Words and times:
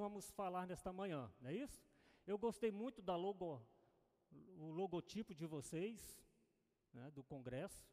vamos 0.00 0.30
falar 0.30 0.66
nesta 0.66 0.92
manhã, 0.92 1.32
não 1.40 1.50
é 1.50 1.54
isso? 1.54 1.84
Eu 2.26 2.38
gostei 2.38 2.70
muito 2.70 3.02
da 3.02 3.16
logo, 3.16 3.60
o 4.58 4.70
logotipo 4.70 5.34
de 5.34 5.46
vocês, 5.46 6.20
né, 6.92 7.10
do 7.10 7.22
congresso. 7.22 7.86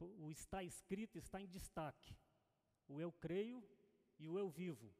O 0.00 0.30
está 0.30 0.62
escrito 0.62 1.18
está 1.18 1.40
em 1.40 1.46
destaque. 1.46 2.16
O 2.88 3.00
eu 3.00 3.12
creio 3.12 3.62
e 4.18 4.28
o 4.28 4.38
eu 4.38 4.48
vivo. 4.48 4.92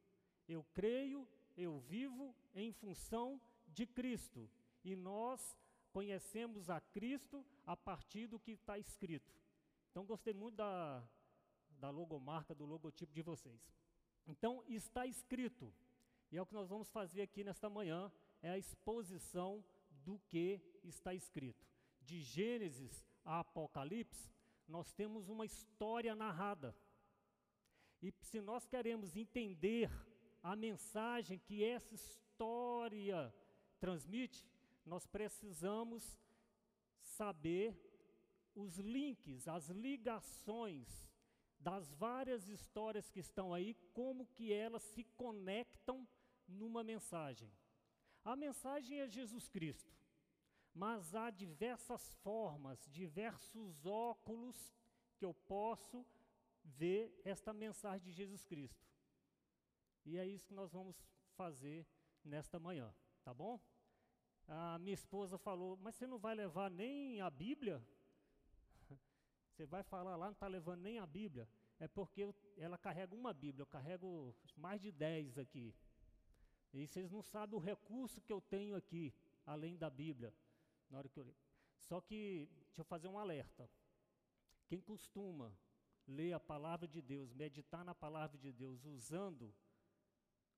Eu 0.48 0.64
creio, 0.72 1.26
eu 1.56 1.78
vivo 1.78 2.34
em 2.54 2.72
função 2.72 3.40
de 3.66 3.86
Cristo. 3.86 4.50
E 4.84 4.96
nós 4.96 5.56
conhecemos 5.92 6.68
a 6.70 6.80
Cristo 6.80 7.44
a 7.66 7.76
partir 7.76 8.26
do 8.26 8.38
que 8.38 8.52
está 8.52 8.78
escrito. 8.78 9.32
Então 9.90 10.04
gostei 10.04 10.34
muito 10.34 10.56
da, 10.56 11.02
da 11.70 11.90
logomarca, 11.90 12.54
do 12.54 12.66
logotipo 12.66 13.12
de 13.12 13.22
vocês. 13.22 13.60
Então 14.26 14.62
está 14.68 15.06
escrito. 15.06 15.72
E 16.30 16.36
é 16.36 16.42
o 16.42 16.46
que 16.46 16.54
nós 16.54 16.68
vamos 16.68 16.90
fazer 16.90 17.22
aqui 17.22 17.42
nesta 17.42 17.70
manhã, 17.70 18.12
é 18.42 18.50
a 18.50 18.58
exposição 18.58 19.64
do 19.90 20.18
que 20.20 20.60
está 20.84 21.14
escrito. 21.14 21.66
De 22.00 22.22
Gênesis 22.22 23.04
a 23.24 23.40
Apocalipse, 23.40 24.30
nós 24.66 24.92
temos 24.92 25.28
uma 25.28 25.44
história 25.44 26.14
narrada. 26.14 26.76
E 28.02 28.12
se 28.20 28.40
nós 28.40 28.66
queremos 28.66 29.16
entender 29.16 29.90
a 30.42 30.54
mensagem 30.54 31.38
que 31.38 31.64
essa 31.64 31.94
história 31.94 33.34
transmite, 33.80 34.46
nós 34.84 35.06
precisamos 35.06 36.18
saber 37.00 37.76
os 38.54 38.78
links, 38.78 39.48
as 39.48 39.68
ligações 39.68 41.08
das 41.58 41.92
várias 41.94 42.48
histórias 42.48 43.10
que 43.10 43.20
estão 43.20 43.52
aí, 43.52 43.74
como 43.92 44.26
que 44.26 44.52
elas 44.52 44.82
se 44.82 45.04
conectam 45.16 46.06
numa 46.48 46.82
mensagem. 46.82 47.52
A 48.24 48.34
mensagem 48.34 49.00
é 49.00 49.08
Jesus 49.08 49.48
Cristo, 49.48 49.94
mas 50.74 51.14
há 51.14 51.30
diversas 51.30 52.10
formas, 52.22 52.86
diversos 52.90 53.86
óculos 53.86 54.74
que 55.16 55.24
eu 55.24 55.34
posso 55.34 56.04
ver 56.64 57.20
esta 57.24 57.52
mensagem 57.52 58.04
de 58.04 58.12
Jesus 58.12 58.44
Cristo. 58.44 58.86
E 60.04 60.16
é 60.16 60.26
isso 60.26 60.46
que 60.46 60.54
nós 60.54 60.72
vamos 60.72 60.96
fazer 61.36 61.86
nesta 62.24 62.58
manhã, 62.58 62.94
tá 63.22 63.32
bom? 63.32 63.60
A 64.46 64.78
minha 64.78 64.94
esposa 64.94 65.36
falou: 65.36 65.76
Mas 65.76 65.94
você 65.94 66.06
não 66.06 66.18
vai 66.18 66.34
levar 66.34 66.70
nem 66.70 67.20
a 67.20 67.28
Bíblia? 67.30 67.82
Você 69.52 69.66
vai 69.66 69.82
falar 69.82 70.16
lá, 70.16 70.26
não 70.26 70.32
está 70.32 70.46
levando 70.46 70.80
nem 70.82 70.98
a 70.98 71.06
Bíblia? 71.06 71.48
É 71.78 71.86
porque 71.86 72.34
ela 72.56 72.78
carrega 72.78 73.14
uma 73.14 73.32
Bíblia, 73.32 73.62
eu 73.62 73.66
carrego 73.66 74.34
mais 74.56 74.80
de 74.80 74.90
dez 74.90 75.36
aqui. 75.36 75.74
E 76.72 76.86
vocês 76.86 77.10
não 77.10 77.22
sabem 77.22 77.56
o 77.56 77.62
recurso 77.62 78.20
que 78.20 78.32
eu 78.32 78.40
tenho 78.40 78.76
aqui, 78.76 79.14
além 79.46 79.76
da 79.76 79.88
Bíblia. 79.88 80.34
Na 80.90 80.98
hora 80.98 81.08
que 81.08 81.18
eu... 81.18 81.34
Só 81.78 82.00
que, 82.00 82.48
deixa 82.66 82.80
eu 82.80 82.84
fazer 82.84 83.08
um 83.08 83.18
alerta. 83.18 83.70
Quem 84.66 84.80
costuma 84.80 85.56
ler 86.06 86.32
a 86.32 86.40
palavra 86.40 86.86
de 86.86 87.00
Deus, 87.00 87.32
meditar 87.32 87.84
na 87.84 87.94
palavra 87.94 88.36
de 88.38 88.52
Deus 88.52 88.84
usando 88.84 89.54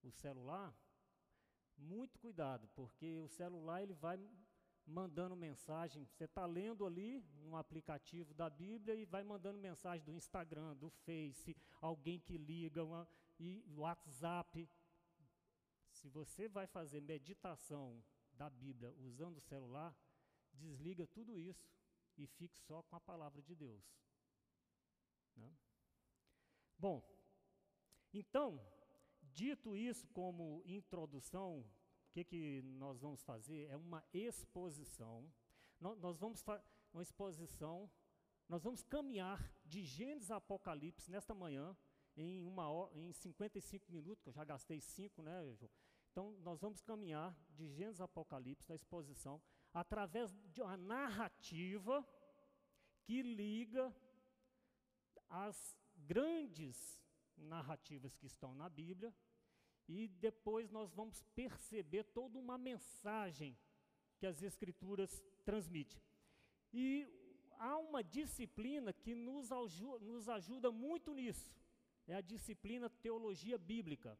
o 0.02 0.10
celular, 0.10 0.74
muito 1.76 2.18
cuidado, 2.18 2.68
porque 2.74 3.18
o 3.20 3.28
celular 3.28 3.82
ele 3.82 3.94
vai 3.94 4.18
mandando 4.86 5.36
mensagem. 5.36 6.04
Você 6.04 6.24
está 6.24 6.46
lendo 6.46 6.84
ali 6.86 7.20
no 7.42 7.56
aplicativo 7.56 8.34
da 8.34 8.50
Bíblia 8.50 8.94
e 8.94 9.04
vai 9.04 9.22
mandando 9.22 9.58
mensagem 9.58 10.04
do 10.04 10.12
Instagram, 10.12 10.76
do 10.76 10.90
Face, 10.90 11.56
alguém 11.80 12.18
que 12.18 12.36
liga, 12.36 12.84
uma, 12.84 13.08
e 13.38 13.64
WhatsApp. 13.76 14.68
Se 16.00 16.08
você 16.08 16.48
vai 16.48 16.66
fazer 16.66 17.00
meditação 17.02 18.02
da 18.32 18.48
Bíblia 18.48 18.90
usando 18.98 19.36
o 19.36 19.42
celular, 19.42 19.94
desliga 20.52 21.06
tudo 21.06 21.38
isso 21.38 21.70
e 22.16 22.26
fique 22.26 22.58
só 22.58 22.82
com 22.82 22.96
a 22.96 23.00
palavra 23.00 23.42
de 23.42 23.54
Deus. 23.54 23.84
Né? 25.36 25.54
Bom, 26.78 27.06
então, 28.14 28.58
dito 29.20 29.76
isso 29.76 30.08
como 30.08 30.62
introdução, 30.64 31.60
o 31.60 32.12
que, 32.12 32.24
que 32.24 32.62
nós 32.62 32.98
vamos 32.98 33.22
fazer? 33.22 33.68
É 33.68 33.76
uma 33.76 34.02
exposição. 34.12 35.30
Nós, 35.78 35.98
nós 35.98 36.18
vamos 36.18 36.42
uma 36.92 37.02
exposição, 37.02 37.90
nós 38.48 38.62
vamos 38.62 38.82
caminhar 38.82 39.38
de 39.64 39.84
Gênesis 39.84 40.30
a 40.30 40.36
Apocalipse 40.36 41.10
nesta 41.10 41.34
manhã, 41.34 41.76
em, 42.16 42.42
uma 42.42 42.90
em 42.94 43.12
55 43.12 43.92
minutos, 43.92 44.22
que 44.22 44.28
eu 44.30 44.32
já 44.32 44.44
gastei 44.44 44.80
5, 44.80 45.22
né, 45.22 45.54
João? 45.54 45.70
Então, 46.10 46.32
nós 46.42 46.60
vamos 46.60 46.82
caminhar 46.82 47.36
de 47.54 47.68
Gênesis 47.68 48.00
Apocalipse 48.00 48.68
na 48.68 48.74
exposição, 48.74 49.40
através 49.72 50.32
de 50.52 50.60
uma 50.60 50.76
narrativa 50.76 52.06
que 53.04 53.22
liga 53.22 53.94
as 55.28 55.76
grandes 55.94 57.00
narrativas 57.36 58.16
que 58.16 58.26
estão 58.26 58.54
na 58.54 58.68
Bíblia, 58.68 59.14
e 59.88 60.08
depois 60.08 60.70
nós 60.70 60.92
vamos 60.92 61.22
perceber 61.34 62.04
toda 62.04 62.38
uma 62.38 62.58
mensagem 62.58 63.56
que 64.18 64.26
as 64.26 64.42
Escrituras 64.42 65.22
transmitem. 65.44 66.00
E 66.72 67.08
há 67.58 67.76
uma 67.78 68.02
disciplina 68.02 68.92
que 68.92 69.14
nos, 69.14 69.50
nos 70.00 70.28
ajuda 70.28 70.70
muito 70.70 71.14
nisso, 71.14 71.54
é 72.06 72.14
a 72.14 72.20
disciplina 72.20 72.90
Teologia 72.90 73.56
Bíblica. 73.56 74.18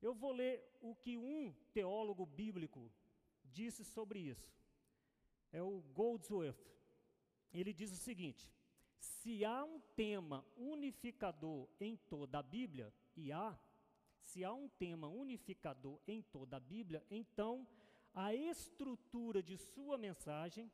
Eu 0.00 0.14
vou 0.14 0.32
ler 0.32 0.62
o 0.80 0.94
que 0.94 1.16
um 1.16 1.52
teólogo 1.72 2.26
bíblico 2.26 2.90
disse 3.44 3.84
sobre 3.84 4.18
isso. 4.18 4.52
É 5.52 5.62
o 5.62 5.80
Goldsworth. 5.94 6.66
Ele 7.52 7.72
diz 7.72 7.92
o 7.92 7.96
seguinte: 7.96 8.50
se 8.98 9.44
há 9.44 9.64
um 9.64 9.80
tema 9.94 10.44
unificador 10.56 11.68
em 11.80 11.96
toda 11.96 12.38
a 12.38 12.42
Bíblia, 12.42 12.92
e 13.16 13.32
há, 13.32 13.58
se 14.22 14.44
há 14.44 14.52
um 14.52 14.68
tema 14.68 15.08
unificador 15.08 15.98
em 16.06 16.22
toda 16.22 16.56
a 16.56 16.60
Bíblia, 16.60 17.02
então 17.10 17.66
a 18.14 18.34
estrutura 18.34 19.42
de 19.42 19.56
sua 19.56 19.96
mensagem, 19.96 20.70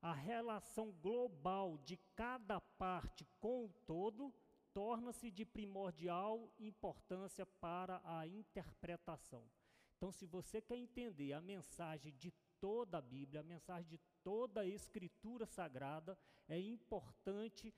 a 0.00 0.12
relação 0.12 0.92
global 1.02 1.78
de 1.78 1.96
cada 2.14 2.60
parte 2.60 3.26
com 3.40 3.66
o 3.66 3.72
todo, 3.86 4.32
torna-se 4.72 5.30
de 5.30 5.44
primordial 5.44 6.52
importância 6.58 7.44
para 7.44 8.00
a 8.04 8.26
interpretação. 8.26 9.44
Então, 9.96 10.10
se 10.10 10.24
você 10.26 10.60
quer 10.60 10.76
entender 10.76 11.32
a 11.32 11.40
mensagem 11.40 12.14
de 12.16 12.32
toda 12.60 12.98
a 12.98 13.02
Bíblia, 13.02 13.40
a 13.40 13.44
mensagem 13.44 13.88
de 13.88 13.98
toda 14.22 14.62
a 14.62 14.66
Escritura 14.66 15.46
Sagrada, 15.46 16.18
é 16.48 16.58
importante 16.58 17.74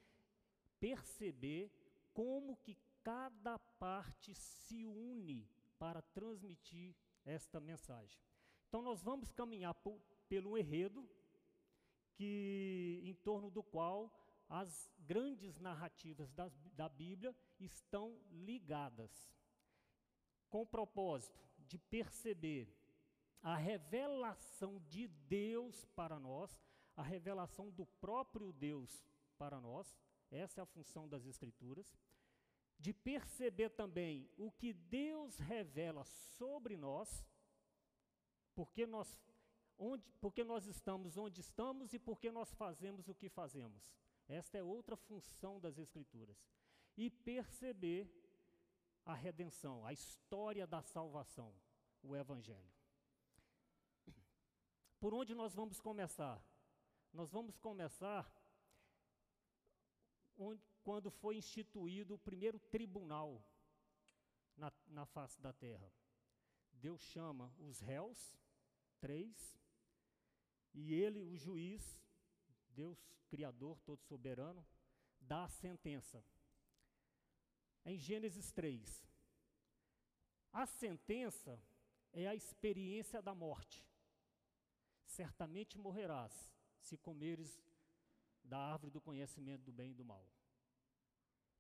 perceber 0.79 1.71
como 2.13 2.57
que 2.57 2.77
cada 3.03 3.59
parte 3.59 4.35
se 4.35 4.85
une 4.85 5.49
para 5.79 6.01
transmitir 6.01 6.95
esta 7.25 7.61
mensagem. 7.61 8.21
Então, 8.69 8.83
nós 8.83 9.03
vamos 9.03 9.33
caminhar 9.33 9.75
por, 9.75 10.01
pelo 10.29 10.57
enredo 10.57 11.09
que, 12.15 13.01
em 13.05 13.15
torno 13.15 13.51
do 13.51 13.63
qual 13.63 14.11
as 14.53 14.93
grandes 14.99 15.59
narrativas 15.59 16.31
da, 16.31 16.53
da 16.75 16.87
Bíblia 16.87 17.35
estão 17.59 18.21
ligadas, 18.31 19.11
com 20.51 20.61
o 20.61 20.67
propósito 20.67 21.43
de 21.67 21.79
perceber 21.79 22.69
a 23.43 23.57
revelação 23.57 24.79
de 24.91 25.09
Deus 25.09 25.87
para 25.97 26.21
nós, 26.21 26.63
a 26.95 27.03
revelação 27.03 27.71
do 27.71 27.87
próprio 27.87 28.53
Deus 28.53 29.03
para 29.39 29.59
nós, 29.59 29.97
essa 30.31 30.61
é 30.61 30.63
a 30.63 30.67
função 30.67 31.09
das 31.09 31.25
Escrituras, 31.25 31.97
de 32.79 32.93
perceber 32.93 33.71
também 33.71 34.29
o 34.37 34.53
que 34.53 34.75
Deus 34.75 35.39
revela 35.39 36.05
sobre 36.05 36.77
nós, 36.77 37.25
porque 38.55 38.85
nós, 38.87 39.19
onde, 39.79 40.05
porque 40.21 40.45
nós 40.45 40.67
estamos 40.67 41.17
onde 41.17 41.41
estamos 41.41 41.95
e 41.95 41.99
porque 41.99 42.31
nós 42.31 42.53
fazemos 42.53 43.09
o 43.09 43.15
que 43.15 43.31
fazemos. 43.31 43.91
Esta 44.33 44.57
é 44.57 44.63
outra 44.63 44.97
função 44.97 45.61
das 45.61 45.77
Escrituras. 45.79 46.39
E 46.97 47.11
perceber 47.11 48.11
a 49.05 49.15
redenção, 49.15 49.85
a 49.85 49.93
história 49.93 50.67
da 50.67 50.81
salvação, 50.81 51.55
o 52.03 52.17
Evangelho. 52.17 52.73
Por 54.99 55.13
onde 55.13 55.35
nós 55.35 55.55
vamos 55.55 55.81
começar? 55.81 56.43
Nós 57.13 57.31
vamos 57.31 57.59
começar 57.59 58.33
onde, 60.37 60.63
quando 60.83 61.11
foi 61.11 61.37
instituído 61.37 62.15
o 62.15 62.19
primeiro 62.19 62.59
tribunal 62.59 63.45
na, 64.57 64.73
na 64.87 65.05
face 65.05 65.41
da 65.41 65.53
terra. 65.53 65.93
Deus 66.73 67.03
chama 67.03 67.53
os 67.59 67.81
réus, 67.81 68.37
três, 68.99 69.61
e 70.73 70.95
ele, 70.95 71.23
o 71.23 71.37
juiz, 71.37 72.02
Deus 72.75 72.99
Criador, 73.29 73.81
todo 73.81 74.03
soberano, 74.03 74.67
dá 75.21 75.45
a 75.45 75.49
sentença. 75.49 76.23
Em 77.85 77.99
Gênesis 77.99 78.53
3, 78.53 79.07
A 80.53 80.67
sentença 80.67 81.59
é 82.13 82.27
a 82.27 82.35
experiência 82.35 83.23
da 83.23 83.35
morte. 83.35 83.83
Certamente 85.07 85.79
morrerás 85.79 86.53
se 86.79 86.99
comeres 86.99 87.59
da 88.45 88.59
árvore 88.59 88.91
do 88.91 89.01
conhecimento 89.01 89.63
do 89.63 89.73
bem 89.73 89.93
e 89.93 89.95
do 89.95 90.05
mal. 90.05 90.27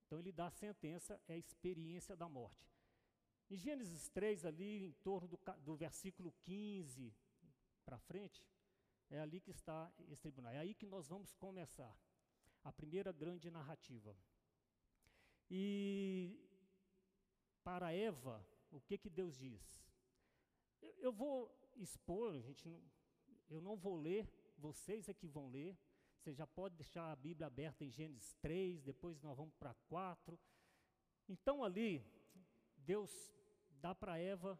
Então 0.04 0.18
ele 0.18 0.30
dá 0.30 0.48
a 0.48 0.50
sentença, 0.50 1.18
é 1.26 1.34
a 1.34 1.38
experiência 1.38 2.14
da 2.14 2.28
morte. 2.28 2.70
Em 3.48 3.56
Gênesis 3.56 4.08
3, 4.10 4.44
ali 4.44 4.84
em 4.84 4.92
torno 4.92 5.28
do, 5.28 5.38
do 5.62 5.74
versículo 5.74 6.34
15 6.42 7.14
para 7.84 7.98
frente, 7.98 8.44
é 9.12 9.20
ali 9.20 9.40
que 9.40 9.50
está 9.50 9.92
esse 10.08 10.22
tribunal. 10.22 10.52
É 10.52 10.58
aí 10.58 10.74
que 10.74 10.86
nós 10.86 11.06
vamos 11.06 11.34
começar 11.34 11.94
a 12.64 12.72
primeira 12.72 13.12
grande 13.12 13.50
narrativa. 13.50 14.16
E 15.50 16.38
para 17.62 17.92
Eva, 17.92 18.44
o 18.70 18.80
que 18.80 18.96
que 18.96 19.10
Deus 19.10 19.36
diz? 19.36 19.62
Eu, 20.80 20.94
eu 20.98 21.12
vou 21.12 21.54
expor, 21.76 22.40
gente 22.40 22.66
não, 22.66 22.82
eu 23.50 23.60
não 23.60 23.76
vou 23.76 23.96
ler, 23.96 24.26
vocês 24.56 25.08
é 25.08 25.14
que 25.14 25.28
vão 25.28 25.48
ler. 25.48 25.78
Você 26.16 26.32
já 26.32 26.46
pode 26.46 26.76
deixar 26.76 27.10
a 27.10 27.16
Bíblia 27.16 27.48
aberta 27.48 27.84
em 27.84 27.90
Gênesis 27.90 28.32
3, 28.34 28.82
depois 28.82 29.20
nós 29.20 29.36
vamos 29.36 29.54
para 29.54 29.74
4. 29.88 30.38
Então 31.28 31.64
ali, 31.64 32.02
Deus 32.76 33.10
dá 33.80 33.94
para 33.94 34.18
Eva 34.18 34.58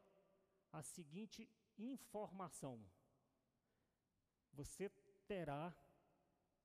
a 0.72 0.82
seguinte 0.82 1.48
informação: 1.78 2.84
Você 4.52 4.90
terá 5.26 5.74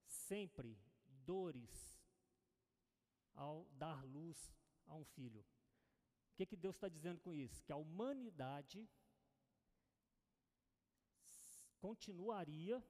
sempre 0.06 0.78
dores 1.26 1.98
ao 3.34 3.66
dar 3.72 4.04
luz 4.06 4.54
a 4.86 4.96
um 4.96 5.06
filho. 5.06 5.42
O 6.32 6.36
que, 6.36 6.46
que 6.46 6.56
Deus 6.56 6.76
está 6.76 6.88
dizendo 6.88 7.20
com 7.20 7.34
isso? 7.34 7.64
Que 7.64 7.72
a 7.72 7.78
humanidade 7.78 8.88
continuaria, 11.80 12.84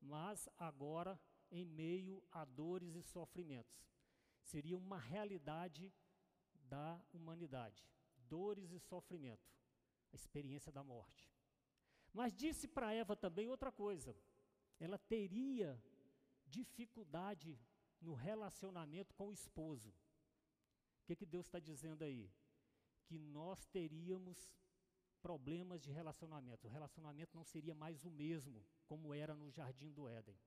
mas 0.00 0.48
agora 0.56 1.20
em 1.50 1.64
meio 1.64 2.22
a 2.30 2.44
dores 2.44 2.94
e 2.94 3.02
sofrimentos. 3.02 3.90
Seria 4.42 4.76
uma 4.76 4.98
realidade 4.98 5.92
da 6.54 7.00
humanidade: 7.12 7.84
dores 8.16 8.70
e 8.70 8.78
sofrimento, 8.78 9.50
a 10.12 10.16
experiência 10.16 10.70
da 10.70 10.82
morte. 10.82 11.28
Mas 12.12 12.34
disse 12.34 12.66
para 12.66 12.92
Eva 12.92 13.14
também 13.14 13.48
outra 13.48 13.70
coisa: 13.70 14.16
ela 14.78 14.98
teria 14.98 15.82
dificuldade 16.46 17.58
no 18.00 18.14
relacionamento 18.14 19.14
com 19.14 19.28
o 19.28 19.32
esposo. 19.32 19.90
O 19.90 21.04
que, 21.06 21.16
que 21.16 21.26
Deus 21.26 21.46
está 21.46 21.58
dizendo 21.58 22.02
aí? 22.02 22.30
Que 23.04 23.18
nós 23.18 23.66
teríamos 23.66 24.54
problemas 25.20 25.82
de 25.82 25.90
relacionamento. 25.90 26.66
O 26.66 26.70
relacionamento 26.70 27.36
não 27.36 27.44
seria 27.44 27.74
mais 27.74 28.04
o 28.04 28.10
mesmo 28.10 28.64
como 28.86 29.14
era 29.14 29.34
no 29.34 29.50
jardim 29.50 29.92
do 29.92 30.08
Éden. 30.08 30.38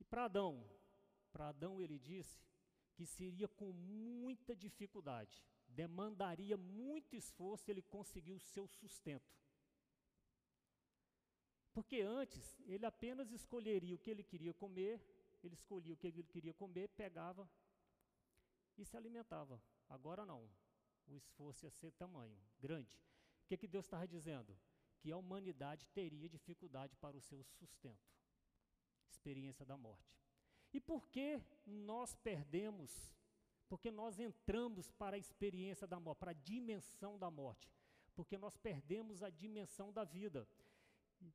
E 0.00 0.04
para 0.04 0.24
Adão, 0.24 0.64
para 1.32 1.48
Adão 1.48 1.80
ele 1.80 1.98
disse 1.98 2.44
que 2.94 3.06
seria 3.06 3.48
com 3.48 3.72
muita 3.72 4.54
dificuldade, 4.54 5.44
demandaria 5.74 6.56
muito 6.56 7.16
esforço 7.16 7.70
ele 7.70 7.82
conseguir 7.82 8.32
o 8.32 8.40
seu 8.40 8.66
sustento. 8.66 9.32
Porque 11.72 12.00
antes 12.00 12.60
ele 12.66 12.84
apenas 12.84 13.32
escolheria 13.32 13.94
o 13.94 13.98
que 13.98 14.10
ele 14.10 14.22
queria 14.22 14.52
comer, 14.52 15.00
ele 15.42 15.54
escolhia 15.54 15.94
o 15.94 15.96
que 15.96 16.06
ele 16.06 16.22
queria 16.22 16.52
comer, 16.52 16.88
pegava 16.88 17.48
e 18.76 18.84
se 18.84 18.96
alimentava. 18.96 19.62
Agora 19.88 20.24
não. 20.24 20.48
O 21.06 21.16
esforço 21.16 21.64
ia 21.64 21.70
ser 21.70 21.90
tamanho, 21.92 22.38
grande. 22.60 22.94
O 23.44 23.46
que, 23.48 23.56
que 23.56 23.66
Deus 23.66 23.86
estava 23.86 24.06
dizendo? 24.06 24.56
Que 25.00 25.10
a 25.10 25.16
humanidade 25.16 25.86
teria 25.88 26.28
dificuldade 26.28 26.94
para 26.96 27.16
o 27.16 27.20
seu 27.20 27.42
sustento. 27.42 28.12
Experiência 29.10 29.66
da 29.66 29.76
morte. 29.76 30.16
E 30.72 30.80
por 30.80 31.08
que 31.08 31.40
nós 31.66 32.14
perdemos? 32.14 33.12
Porque 33.72 33.90
nós 33.90 34.20
entramos 34.20 34.90
para 34.90 35.16
a 35.16 35.18
experiência 35.18 35.86
da 35.86 35.98
morte, 35.98 36.18
para 36.18 36.32
a 36.32 36.34
dimensão 36.34 37.18
da 37.18 37.30
morte. 37.30 37.72
Porque 38.14 38.36
nós 38.36 38.54
perdemos 38.54 39.22
a 39.22 39.30
dimensão 39.30 39.90
da 39.90 40.04
vida. 40.04 40.46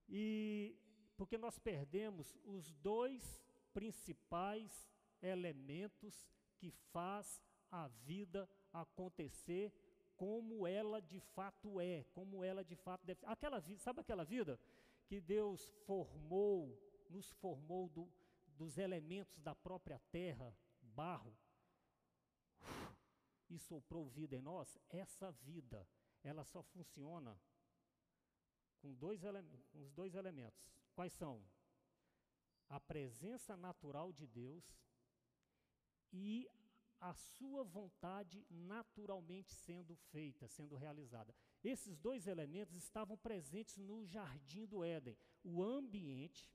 E 0.07 0.78
porque 1.16 1.36
nós 1.36 1.57
perdemos 1.57 2.38
os 2.45 2.72
dois 2.75 3.44
principais 3.74 4.88
elementos 5.19 6.30
que 6.60 6.69
faz 6.94 7.42
a 7.72 7.88
vida 7.88 8.48
acontecer 8.72 9.74
como 10.16 10.68
ela 10.68 11.01
de 11.01 11.19
fato 11.19 11.81
é, 11.81 12.06
como 12.13 12.44
ela 12.44 12.63
de 12.63 12.75
fato 12.75 13.04
deve 13.04 13.19
ser. 13.19 13.25
Aquela 13.25 13.60
vida, 13.60 13.80
sabe 13.80 14.01
aquela 14.01 14.24
vida 14.24 14.60
que 15.07 15.19
Deus 15.19 15.74
formou, 15.88 16.80
nos 17.10 17.31
formou 17.31 17.89
do, 17.89 18.07
dos 18.56 18.78
elementos 18.78 19.39
da 19.39 19.56
própria 19.56 19.98
terra, 20.12 20.56
barro, 20.84 21.36
e 23.50 23.58
soprou 23.58 24.08
vida 24.08 24.36
em 24.36 24.42
nós? 24.42 24.78
Essa 24.90 25.32
vida, 25.32 25.88
ela 26.24 26.44
só 26.44 26.62
funciona 26.62 27.40
com 28.80 28.94
dois 28.94 29.22
com 29.72 29.82
os 29.82 29.92
dois 29.92 30.16
elementos. 30.16 30.72
Quais 30.94 31.14
são? 31.14 31.44
A 32.70 32.80
presença 32.80 33.56
natural 33.56 34.12
de 34.12 34.28
Deus 34.28 34.66
e 36.12 36.50
a 37.00 37.14
sua 37.14 37.64
vontade 37.64 38.46
naturalmente 38.50 39.54
sendo 39.54 39.96
feita, 39.96 40.48
sendo 40.48 40.76
realizada. 40.76 41.34
Esses 41.64 41.98
dois 41.98 42.28
elementos 42.28 42.76
estavam 42.76 43.18
presentes 43.18 43.78
no 43.78 44.06
jardim 44.06 44.66
do 44.66 44.84
Éden, 44.84 45.18
o 45.44 45.64
ambiente 45.64 46.52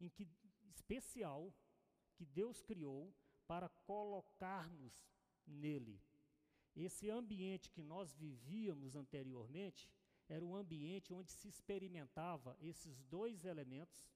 em 0.00 0.08
que 0.08 0.28
especial 0.70 1.52
que 2.14 2.24
Deus 2.24 2.62
criou 2.62 3.14
para 3.46 3.68
colocar-nos 3.68 5.04
nele. 5.46 6.00
Esse 6.74 7.10
ambiente 7.10 7.70
que 7.70 7.82
nós 7.82 8.14
vivíamos 8.14 8.96
anteriormente 8.96 9.88
era 10.28 10.44
um 10.44 10.56
ambiente 10.56 11.12
onde 11.12 11.30
se 11.30 11.48
experimentava 11.48 12.56
esses 12.60 13.02
dois 13.02 13.44
elementos 13.44 14.06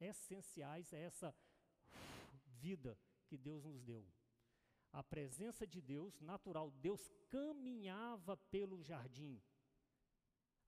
essenciais 0.00 0.92
a 0.92 0.96
essa 0.96 1.34
vida 2.60 2.96
que 3.26 3.36
Deus 3.36 3.64
nos 3.64 3.82
deu. 3.82 4.06
A 4.92 5.02
presença 5.02 5.66
de 5.66 5.80
Deus, 5.80 6.20
natural, 6.20 6.70
Deus 6.70 7.10
caminhava 7.28 8.36
pelo 8.36 8.80
jardim. 8.80 9.42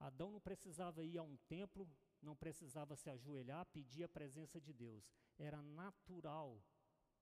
Adão 0.01 0.31
não 0.31 0.41
precisava 0.41 1.05
ir 1.05 1.17
a 1.17 1.23
um 1.23 1.37
templo, 1.49 1.89
não 2.21 2.35
precisava 2.35 2.97
se 2.97 3.09
ajoelhar, 3.09 3.65
pedir 3.67 4.03
a 4.03 4.09
presença 4.09 4.61
de 4.61 4.73
Deus. 4.73 5.09
Era 5.39 5.63
natural 5.63 6.61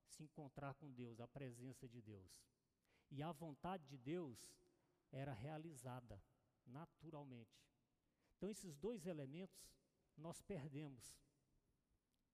se 0.06 0.22
encontrar 0.22 0.74
com 0.74 0.90
Deus, 0.92 1.20
a 1.20 1.28
presença 1.28 1.86
de 1.86 2.00
Deus. 2.00 2.32
E 3.16 3.22
a 3.22 3.30
vontade 3.30 3.86
de 3.86 3.96
Deus 3.96 4.36
era 5.12 5.32
realizada 5.32 6.20
naturalmente. 6.66 7.64
Então, 8.36 8.50
esses 8.50 8.76
dois 8.76 9.06
elementos 9.06 9.72
nós 10.16 10.42
perdemos 10.42 11.22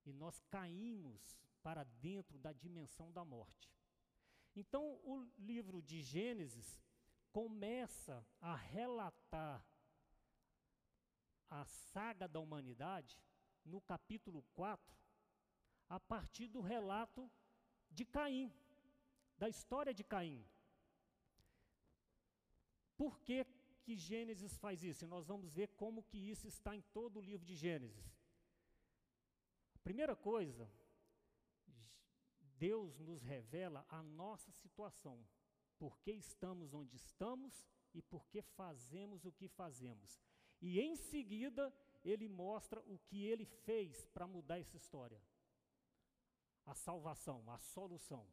e 0.07 0.13
nós 0.13 0.41
caímos 0.51 1.39
para 1.63 1.85
dentro 1.85 2.39
da 2.39 2.51
dimensão 2.55 3.13
da 3.13 3.23
morte. 3.23 3.71
Então, 4.57 4.99
o 5.05 5.21
livro 5.37 5.83
de 5.83 6.01
Gênesis 6.01 6.83
começa 7.31 8.27
a 8.41 8.57
relatar 8.57 9.63
a 11.51 11.63
saga 11.67 12.27
da 12.27 12.41
humanidade 12.41 13.23
no 13.67 13.83
capítulo 13.83 14.43
4, 14.55 14.97
a 15.91 16.01
partir 16.01 16.49
do 16.49 16.63
relato 16.63 17.31
de 17.91 18.07
Caim, 18.07 18.51
da 19.37 19.47
história 19.47 19.93
de 19.93 20.03
Caim. 20.03 20.49
Por 23.01 23.19
que 23.21 23.47
que 23.83 23.97
Gênesis 23.97 24.59
faz 24.59 24.85
isso? 24.85 25.05
E 25.05 25.09
nós 25.09 25.27
vamos 25.27 25.55
ver 25.55 25.69
como 25.69 26.03
que 26.03 26.19
isso 26.19 26.47
está 26.47 26.77
em 26.77 26.83
todo 26.93 27.17
o 27.17 27.23
livro 27.23 27.47
de 27.47 27.57
Gênesis. 27.57 28.15
Primeira 29.83 30.15
coisa, 30.15 30.71
Deus 32.59 33.01
nos 33.01 33.23
revela 33.23 33.87
a 33.89 34.03
nossa 34.03 34.53
situação, 34.53 35.27
por 35.79 35.99
que 36.01 36.13
estamos 36.13 36.75
onde 36.75 36.95
estamos 36.95 37.67
e 37.95 38.03
por 38.03 38.29
que 38.29 38.43
fazemos 38.43 39.25
o 39.25 39.33
que 39.33 39.49
fazemos. 39.49 40.21
E 40.61 40.79
em 40.79 40.95
seguida, 40.95 41.73
ele 42.05 42.29
mostra 42.29 42.83
o 42.83 42.99
que 42.99 43.25
ele 43.25 43.47
fez 43.47 44.05
para 44.13 44.27
mudar 44.27 44.59
essa 44.59 44.77
história. 44.77 45.23
A 46.67 46.75
salvação, 46.75 47.51
a 47.51 47.57
solução. 47.57 48.27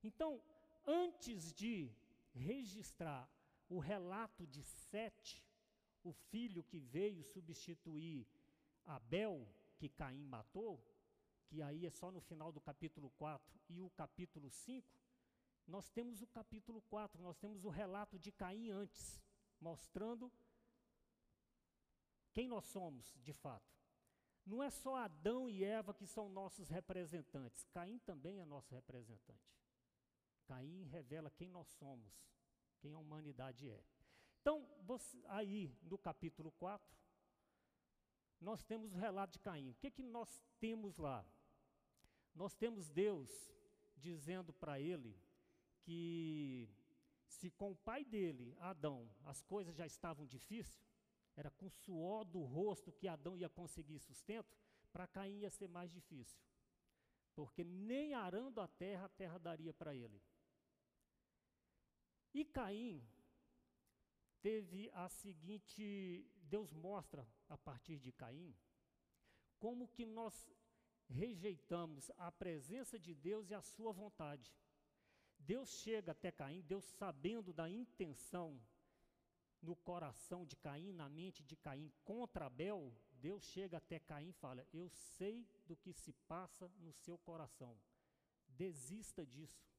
Então, 0.00 0.40
antes 0.86 1.52
de 1.52 1.90
registrar 2.32 3.28
o 3.72 3.78
relato 3.78 4.46
de 4.46 4.62
Sete, 4.62 5.42
o 6.04 6.12
filho 6.12 6.62
que 6.62 6.78
veio 6.78 7.24
substituir 7.24 8.28
Abel, 8.84 9.48
que 9.78 9.88
Caim 9.88 10.26
matou, 10.26 10.84
que 11.46 11.62
aí 11.62 11.86
é 11.86 11.90
só 11.90 12.10
no 12.10 12.20
final 12.20 12.52
do 12.52 12.60
capítulo 12.60 13.10
4 13.12 13.58
e 13.70 13.80
o 13.80 13.88
capítulo 13.90 14.50
5, 14.50 14.86
nós 15.66 15.88
temos 15.88 16.20
o 16.20 16.26
capítulo 16.26 16.82
4, 16.82 17.22
nós 17.22 17.38
temos 17.38 17.64
o 17.64 17.70
relato 17.70 18.18
de 18.18 18.30
Caim 18.30 18.70
antes, 18.70 19.22
mostrando 19.58 20.30
quem 22.30 22.46
nós 22.46 22.66
somos 22.66 23.16
de 23.22 23.32
fato. 23.32 23.72
Não 24.44 24.62
é 24.62 24.68
só 24.68 24.96
Adão 24.96 25.48
e 25.48 25.64
Eva 25.64 25.94
que 25.94 26.06
são 26.06 26.28
nossos 26.28 26.68
representantes, 26.68 27.64
Caim 27.72 27.98
também 28.00 28.38
é 28.38 28.44
nosso 28.44 28.74
representante. 28.74 29.56
Caim 30.44 30.82
revela 30.84 31.30
quem 31.30 31.48
nós 31.48 31.68
somos, 31.68 32.12
quem 32.82 32.92
a 32.92 32.98
humanidade 32.98 33.70
é. 33.70 33.80
Então, 34.40 34.68
você, 34.82 35.16
aí 35.28 35.72
no 35.84 35.96
capítulo 35.96 36.50
4, 36.58 36.92
nós 38.40 38.64
temos 38.64 38.92
o 38.92 38.98
relato 38.98 39.34
de 39.34 39.38
Caim. 39.38 39.70
O 39.70 39.74
que, 39.76 39.88
que 39.88 40.02
nós 40.02 40.42
temos 40.58 40.98
lá? 40.98 41.24
Nós 42.34 42.56
temos 42.56 42.90
Deus 42.90 43.30
dizendo 43.96 44.52
para 44.52 44.80
ele 44.80 45.16
que 45.82 46.68
se 47.28 47.50
com 47.50 47.70
o 47.70 47.76
pai 47.76 48.04
dele, 48.04 48.56
Adão, 48.58 49.08
as 49.24 49.40
coisas 49.42 49.76
já 49.76 49.86
estavam 49.86 50.26
difíceis, 50.26 50.92
era 51.36 51.50
com 51.52 51.66
o 51.66 51.70
suor 51.70 52.24
do 52.24 52.42
rosto 52.42 52.90
que 52.90 53.06
Adão 53.06 53.36
ia 53.36 53.48
conseguir 53.48 54.00
sustento, 54.00 54.56
para 54.92 55.06
Caim 55.06 55.38
ia 55.38 55.50
ser 55.50 55.68
mais 55.68 55.92
difícil. 55.92 56.40
Porque 57.34 57.62
nem 57.62 58.12
arando 58.12 58.60
a 58.60 58.66
terra, 58.66 59.06
a 59.06 59.08
terra 59.08 59.38
daria 59.38 59.72
para 59.72 59.94
ele. 59.94 60.20
E 62.34 62.44
Caim 62.44 63.02
teve 64.40 64.90
a 64.94 65.08
seguinte, 65.08 66.26
Deus 66.42 66.72
mostra 66.72 67.26
a 67.48 67.56
partir 67.56 67.98
de 67.98 68.10
Caim, 68.12 68.54
como 69.58 69.88
que 69.88 70.04
nós 70.04 70.50
rejeitamos 71.08 72.10
a 72.16 72.32
presença 72.32 72.98
de 72.98 73.14
Deus 73.14 73.50
e 73.50 73.54
a 73.54 73.60
sua 73.60 73.92
vontade. 73.92 74.52
Deus 75.38 75.70
chega 75.70 76.12
até 76.12 76.32
Caim, 76.32 76.62
Deus 76.62 76.84
sabendo 76.84 77.52
da 77.52 77.68
intenção 77.68 78.60
no 79.60 79.76
coração 79.76 80.44
de 80.44 80.56
Caim, 80.56 80.92
na 80.92 81.08
mente 81.08 81.42
de 81.44 81.56
Caim 81.56 81.92
contra 82.04 82.46
Abel, 82.46 82.92
Deus 83.12 83.44
chega 83.44 83.76
até 83.76 84.00
Caim 84.00 84.30
e 84.30 84.32
fala: 84.32 84.66
Eu 84.72 84.88
sei 84.88 85.46
do 85.66 85.76
que 85.76 85.92
se 85.92 86.12
passa 86.26 86.68
no 86.80 86.92
seu 86.92 87.16
coração. 87.18 87.78
Desista 88.48 89.24
disso. 89.24 89.71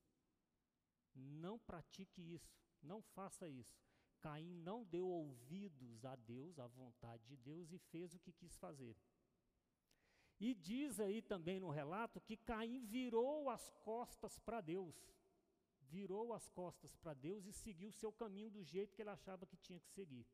Não 1.16 1.60
pratique 1.60 2.22
isso. 2.22 2.56
Não 2.82 3.02
faça 3.02 3.48
isso. 3.50 3.78
Caim 4.20 4.56
não 4.56 4.86
deu 4.86 5.08
ouvidos 5.08 6.06
a 6.06 6.16
Deus, 6.16 6.60
à 6.60 6.68
vontade 6.68 7.24
de 7.26 7.38
Deus, 7.38 7.72
e 7.72 7.78
fez 7.78 8.14
o 8.14 8.20
que 8.20 8.32
quis 8.32 8.56
fazer. 8.58 8.96
E 10.40 10.54
diz 10.54 11.00
aí 11.00 11.22
também 11.22 11.60
no 11.60 11.70
relato 11.70 12.22
que 12.22 12.38
Caim 12.38 12.86
virou 12.86 13.50
as 13.50 13.70
costas 13.84 14.40
para 14.40 14.62
Deus 14.62 14.96
virou 15.94 16.34
as 16.34 16.50
costas 16.50 16.96
para 16.96 17.14
Deus 17.14 17.46
e 17.46 17.54
seguiu 17.54 17.90
o 17.90 18.00
seu 18.02 18.12
caminho 18.12 18.50
do 18.50 18.64
jeito 18.64 18.96
que 18.96 19.02
ele 19.04 19.12
achava 19.12 19.46
que 19.46 19.56
tinha 19.56 19.80
que 19.80 19.92
seguir. 19.92 20.26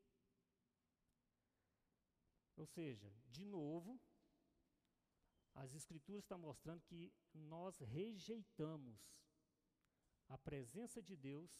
Ou 2.56 2.66
seja, 2.66 3.12
de 3.30 3.44
novo, 3.44 4.00
as 5.54 5.74
Escrituras 5.74 6.24
estão 6.24 6.38
mostrando 6.38 6.80
que 6.82 7.12
nós 7.34 7.78
rejeitamos 7.80 8.98
a 10.30 10.38
presença 10.38 11.02
de 11.02 11.14
Deus 11.16 11.50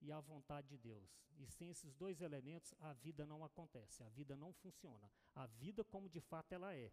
e 0.00 0.12
a 0.12 0.20
vontade 0.20 0.68
de 0.68 0.76
Deus. 0.76 1.08
E 1.38 1.46
sem 1.46 1.70
esses 1.70 1.94
dois 1.94 2.20
elementos, 2.20 2.74
a 2.80 2.92
vida 2.92 3.24
não 3.24 3.44
acontece, 3.44 4.02
a 4.02 4.08
vida 4.10 4.36
não 4.36 4.52
funciona. 4.52 5.10
A 5.34 5.46
vida 5.46 5.82
como 5.84 6.08
de 6.08 6.20
fato 6.20 6.52
ela 6.52 6.74
é. 6.74 6.92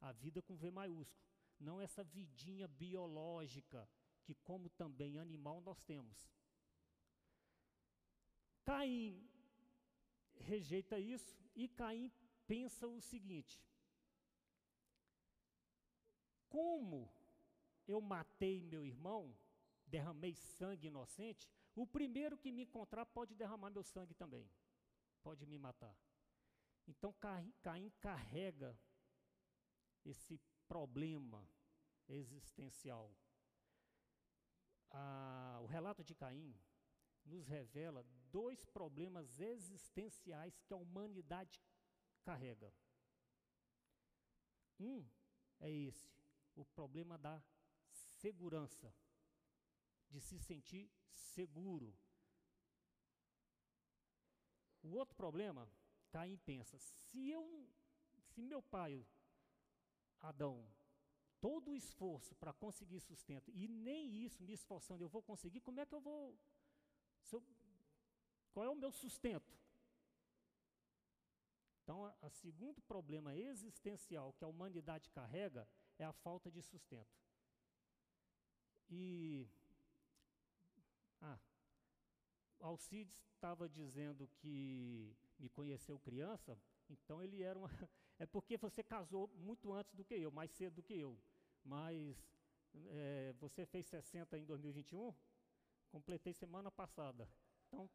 A 0.00 0.10
vida 0.12 0.42
com 0.42 0.56
V 0.56 0.70
maiúsculo. 0.70 1.22
Não 1.60 1.80
essa 1.80 2.02
vidinha 2.02 2.66
biológica 2.66 3.88
que, 4.24 4.34
como 4.34 4.68
também 4.70 5.18
animal, 5.18 5.60
nós 5.60 5.80
temos. 5.82 6.32
Caim 8.64 9.28
rejeita 10.34 10.98
isso 10.98 11.36
e 11.54 11.68
Caim 11.68 12.10
pensa 12.46 12.86
o 12.88 13.00
seguinte: 13.00 13.62
como 16.48 17.10
eu 17.86 18.00
matei 18.00 18.62
meu 18.62 18.84
irmão, 18.86 19.36
derramei 19.94 20.34
sangue 20.34 20.86
inocente, 20.88 21.48
o 21.74 21.86
primeiro 21.86 22.38
que 22.38 22.50
me 22.50 22.62
encontrar 22.62 23.06
pode 23.06 23.34
derramar 23.34 23.70
meu 23.70 23.84
sangue 23.84 24.14
também, 24.14 24.50
pode 25.22 25.46
me 25.46 25.58
matar. 25.58 25.96
Então 26.86 27.14
Caim, 27.62 27.90
carrega 28.00 28.78
esse 30.04 30.40
problema 30.66 31.46
existencial 32.08 33.14
a, 34.92 35.58
o 35.62 35.66
relato 35.66 36.04
de 36.04 36.14
Caim 36.14 36.54
nos 37.24 37.46
revela 37.46 38.04
dois 38.30 38.64
problemas 38.64 39.40
existenciais 39.40 40.60
que 40.60 40.72
a 40.72 40.76
humanidade 40.76 41.60
carrega. 42.22 42.72
Um 44.78 45.06
é 45.60 45.70
esse, 45.70 46.10
o 46.54 46.64
problema 46.64 47.16
da 47.16 47.42
segurança, 48.18 48.92
de 50.12 50.20
se 50.20 50.38
sentir 50.38 50.84
seguro. 51.10 51.88
O 54.82 54.90
outro 55.00 55.14
problema, 55.16 55.62
Caim 56.10 56.36
pensa: 56.38 56.78
se 56.78 57.30
eu, 57.30 57.44
se 58.30 58.42
meu 58.42 58.62
pai 58.62 59.06
Adão 60.20 60.56
todo 61.40 61.72
o 61.72 61.76
esforço 61.76 62.36
para 62.36 62.52
conseguir 62.52 63.00
sustento 63.00 63.50
e 63.50 63.66
nem 63.66 64.24
isso 64.24 64.44
me 64.44 64.52
esforçando 64.52 65.02
eu 65.02 65.08
vou 65.08 65.22
conseguir, 65.22 65.60
como 65.60 65.80
é 65.80 65.86
que 65.86 65.94
eu 65.94 66.00
vou. 66.00 66.38
Eu, 67.32 67.42
qual 68.52 68.66
é 68.66 68.70
o 68.70 68.76
meu 68.76 68.92
sustento? 68.92 69.52
Então, 71.82 72.14
o 72.20 72.30
segundo 72.30 72.80
problema 72.82 73.34
existencial 73.34 74.32
que 74.34 74.44
a 74.44 74.48
humanidade 74.48 75.10
carrega 75.10 75.68
é 75.98 76.04
a 76.04 76.12
falta 76.12 76.50
de 76.50 76.62
sustento. 76.62 77.18
E. 78.88 79.48
Ah, 81.22 81.38
Alcides 82.60 83.16
estava 83.34 83.68
dizendo 83.68 84.28
que 84.36 85.16
me 85.38 85.48
conheceu 85.48 85.98
criança, 85.98 86.58
então 86.90 87.22
ele 87.22 87.42
era 87.42 87.58
uma. 87.58 87.68
É 88.18 88.26
porque 88.26 88.56
você 88.56 88.84
casou 88.84 89.26
muito 89.34 89.72
antes 89.72 89.94
do 89.94 90.04
que 90.04 90.14
eu, 90.14 90.30
mais 90.30 90.48
cedo 90.52 90.74
do 90.74 90.82
que 90.82 90.94
eu 90.94 91.18
mas 91.64 92.16
é, 92.90 93.34
você 93.38 93.64
fez 93.66 93.86
60 93.86 94.38
em 94.38 94.44
2021? 94.44 95.14
Completei 95.90 96.32
semana 96.32 96.70
passada. 96.70 97.28
Então, 97.68 97.90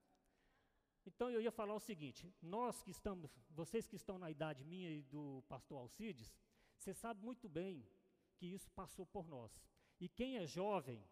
então 1.06 1.30
eu 1.30 1.42
ia 1.42 1.52
falar 1.52 1.74
o 1.74 1.80
seguinte: 1.80 2.34
nós 2.42 2.82
que 2.82 2.92
estamos, 2.92 3.32
vocês 3.50 3.88
que 3.88 3.96
estão 3.96 4.18
na 4.18 4.30
idade 4.30 4.64
minha 4.64 4.90
e 4.90 5.02
do 5.02 5.44
pastor 5.48 5.80
Alcides, 5.80 6.34
você 6.78 6.94
sabe 6.94 7.24
muito 7.24 7.50
bem 7.50 7.88
que 8.36 8.46
isso 8.46 8.70
passou 8.72 9.06
por 9.06 9.28
nós. 9.28 9.52
E 10.00 10.08
quem 10.08 10.38
é 10.38 10.46
jovem 10.46 11.04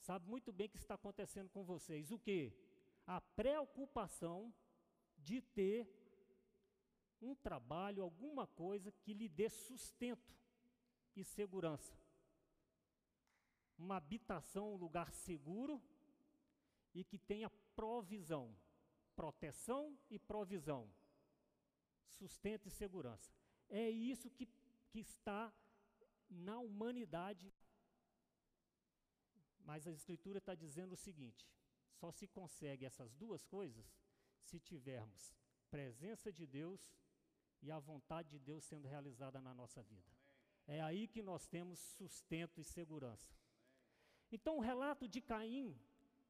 sabe 0.00 0.28
muito 0.28 0.52
bem 0.52 0.68
que 0.68 0.76
está 0.76 0.94
acontecendo 0.94 1.48
com 1.50 1.64
vocês. 1.64 2.10
O 2.10 2.18
que? 2.18 2.52
A 3.06 3.20
preocupação 3.20 4.52
de 5.18 5.40
ter 5.40 5.88
um 7.20 7.34
trabalho, 7.34 8.02
alguma 8.02 8.46
coisa 8.46 8.92
que 8.92 9.14
lhe 9.14 9.28
dê 9.28 9.48
sustento 9.48 10.34
e 11.14 11.24
segurança. 11.24 11.96
Uma 13.78 13.96
habitação, 13.96 14.74
um 14.74 14.76
lugar 14.76 15.12
seguro 15.12 15.82
e 16.94 17.04
que 17.04 17.18
tenha 17.18 17.50
provisão, 17.74 18.56
proteção 19.14 19.98
e 20.10 20.18
provisão, 20.18 20.90
sustento 22.06 22.66
e 22.66 22.70
segurança. 22.70 23.30
É 23.68 23.90
isso 23.90 24.30
que, 24.30 24.46
que 24.88 25.00
está 25.00 25.52
na 26.28 26.58
humanidade. 26.58 27.52
Mas 29.66 29.86
a 29.86 29.90
Escritura 29.90 30.38
está 30.38 30.54
dizendo 30.54 30.92
o 30.92 31.02
seguinte: 31.06 31.44
só 31.90 32.10
se 32.12 32.26
consegue 32.28 32.86
essas 32.86 33.12
duas 33.14 33.44
coisas 33.44 33.86
se 34.40 34.60
tivermos 34.60 35.34
presença 35.68 36.32
de 36.32 36.46
Deus 36.46 36.80
e 37.60 37.70
a 37.70 37.78
vontade 37.78 38.30
de 38.30 38.38
Deus 38.38 38.64
sendo 38.64 38.86
realizada 38.86 39.40
na 39.40 39.52
nossa 39.52 39.82
vida. 39.82 40.10
É 40.66 40.80
aí 40.80 41.08
que 41.08 41.22
nós 41.22 41.46
temos 41.46 41.78
sustento 41.98 42.60
e 42.60 42.64
segurança. 42.64 43.34
Então, 44.30 44.58
o 44.58 44.60
relato 44.60 45.08
de 45.08 45.20
Caim 45.20 45.78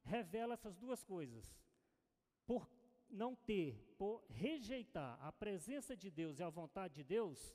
revela 0.03 0.53
essas 0.53 0.75
duas 0.77 1.03
coisas. 1.03 1.45
Por 2.45 2.67
não 3.09 3.35
ter, 3.35 3.77
por 3.97 4.23
rejeitar 4.29 5.17
a 5.21 5.31
presença 5.31 5.95
de 5.95 6.09
Deus 6.09 6.39
e 6.39 6.43
a 6.43 6.49
vontade 6.49 6.95
de 6.95 7.03
Deus, 7.03 7.53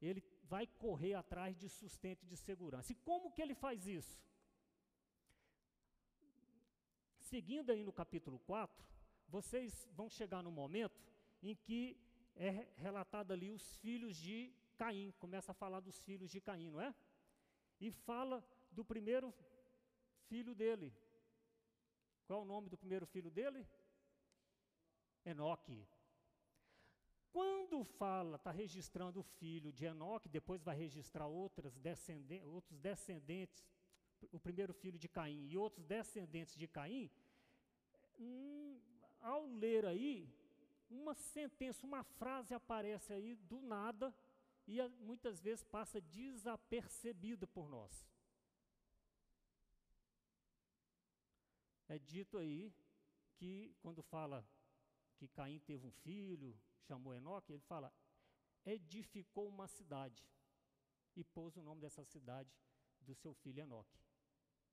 ele 0.00 0.22
vai 0.44 0.66
correr 0.66 1.14
atrás 1.14 1.56
de 1.58 1.68
sustento 1.68 2.24
e 2.24 2.26
de 2.26 2.36
segurança. 2.36 2.92
E 2.92 2.96
como 2.96 3.32
que 3.32 3.42
ele 3.42 3.54
faz 3.54 3.86
isso? 3.86 4.18
Seguindo 7.28 7.70
aí 7.70 7.84
no 7.84 7.92
capítulo 7.92 8.38
4, 8.46 8.82
vocês 9.28 9.86
vão 9.92 10.08
chegar 10.08 10.42
no 10.42 10.50
momento 10.50 10.98
em 11.42 11.54
que 11.54 12.00
é 12.34 12.50
relatado 12.76 13.32
ali 13.32 13.50
os 13.50 13.76
filhos 13.76 14.16
de 14.16 14.50
Caim, 14.78 15.12
começa 15.18 15.52
a 15.52 15.54
falar 15.54 15.80
dos 15.80 15.98
filhos 16.00 16.30
de 16.30 16.40
Caim, 16.40 16.70
não 16.70 16.80
é? 16.80 16.94
E 17.78 17.90
fala 17.90 18.42
do 18.70 18.82
primeiro 18.82 19.34
filho 20.28 20.54
dele, 20.54 20.90
Qual 22.26 22.40
é 22.40 22.42
o 22.42 22.46
nome 22.46 22.70
do 22.70 22.78
primeiro 22.78 23.06
filho 23.06 23.30
dele? 23.30 23.66
Enoque. 25.22 25.86
Quando 27.30 27.84
fala, 27.84 28.36
está 28.36 28.50
registrando 28.50 29.20
o 29.20 29.22
filho 29.22 29.70
de 29.70 29.84
Enoque, 29.84 30.30
depois 30.30 30.62
vai 30.62 30.76
registrar 30.76 31.26
outras 31.26 31.76
descendentes, 31.76 32.48
outros 32.48 32.78
descendentes, 32.78 33.62
o 34.32 34.38
primeiro 34.38 34.72
filho 34.72 34.98
de 34.98 35.08
Caim 35.08 35.46
e 35.48 35.56
outros 35.56 35.84
descendentes 35.84 36.56
de 36.56 36.66
Caim, 36.66 37.10
hum, 38.18 38.80
ao 39.20 39.46
ler 39.46 39.84
aí, 39.86 40.28
uma 40.90 41.14
sentença, 41.14 41.86
uma 41.86 42.02
frase 42.02 42.54
aparece 42.54 43.12
aí 43.12 43.34
do 43.34 43.60
nada 43.60 44.14
e 44.66 44.86
muitas 45.00 45.40
vezes 45.40 45.64
passa 45.64 46.00
desapercebida 46.00 47.46
por 47.46 47.68
nós. 47.68 48.06
É 51.88 51.98
dito 51.98 52.36
aí 52.36 52.72
que 53.36 53.74
quando 53.80 54.02
fala 54.02 54.46
que 55.16 55.28
Caim 55.28 55.58
teve 55.60 55.86
um 55.86 55.92
filho, 55.92 56.58
chamou 56.86 57.14
Enoque, 57.14 57.52
ele 57.52 57.62
fala: 57.62 57.92
edificou 58.64 59.48
uma 59.48 59.66
cidade 59.66 60.22
e 61.16 61.24
pôs 61.24 61.56
o 61.56 61.62
nome 61.62 61.80
dessa 61.80 62.04
cidade 62.04 62.54
do 63.00 63.14
seu 63.14 63.34
filho 63.34 63.62
Enoque. 63.62 63.98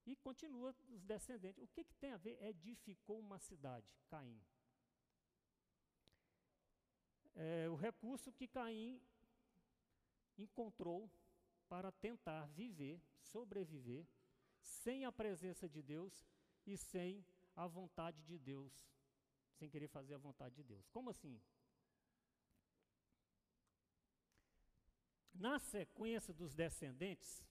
E 0.05 0.15
continua 0.15 0.75
os 0.89 1.03
descendentes. 1.03 1.61
O 1.63 1.67
que, 1.67 1.83
que 1.83 1.95
tem 1.95 2.11
a 2.11 2.17
ver? 2.17 2.41
Edificou 2.43 3.19
uma 3.19 3.39
cidade, 3.39 3.91
Caim. 4.07 4.39
É, 7.35 7.67
o 7.69 7.75
recurso 7.75 8.31
que 8.31 8.47
Caim 8.47 9.01
encontrou 10.37 11.09
para 11.67 11.91
tentar 11.91 12.45
viver, 12.47 13.01
sobreviver, 13.19 14.07
sem 14.61 15.05
a 15.05 15.11
presença 15.11 15.67
de 15.67 15.81
Deus 15.81 16.25
e 16.65 16.77
sem 16.77 17.25
a 17.55 17.67
vontade 17.67 18.21
de 18.23 18.37
Deus, 18.37 18.73
sem 19.53 19.69
querer 19.69 19.87
fazer 19.87 20.13
a 20.13 20.17
vontade 20.19 20.55
de 20.55 20.63
Deus. 20.63 20.87
Como 20.89 21.09
assim? 21.09 21.41
Na 25.33 25.59
sequência 25.59 26.33
dos 26.33 26.53
descendentes, 26.53 27.43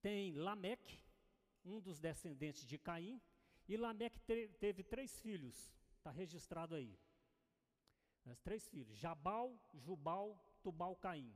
tem 0.00 0.32
Lameque, 0.32 1.00
um 1.64 1.80
dos 1.80 1.98
descendentes 1.98 2.66
de 2.66 2.78
Caim, 2.78 3.20
e 3.68 3.76
Lameque 3.76 4.20
te, 4.20 4.48
teve 4.58 4.82
três 4.82 5.20
filhos, 5.20 5.74
está 5.92 6.10
registrado 6.10 6.74
aí. 6.74 6.98
Os 8.24 8.40
três 8.40 8.68
filhos, 8.68 8.96
Jabal, 8.96 9.58
Jubal, 9.74 10.38
Tubal, 10.62 10.96
Caim. 10.96 11.34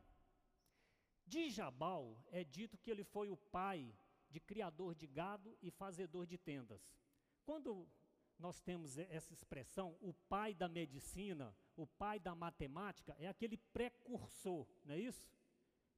De 1.27 1.49
Jabal 1.51 2.23
é 2.31 2.45
dito 2.45 2.77
que 2.79 2.91
ele 2.91 3.05
foi 3.05 3.31
o 3.31 3.37
pai 3.37 3.95
de 4.31 4.41
criador 4.41 4.95
de 4.95 5.07
gado 5.07 5.57
e 5.63 5.71
fazedor 5.71 6.27
de 6.27 6.37
tendas. 6.39 6.83
Quando 7.45 7.89
nós 8.39 8.61
temos 8.61 8.99
essa 8.99 9.33
expressão, 9.33 9.97
o 10.01 10.13
pai 10.13 10.55
da 10.55 10.69
medicina, 10.69 11.55
o 11.77 11.87
pai 11.87 12.19
da 12.19 12.35
matemática, 12.35 13.17
é 13.19 13.29
aquele 13.29 13.57
precursor, 13.57 14.67
não 14.85 14.95
é 14.95 14.99
isso? 14.99 15.31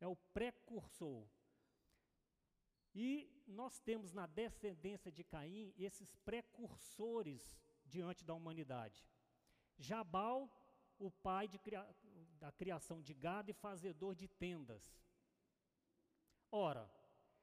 É 0.01 0.07
o 0.07 0.17
precursor. 0.17 1.27
E 2.95 3.29
nós 3.47 3.81
temos 3.81 4.13
na 4.13 4.27
descendência 4.27 5.11
de 5.11 5.25
Caim 5.25 5.75
esses 5.77 6.15
precursores 6.25 7.59
diante 7.85 8.25
da 8.25 8.35
humanidade. 8.35 9.05
Jabal, 9.77 10.49
o 10.99 11.11
pai 11.11 11.51
da 12.39 12.53
criação 12.53 13.03
de 13.03 13.13
gado 13.13 13.51
e 13.51 13.55
fazedor 13.55 14.15
de 14.15 14.29
tendas. 14.29 14.97
Ora, 16.51 16.89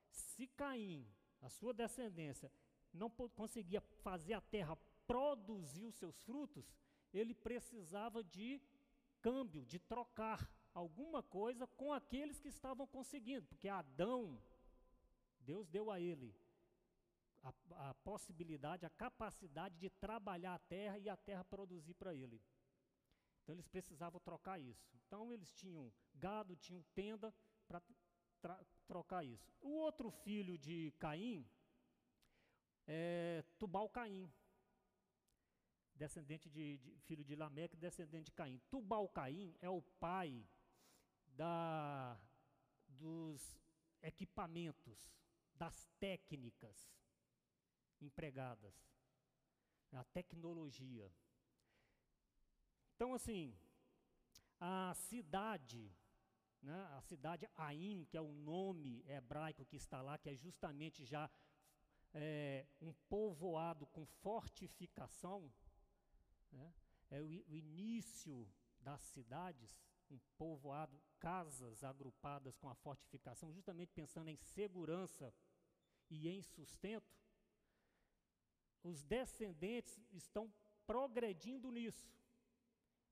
se 0.10 0.48
Caim, 0.48 1.06
a 1.42 1.50
sua 1.50 1.74
descendência, 1.74 2.52
não 2.94 3.10
conseguia 3.10 3.82
fazer 3.82 4.34
a 4.34 4.42
terra 4.42 4.78
produzir 5.06 5.86
os 5.86 5.96
seus 5.96 6.22
frutos, 6.22 6.74
ele 7.14 7.34
precisava 7.34 8.24
de 8.24 8.62
câmbio, 9.22 9.66
de 9.66 9.78
trocar 9.78 10.50
alguma 10.74 11.22
coisa 11.22 11.68
com 11.68 11.92
aqueles 11.92 12.40
que 12.40 12.48
estavam 12.48 12.88
conseguindo, 12.88 13.46
porque 13.48 13.68
Adão, 13.68 14.42
Deus 15.42 15.68
deu 15.68 15.92
a 15.92 16.00
ele 16.00 16.36
a, 17.44 17.90
a 17.90 17.94
possibilidade, 17.96 18.86
a 18.86 18.90
capacidade 18.90 19.78
de 19.78 19.90
trabalhar 19.90 20.56
a 20.56 20.60
terra 20.60 20.98
e 20.98 21.10
a 21.10 21.18
terra 21.18 21.44
produzir 21.44 21.94
para 21.96 22.14
ele. 22.14 22.42
Então 23.44 23.56
eles 23.56 23.68
precisavam 23.68 24.20
trocar 24.20 24.60
isso. 24.60 24.96
Então 24.96 25.34
eles 25.34 25.52
tinham 25.52 25.92
gado, 26.14 26.56
tinham 26.56 26.84
tenda 26.94 27.34
para 27.68 27.82
trocar 28.88 29.26
isso. 29.26 29.52
O 29.60 29.70
outro 29.70 30.12
filho 30.12 30.58
de 30.58 30.94
Caim 31.00 31.46
é 32.88 33.44
Tubal 33.58 33.90
Caim, 33.90 34.32
descendente 35.96 36.50
de, 36.50 36.78
de, 36.78 37.00
filho 37.02 37.24
de 37.24 37.36
Lameque, 37.36 37.76
descendente 37.76 38.26
de 38.26 38.32
Caim. 38.32 38.60
Tubal 38.70 39.08
Caim 39.10 39.56
é 39.62 39.70
o 39.70 39.82
pai 39.82 40.46
da, 41.28 42.20
dos 42.88 43.60
equipamentos, 44.02 45.21
das 45.62 45.88
técnicas 46.00 46.92
empregadas, 48.02 48.74
a 49.92 50.04
tecnologia. 50.06 51.08
Então, 52.96 53.14
assim, 53.14 53.56
a 54.60 54.92
cidade, 54.96 55.96
né, 56.64 56.88
a 56.98 57.02
cidade 57.02 57.48
Ain, 57.56 58.06
que 58.06 58.18
é 58.18 58.22
o 58.22 58.32
nome 58.32 59.04
hebraico 59.08 59.64
que 59.64 59.76
está 59.76 60.02
lá, 60.02 60.18
que 60.18 60.32
é 60.32 60.36
justamente 60.36 61.06
já 61.06 61.30
é, 62.12 62.66
um 62.82 62.92
povoado 63.08 63.86
com 63.86 64.04
fortificação, 64.04 65.54
né, 66.52 66.74
é 67.12 67.22
o, 67.22 67.26
o 67.26 67.56
início 67.56 68.52
das 68.80 69.02
cidades, 69.02 69.80
um 70.10 70.18
povoado, 70.40 71.00
casas 71.20 71.84
agrupadas 71.84 72.58
com 72.58 72.68
a 72.68 72.74
fortificação, 72.74 73.54
justamente 73.54 73.94
pensando 73.94 74.28
em 74.28 74.36
segurança 74.36 75.32
e 76.12 76.28
em 76.28 76.42
sustento, 76.42 77.18
os 78.84 79.02
descendentes 79.02 79.98
estão 80.12 80.54
progredindo 80.86 81.72
nisso. 81.72 82.12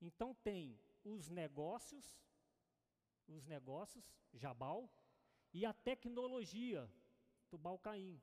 Então 0.00 0.34
tem 0.34 0.78
os 1.02 1.28
negócios, 1.28 2.20
os 3.26 3.46
negócios, 3.46 4.04
Jabal, 4.34 4.92
e 5.52 5.64
a 5.64 5.72
tecnologia, 5.72 6.88
Tubal 7.48 7.78
Caim. 7.78 8.20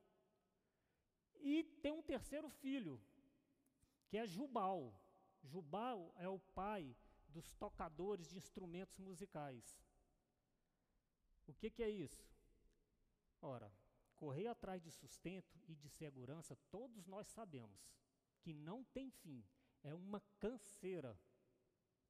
E 1.39 1.63
tem 1.81 1.91
um 1.91 2.03
terceiro 2.03 2.49
filho, 2.49 3.01
que 4.07 4.17
é 4.17 4.27
Jubal. 4.27 4.93
Jubal 5.43 6.13
é 6.17 6.29
o 6.29 6.39
pai 6.39 6.95
dos 7.27 7.51
tocadores 7.53 8.29
de 8.29 8.37
instrumentos 8.37 8.97
musicais. 8.99 9.77
O 11.47 11.53
que, 11.53 11.69
que 11.69 11.83
é 11.83 11.89
isso? 11.89 12.27
Ora, 13.41 13.71
correr 14.17 14.47
atrás 14.47 14.81
de 14.81 14.91
sustento 14.91 15.57
e 15.67 15.75
de 15.75 15.89
segurança, 15.89 16.57
todos 16.69 17.07
nós 17.07 17.27
sabemos 17.27 17.79
que 18.41 18.53
não 18.53 18.83
tem 18.83 19.09
fim, 19.09 19.43
é 19.83 19.93
uma 19.93 20.21
canseira 20.39 21.17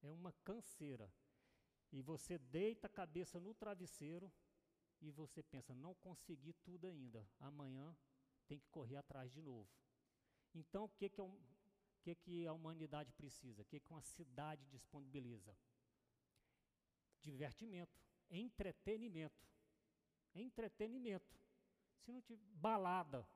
é 0.01 0.11
uma 0.11 0.31
canseira. 0.43 1.11
E 1.91 2.01
você 2.01 2.37
deita 2.37 2.87
a 2.87 2.89
cabeça 2.89 3.39
no 3.39 3.53
travesseiro 3.53 4.31
e 5.01 5.09
você 5.11 5.41
pensa, 5.43 5.73
não 5.75 5.93
consegui 5.95 6.53
tudo 6.53 6.87
ainda, 6.87 7.27
amanhã 7.39 7.95
tem 8.47 8.59
que 8.59 8.67
correr 8.69 8.97
atrás 8.97 9.31
de 9.31 9.41
novo. 9.41 9.69
Então, 10.53 10.85
o 10.85 10.89
que, 10.89 11.09
que, 11.09 11.21
é 11.21 11.25
que, 12.01 12.15
que 12.15 12.47
a 12.47 12.53
humanidade 12.53 13.11
precisa? 13.13 13.61
O 13.61 13.65
que, 13.65 13.79
que 13.79 13.91
uma 13.91 14.01
cidade 14.01 14.65
disponibiliza? 14.67 15.55
Divertimento, 17.21 18.01
entretenimento. 18.29 19.47
Entretenimento. 20.33 21.39
Se 21.99 22.12
não 22.12 22.21
tiver 22.21 22.45
balada. 22.55 23.27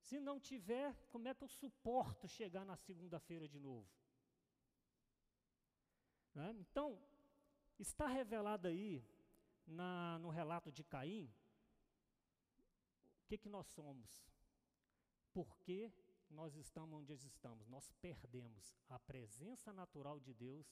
Se 0.00 0.18
não 0.18 0.40
tiver, 0.40 0.94
como 1.10 1.28
é 1.28 1.34
que 1.34 1.44
eu 1.44 1.48
suporto 1.48 2.26
chegar 2.26 2.64
na 2.64 2.76
segunda-feira 2.76 3.46
de 3.46 3.58
novo? 3.58 3.88
Né? 6.34 6.54
Então, 6.58 6.98
está 7.78 8.06
revelado 8.06 8.68
aí 8.68 9.04
na, 9.66 10.18
no 10.18 10.30
relato 10.30 10.72
de 10.72 10.82
Caim 10.82 11.30
o 13.22 13.26
que, 13.28 13.36
que 13.36 13.48
nós 13.48 13.66
somos. 13.66 14.26
Por 15.34 15.58
que 15.58 15.92
nós 16.30 16.56
estamos 16.56 16.98
onde 16.98 17.12
estamos? 17.12 17.68
Nós 17.68 17.90
perdemos 18.00 18.74
a 18.88 18.98
presença 18.98 19.72
natural 19.72 20.18
de 20.18 20.32
Deus 20.32 20.66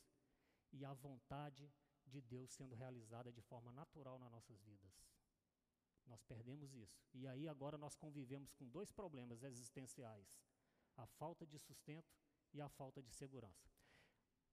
e 0.72 0.84
a 0.84 0.94
vontade 0.94 1.70
de 2.06 2.20
Deus 2.22 2.50
sendo 2.52 2.74
realizada 2.74 3.30
de 3.32 3.42
forma 3.42 3.72
natural 3.72 4.18
nas 4.18 4.30
nossas 4.30 4.58
vidas. 4.62 5.15
Nós 6.06 6.22
perdemos 6.22 6.74
isso. 6.74 7.04
E 7.12 7.26
aí 7.26 7.48
agora 7.48 7.76
nós 7.76 7.96
convivemos 7.96 8.52
com 8.52 8.68
dois 8.68 8.90
problemas 8.92 9.42
existenciais: 9.42 10.40
a 10.96 11.06
falta 11.06 11.46
de 11.46 11.58
sustento 11.58 12.14
e 12.52 12.60
a 12.60 12.68
falta 12.68 13.02
de 13.02 13.10
segurança. 13.10 13.70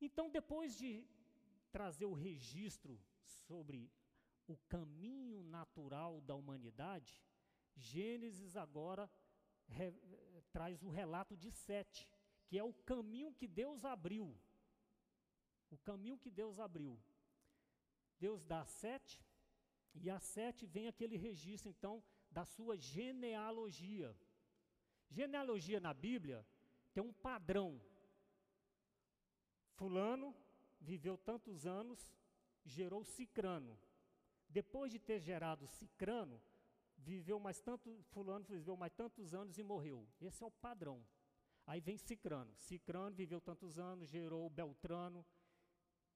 Então, 0.02 0.30
depois 0.30 0.76
de 0.76 1.08
trazer 1.72 2.06
o 2.06 2.13
registro 2.13 3.00
sobre 3.24 3.92
o 4.48 4.58
caminho 4.68 5.44
natural 5.44 6.20
da 6.22 6.36
humanidade, 6.36 7.22
Gênesis 7.76 8.56
agora 8.56 9.10
re, 9.68 9.92
traz 10.52 10.84
o 10.84 10.89
relato 10.89 11.36
de 11.38 11.52
Sete, 11.52 12.08
que 12.46 12.58
é 12.58 12.63
o 12.63 12.74
caminho 12.74 13.34
que 13.34 13.48
Deus 13.48 13.86
abriu. 13.86 14.38
O 15.70 15.78
caminho 15.78 16.18
que 16.18 16.30
Deus 16.30 16.60
abriu. 16.60 17.00
Deus 18.20 18.44
dá 18.44 18.66
Sete, 18.66 19.26
e 19.94 20.10
a 20.10 20.20
Sete 20.20 20.66
vem 20.66 20.88
aquele 20.88 21.18
registro, 21.18 21.70
então, 21.70 22.04
da 22.32 22.46
sua 22.46 22.76
genealogia. 22.78 24.16
Genealogia 25.10 25.80
na 25.80 25.94
Bíblia 25.94 26.46
tem 26.94 27.04
um 27.04 27.14
padrão. 27.14 27.80
Fulano 29.76 30.36
viveu 30.80 31.18
tantos 31.18 31.66
anos, 31.66 32.16
gerou 32.66 33.04
Cicrano. 33.04 33.78
Depois 34.50 34.92
de 34.92 35.00
ter 35.00 35.20
gerado 35.20 35.68
Cicrano, 35.68 36.42
viveu 36.98 37.40
mais 37.40 37.60
tanto, 37.60 38.04
fulano 38.12 38.46
viveu 38.46 38.76
mais 38.78 38.94
tantos 38.94 39.34
anos 39.34 39.58
e 39.58 39.64
morreu. 39.64 40.08
Esse 40.22 40.44
é 40.44 40.46
o 40.46 40.52
padrão. 40.52 41.04
Aí 41.66 41.80
vem 41.80 41.98
Cicrano. 41.98 42.54
Cicrano 42.58 43.16
viveu 43.16 43.40
tantos 43.40 43.80
anos, 43.80 44.10
gerou 44.10 44.50
Beltrano. 44.50 45.26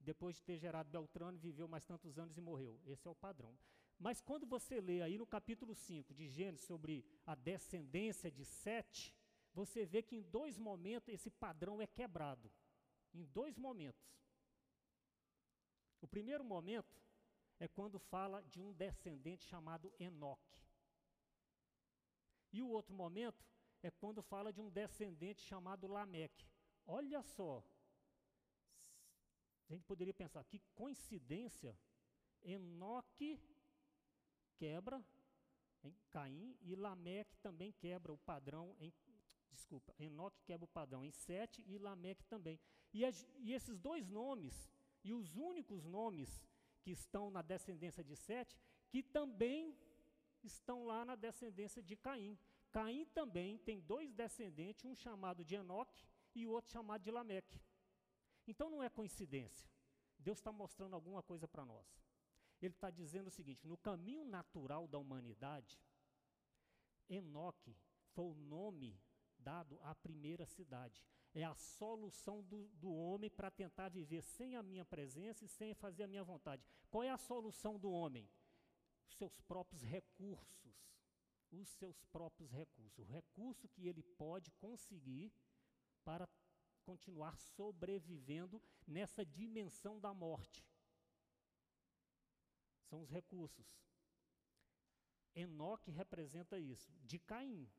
Depois 0.08 0.38
de 0.38 0.44
ter 0.44 0.58
gerado 0.58 0.90
Beltrano, 0.90 1.38
viveu 1.38 1.68
mais 1.68 1.84
tantos 1.84 2.18
anos 2.18 2.38
e 2.38 2.42
morreu. 2.42 2.80
Esse 2.86 3.06
é 3.06 3.12
o 3.12 3.16
padrão. 3.28 3.54
Mas 4.00 4.22
quando 4.22 4.46
você 4.48 4.80
lê 4.80 5.02
aí 5.02 5.18
no 5.18 5.28
capítulo 5.28 5.76
5 5.76 6.14
de 6.14 6.30
Gênesis 6.30 6.66
sobre 6.66 7.04
a 7.26 7.36
descendência 7.36 8.32
de 8.32 8.46
Sete, 8.46 9.14
você 9.54 9.86
vê 9.86 10.02
que 10.02 10.16
em 10.16 10.22
dois 10.22 10.58
momentos 10.58 11.14
esse 11.14 11.30
padrão 11.30 11.82
é 11.82 11.86
quebrado. 11.86 12.50
Em 13.14 13.26
dois 13.26 13.58
momentos. 13.58 14.08
O 16.00 16.08
primeiro 16.08 16.46
momento 16.46 17.04
é 17.60 17.68
quando 17.68 18.00
fala 18.00 18.42
de 18.44 18.62
um 18.62 18.72
descendente 18.72 19.44
chamado 19.44 19.94
Enoque. 20.00 20.64
E 22.54 22.62
o 22.64 22.70
outro 22.70 22.96
momento 22.96 23.46
é 23.84 23.92
quando 23.92 24.24
fala 24.24 24.54
de 24.54 24.62
um 24.62 24.70
descendente 24.70 25.42
chamado 25.42 25.86
Lameque. 25.86 26.50
Olha 26.86 27.22
só, 27.22 27.62
a 29.70 29.74
gente 29.74 29.86
poderia 29.86 30.14
pensar 30.14 30.44
que 30.46 30.60
coincidência, 30.74 31.78
Enoque 32.42 33.40
quebra 34.56 35.04
em 35.84 35.96
Caim 36.10 36.58
e 36.62 36.76
Lameque 36.76 37.38
também 37.38 37.72
quebra 37.72 38.14
o 38.14 38.18
padrão 38.18 38.76
em 38.80 38.94
desculpa, 39.50 39.94
Enoque 40.00 40.40
quebra 40.44 40.66
o 40.66 40.68
padrão 40.68 41.04
em 41.04 41.12
Sete 41.12 41.64
e 41.68 41.78
Lameque 41.78 42.24
também. 42.26 42.60
E, 42.94 43.02
e 43.40 43.54
esses 43.54 43.80
dois 43.80 44.08
nomes, 44.08 44.70
e 45.04 45.14
os 45.14 45.36
únicos 45.36 45.84
nomes 45.84 46.48
que 46.82 46.92
estão 46.92 47.30
na 47.32 47.42
descendência 47.42 48.04
de 48.04 48.16
Sete, 48.16 48.56
que 48.90 49.02
também 49.02 49.76
estão 50.44 50.86
lá 50.86 51.04
na 51.04 51.16
descendência 51.16 51.82
de 51.82 51.96
Caim. 51.96 52.38
Caim 52.72 53.06
também 53.06 53.58
tem 53.58 53.80
dois 53.82 54.14
descendentes, 54.14 54.86
um 54.86 54.96
chamado 54.96 55.44
de 55.44 55.56
Enoque 55.56 56.06
e 56.36 56.46
outro 56.46 56.72
chamado 56.72 57.02
de 57.02 57.12
Lameque. 57.12 57.60
Então 58.48 58.70
não 58.70 58.82
é 58.82 58.90
coincidência. 58.90 59.70
Deus 60.18 60.38
está 60.40 60.52
mostrando 60.52 60.96
alguma 60.96 61.22
coisa 61.22 61.48
para 61.48 61.66
nós. 61.66 61.86
Ele 62.62 62.74
está 62.74 62.90
dizendo 62.90 63.28
o 63.28 63.32
seguinte: 63.32 63.68
no 63.68 63.78
caminho 63.78 64.26
natural 64.26 64.88
da 64.88 64.98
humanidade, 64.98 65.80
Enoque 67.10 67.78
foi 68.14 68.26
o 68.26 68.34
nome 68.34 69.00
dado 69.38 69.80
à 69.82 69.94
primeira 69.94 70.46
cidade. 70.46 71.04
É 71.34 71.44
a 71.44 71.54
solução 71.54 72.42
do, 72.44 72.68
do 72.70 72.92
homem 72.92 73.30
para 73.30 73.52
tentar 73.52 73.90
viver 73.90 74.24
sem 74.24 74.56
a 74.56 74.64
minha 74.64 74.84
presença 74.84 75.46
e 75.46 75.48
sem 75.48 75.74
fazer 75.76 76.04
a 76.04 76.08
minha 76.08 76.24
vontade. 76.24 76.66
Qual 76.90 77.04
é 77.04 77.10
a 77.12 77.18
solução 77.18 77.78
do 77.78 77.92
homem? 77.92 78.28
Os 79.08 79.16
seus 79.16 79.40
próprios 79.42 79.84
recursos. 79.84 80.76
Os 81.52 81.70
seus 81.70 82.04
próprios 82.06 82.52
recursos. 82.52 82.98
O 82.98 83.04
recurso 83.04 83.70
que 83.70 83.88
ele 83.88 84.02
pode 84.02 84.52
conseguir 84.54 85.32
para 86.04 86.28
continuar 86.88 87.36
sobrevivendo 87.38 88.62
nessa 88.88 89.26
dimensão 89.26 90.00
da 90.00 90.14
morte. 90.14 90.66
São 92.86 93.02
os 93.02 93.10
recursos. 93.10 93.68
Enoque 95.36 95.92
representa 95.92 96.58
isso, 96.58 96.90
de 97.04 97.20
Caim. 97.20 97.70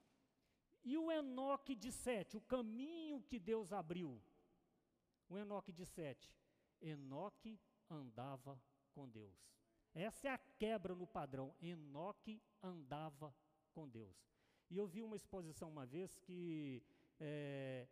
E 0.84 0.98
o 0.98 1.10
Enoque 1.10 1.74
de 1.74 1.90
Sete, 1.90 2.36
o 2.36 2.40
caminho 2.42 3.22
que 3.22 3.38
Deus 3.38 3.72
abriu. 3.72 4.22
O 5.26 5.38
Enoque 5.38 5.72
de 5.72 5.86
Sete. 5.86 6.30
Enoque 6.78 7.58
andava 7.88 8.60
com 8.92 9.08
Deus. 9.08 9.38
Essa 9.94 10.28
é 10.28 10.30
a 10.30 10.38
quebra 10.38 10.94
no 10.94 11.06
padrão. 11.06 11.56
Enoque 11.62 12.42
andava 12.62 13.34
com 13.72 13.88
Deus. 13.88 14.16
E 14.68 14.76
eu 14.76 14.86
vi 14.86 15.02
uma 15.02 15.16
exposição 15.16 15.70
uma 15.70 15.86
vez 15.86 16.14
que 16.18 16.82
é, 17.18 17.88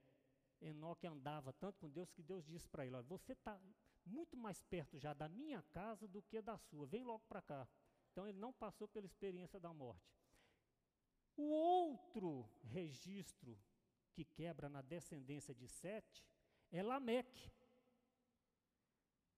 Enoque 0.67 1.07
andava 1.07 1.53
tanto 1.53 1.79
com 1.79 1.89
Deus 1.89 2.11
que 2.11 2.23
Deus 2.23 2.45
disse 2.45 2.69
para 2.69 2.85
ele: 2.85 2.97
olha, 2.97 3.05
Você 3.05 3.33
está 3.33 3.61
muito 4.05 4.37
mais 4.37 4.63
perto 4.63 4.99
já 4.99 5.13
da 5.13 5.29
minha 5.29 5.63
casa 5.63 6.07
do 6.07 6.23
que 6.23 6.41
da 6.41 6.57
sua, 6.59 6.87
vem 6.87 7.05
logo 7.05 7.25
para 7.27 7.43
cá. 7.43 7.69
Então 8.11 8.27
ele 8.27 8.39
não 8.39 8.53
passou 8.53 8.89
pela 8.89 9.07
experiência 9.07 9.61
da 9.61 9.73
morte. 9.73 10.17
O 11.37 11.51
outro 11.51 12.49
registro 12.65 13.59
que 14.13 14.25
quebra 14.25 14.69
na 14.69 14.81
descendência 14.81 15.55
de 15.55 15.69
Sete 15.69 16.27
é 16.71 16.83
Lameque. 16.83 17.53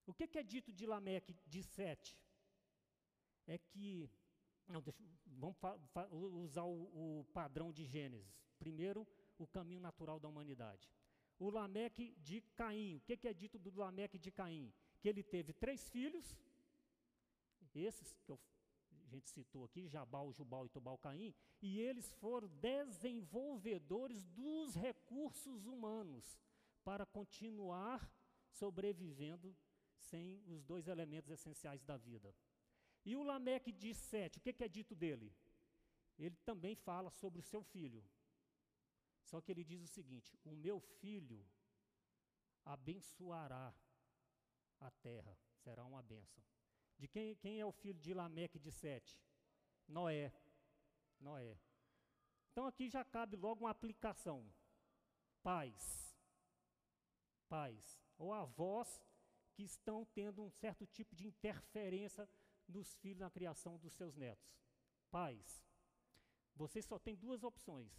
O 0.06 0.14
que, 0.14 0.26
que 0.28 0.38
é 0.38 0.42
dito 0.42 0.72
de 0.72 0.86
Lameque 0.86 1.34
de 1.46 1.62
Sete? 1.62 2.18
É 3.46 3.58
que. 3.58 4.08
Não, 4.66 4.82
deixa, 4.82 5.02
vamos 5.26 5.56
usar 6.44 6.64
o, 6.64 7.20
o 7.20 7.24
padrão 7.32 7.72
de 7.72 7.84
Gênesis. 7.84 8.38
Primeiro, 8.58 9.06
o 9.38 9.46
caminho 9.46 9.80
natural 9.80 10.20
da 10.20 10.28
humanidade. 10.28 10.88
O 11.38 11.50
Lameque 11.50 12.14
de 12.18 12.40
Caim. 12.56 12.96
O 12.96 13.00
que, 13.00 13.28
é 13.28 13.32
dito 13.32 13.58
do 13.58 13.74
Lameque 13.74 14.18
de 14.18 14.30
Caim? 14.30 14.72
Que 15.00 15.08
ele 15.08 15.22
teve 15.22 15.52
três 15.52 15.88
filhos, 15.88 16.36
esses 17.74 18.12
que 18.24 18.32
eu 18.32 18.38
a 19.08 19.10
gente 19.10 19.30
citou 19.30 19.64
aqui, 19.64 19.88
Jabal, 19.88 20.30
Jubal 20.34 20.66
e 20.66 20.68
Tubal 20.68 20.98
Caim, 20.98 21.34
e 21.62 21.80
eles 21.80 22.12
foram 22.20 22.46
desenvolvedores 22.48 24.22
dos 24.26 24.74
recursos 24.74 25.64
humanos 25.64 26.38
para 26.84 27.06
continuar 27.06 28.06
sobrevivendo 28.50 29.56
sem 29.96 30.42
os 30.46 30.62
dois 30.62 30.88
elementos 30.88 31.30
essenciais 31.30 31.82
da 31.82 31.96
vida. 31.96 32.34
E 33.04 33.16
o 33.16 33.22
Lameque 33.22 33.72
diz 33.72 33.96
sete, 33.96 34.38
o 34.38 34.40
que 34.42 34.62
é 34.62 34.68
dito 34.68 34.94
dele? 34.94 35.34
Ele 36.18 36.36
também 36.44 36.74
fala 36.74 37.10
sobre 37.10 37.40
o 37.40 37.44
seu 37.44 37.62
filho. 37.62 38.04
Só 39.28 39.42
que 39.42 39.52
ele 39.52 39.62
diz 39.62 39.82
o 39.82 39.86
seguinte: 39.86 40.34
O 40.42 40.56
meu 40.56 40.80
filho 40.80 41.46
abençoará 42.64 43.74
a 44.80 44.90
terra, 44.90 45.38
será 45.62 45.84
uma 45.84 46.02
bênção. 46.02 46.42
De 46.98 47.06
quem, 47.06 47.36
quem 47.36 47.60
é 47.60 47.66
o 47.66 47.72
filho 47.72 48.00
de 48.00 48.14
Lameque 48.14 48.58
de 48.58 48.72
Sete? 48.72 49.20
Noé. 49.86 50.32
Noé. 51.20 51.58
Então 52.50 52.66
aqui 52.66 52.88
já 52.88 53.04
cabe 53.04 53.36
logo 53.36 53.64
uma 53.64 53.70
aplicação. 53.70 54.50
Pais. 55.42 56.16
Pais. 57.48 58.02
Ou 58.16 58.32
avós 58.32 59.00
que 59.52 59.62
estão 59.62 60.06
tendo 60.06 60.42
um 60.42 60.50
certo 60.50 60.86
tipo 60.86 61.14
de 61.14 61.26
interferência 61.26 62.28
nos 62.66 62.94
filhos 62.96 63.20
na 63.20 63.30
criação 63.30 63.78
dos 63.78 63.92
seus 63.92 64.16
netos. 64.16 64.50
Pais. 65.10 65.62
Vocês 66.54 66.84
só 66.86 66.98
têm 66.98 67.14
duas 67.14 67.44
opções. 67.44 67.92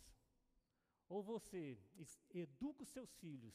Ou 1.09 1.23
você 1.23 1.77
educa 2.33 2.83
os 2.83 2.89
seus 2.89 3.11
filhos 3.15 3.53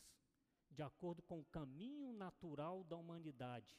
de 0.71 0.83
acordo 0.83 1.23
com 1.23 1.39
o 1.39 1.45
caminho 1.45 2.13
natural 2.13 2.83
da 2.83 2.97
humanidade, 2.97 3.79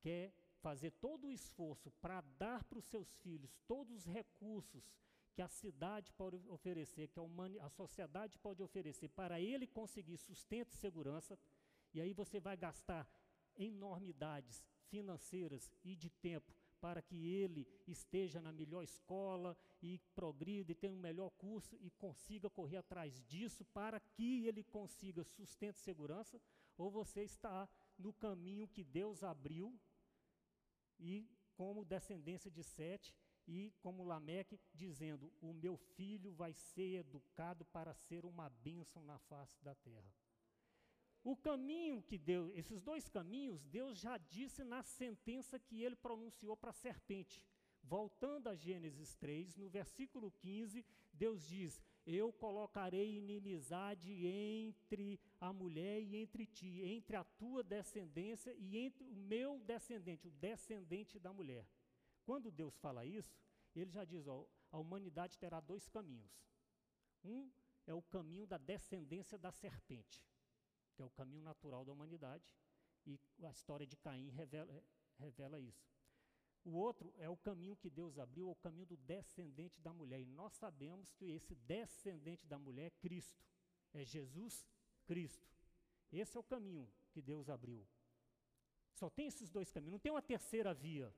que 0.00 0.08
é 0.08 0.32
fazer 0.62 0.92
todo 0.92 1.26
o 1.26 1.32
esforço 1.32 1.90
para 2.00 2.22
dar 2.38 2.64
para 2.64 2.78
os 2.78 2.86
seus 2.86 3.14
filhos 3.16 3.54
todos 3.66 3.94
os 3.94 4.06
recursos 4.06 4.90
que 5.34 5.42
a 5.42 5.48
cidade 5.48 6.10
pode 6.12 6.36
oferecer, 6.48 7.08
que 7.08 7.20
a, 7.20 7.66
a 7.66 7.68
sociedade 7.68 8.38
pode 8.38 8.62
oferecer, 8.62 9.08
para 9.08 9.40
ele 9.40 9.66
conseguir 9.66 10.16
sustento 10.16 10.72
e 10.72 10.76
segurança, 10.76 11.38
e 11.92 12.00
aí 12.00 12.12
você 12.12 12.40
vai 12.40 12.56
gastar 12.56 13.08
enormidades 13.56 14.62
financeiras 14.88 15.70
e 15.84 15.94
de 15.96 16.10
tempo 16.10 16.52
para 16.82 17.00
que 17.00 17.28
ele 17.28 17.64
esteja 17.86 18.42
na 18.42 18.52
melhor 18.52 18.82
escola 18.82 19.56
e 19.80 20.00
progrida 20.16 20.72
e 20.72 20.74
tenha 20.74 20.92
um 20.92 20.98
melhor 20.98 21.30
curso 21.30 21.78
e 21.80 21.88
consiga 21.92 22.50
correr 22.50 22.78
atrás 22.78 23.22
disso 23.22 23.64
para 23.66 24.00
que 24.00 24.48
ele 24.48 24.64
consiga 24.64 25.22
sustento 25.22 25.76
e 25.76 25.80
segurança, 25.80 26.42
ou 26.76 26.90
você 26.90 27.22
está 27.22 27.68
no 27.96 28.12
caminho 28.12 28.66
que 28.66 28.82
Deus 28.82 29.22
abriu 29.22 29.78
e 30.98 31.30
como 31.54 31.84
descendência 31.84 32.50
de 32.50 32.64
Sete, 32.64 33.14
e 33.46 33.72
como 33.80 34.04
Lameque, 34.04 34.58
dizendo: 34.72 35.32
O 35.40 35.52
meu 35.52 35.76
filho 35.76 36.32
vai 36.32 36.52
ser 36.52 37.00
educado 37.00 37.64
para 37.66 37.94
ser 37.94 38.24
uma 38.24 38.48
bênção 38.48 39.04
na 39.04 39.18
face 39.18 39.62
da 39.62 39.74
terra. 39.74 40.12
O 41.24 41.36
caminho 41.36 42.02
que 42.02 42.18
Deus, 42.18 42.52
esses 42.54 42.82
dois 42.82 43.08
caminhos, 43.08 43.64
Deus 43.64 43.98
já 43.98 44.18
disse 44.18 44.64
na 44.64 44.82
sentença 44.82 45.58
que 45.58 45.82
ele 45.82 45.94
pronunciou 45.94 46.56
para 46.56 46.70
a 46.70 46.74
serpente. 46.74 47.42
Voltando 47.84 48.48
a 48.48 48.54
Gênesis 48.54 49.14
3, 49.16 49.56
no 49.56 49.68
versículo 49.68 50.30
15, 50.30 50.84
Deus 51.12 51.46
diz: 51.46 51.80
Eu 52.06 52.32
colocarei 52.32 53.16
inimizade 53.16 54.26
entre 54.26 55.20
a 55.40 55.52
mulher 55.52 56.00
e 56.00 56.16
entre 56.16 56.46
ti, 56.46 56.80
entre 56.82 57.16
a 57.16 57.24
tua 57.24 57.62
descendência 57.62 58.54
e 58.56 58.78
entre 58.78 59.04
o 59.04 59.12
meu 59.12 59.60
descendente, 59.60 60.28
o 60.28 60.30
descendente 60.30 61.18
da 61.18 61.32
mulher. 61.32 61.66
Quando 62.24 62.50
Deus 62.50 62.76
fala 62.78 63.04
isso, 63.04 63.36
ele 63.74 63.90
já 63.90 64.04
diz: 64.04 64.26
ó, 64.26 64.46
a 64.70 64.78
humanidade 64.78 65.38
terá 65.38 65.60
dois 65.60 65.88
caminhos. 65.88 66.32
Um 67.24 67.50
é 67.86 67.94
o 67.94 68.02
caminho 68.02 68.46
da 68.46 68.58
descendência 68.58 69.36
da 69.36 69.50
serpente, 69.50 70.24
que 70.94 71.02
é 71.02 71.04
o 71.04 71.10
caminho 71.10 71.42
natural 71.42 71.84
da 71.84 71.92
humanidade, 71.92 72.44
e 73.06 73.18
a 73.44 73.50
história 73.50 73.86
de 73.86 73.96
Caim 73.96 74.30
revela, 74.30 74.84
revela 75.18 75.60
isso. 75.60 75.92
O 76.64 76.72
outro 76.72 77.12
é 77.18 77.28
o 77.28 77.36
caminho 77.36 77.76
que 77.76 77.90
Deus 77.90 78.18
abriu, 78.18 78.48
o 78.48 78.54
caminho 78.54 78.86
do 78.86 78.96
descendente 78.96 79.80
da 79.80 79.92
mulher. 79.92 80.20
E 80.20 80.26
nós 80.26 80.52
sabemos 80.52 81.12
que 81.14 81.24
esse 81.24 81.54
descendente 81.56 82.46
da 82.46 82.58
mulher 82.58 82.86
é 82.86 82.90
Cristo, 82.90 83.44
é 83.92 84.04
Jesus 84.04 84.64
Cristo. 85.04 85.50
Esse 86.12 86.36
é 86.36 86.40
o 86.40 86.44
caminho 86.44 86.88
que 87.10 87.20
Deus 87.20 87.48
abriu. 87.48 87.84
Só 88.92 89.10
tem 89.10 89.26
esses 89.26 89.50
dois 89.50 89.72
caminhos, 89.72 89.92
não 89.92 89.98
tem 89.98 90.12
uma 90.12 90.22
terceira 90.22 90.72
via. 90.72 91.12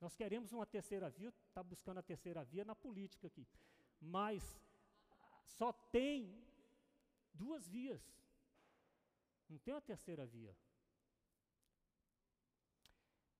Nós 0.00 0.14
queremos 0.14 0.52
uma 0.52 0.64
terceira 0.64 1.10
via, 1.10 1.32
está 1.48 1.62
buscando 1.62 1.98
a 1.98 2.02
terceira 2.02 2.44
via 2.44 2.64
na 2.64 2.74
política 2.74 3.26
aqui. 3.26 3.46
Mas 4.00 4.60
só 5.42 5.72
tem 5.72 6.42
duas 7.34 7.68
vias. 7.68 8.00
Não 9.50 9.58
tem 9.58 9.74
uma 9.74 9.88
terceira 9.92 10.24
via. 10.24 10.56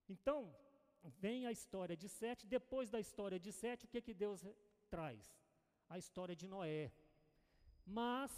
Então, 0.08 0.38
vem 1.24 1.46
a 1.46 1.52
história 1.52 1.96
de 1.96 2.08
Sete, 2.08 2.46
depois 2.46 2.90
da 2.90 2.98
história 2.98 3.38
de 3.38 3.52
Sete, 3.52 3.84
o 3.84 3.88
que, 3.88 4.02
que 4.02 4.12
Deus 4.12 4.44
traz? 4.88 5.32
A 5.88 5.96
história 5.98 6.34
de 6.34 6.48
Noé. 6.48 6.92
Mas, 7.86 8.32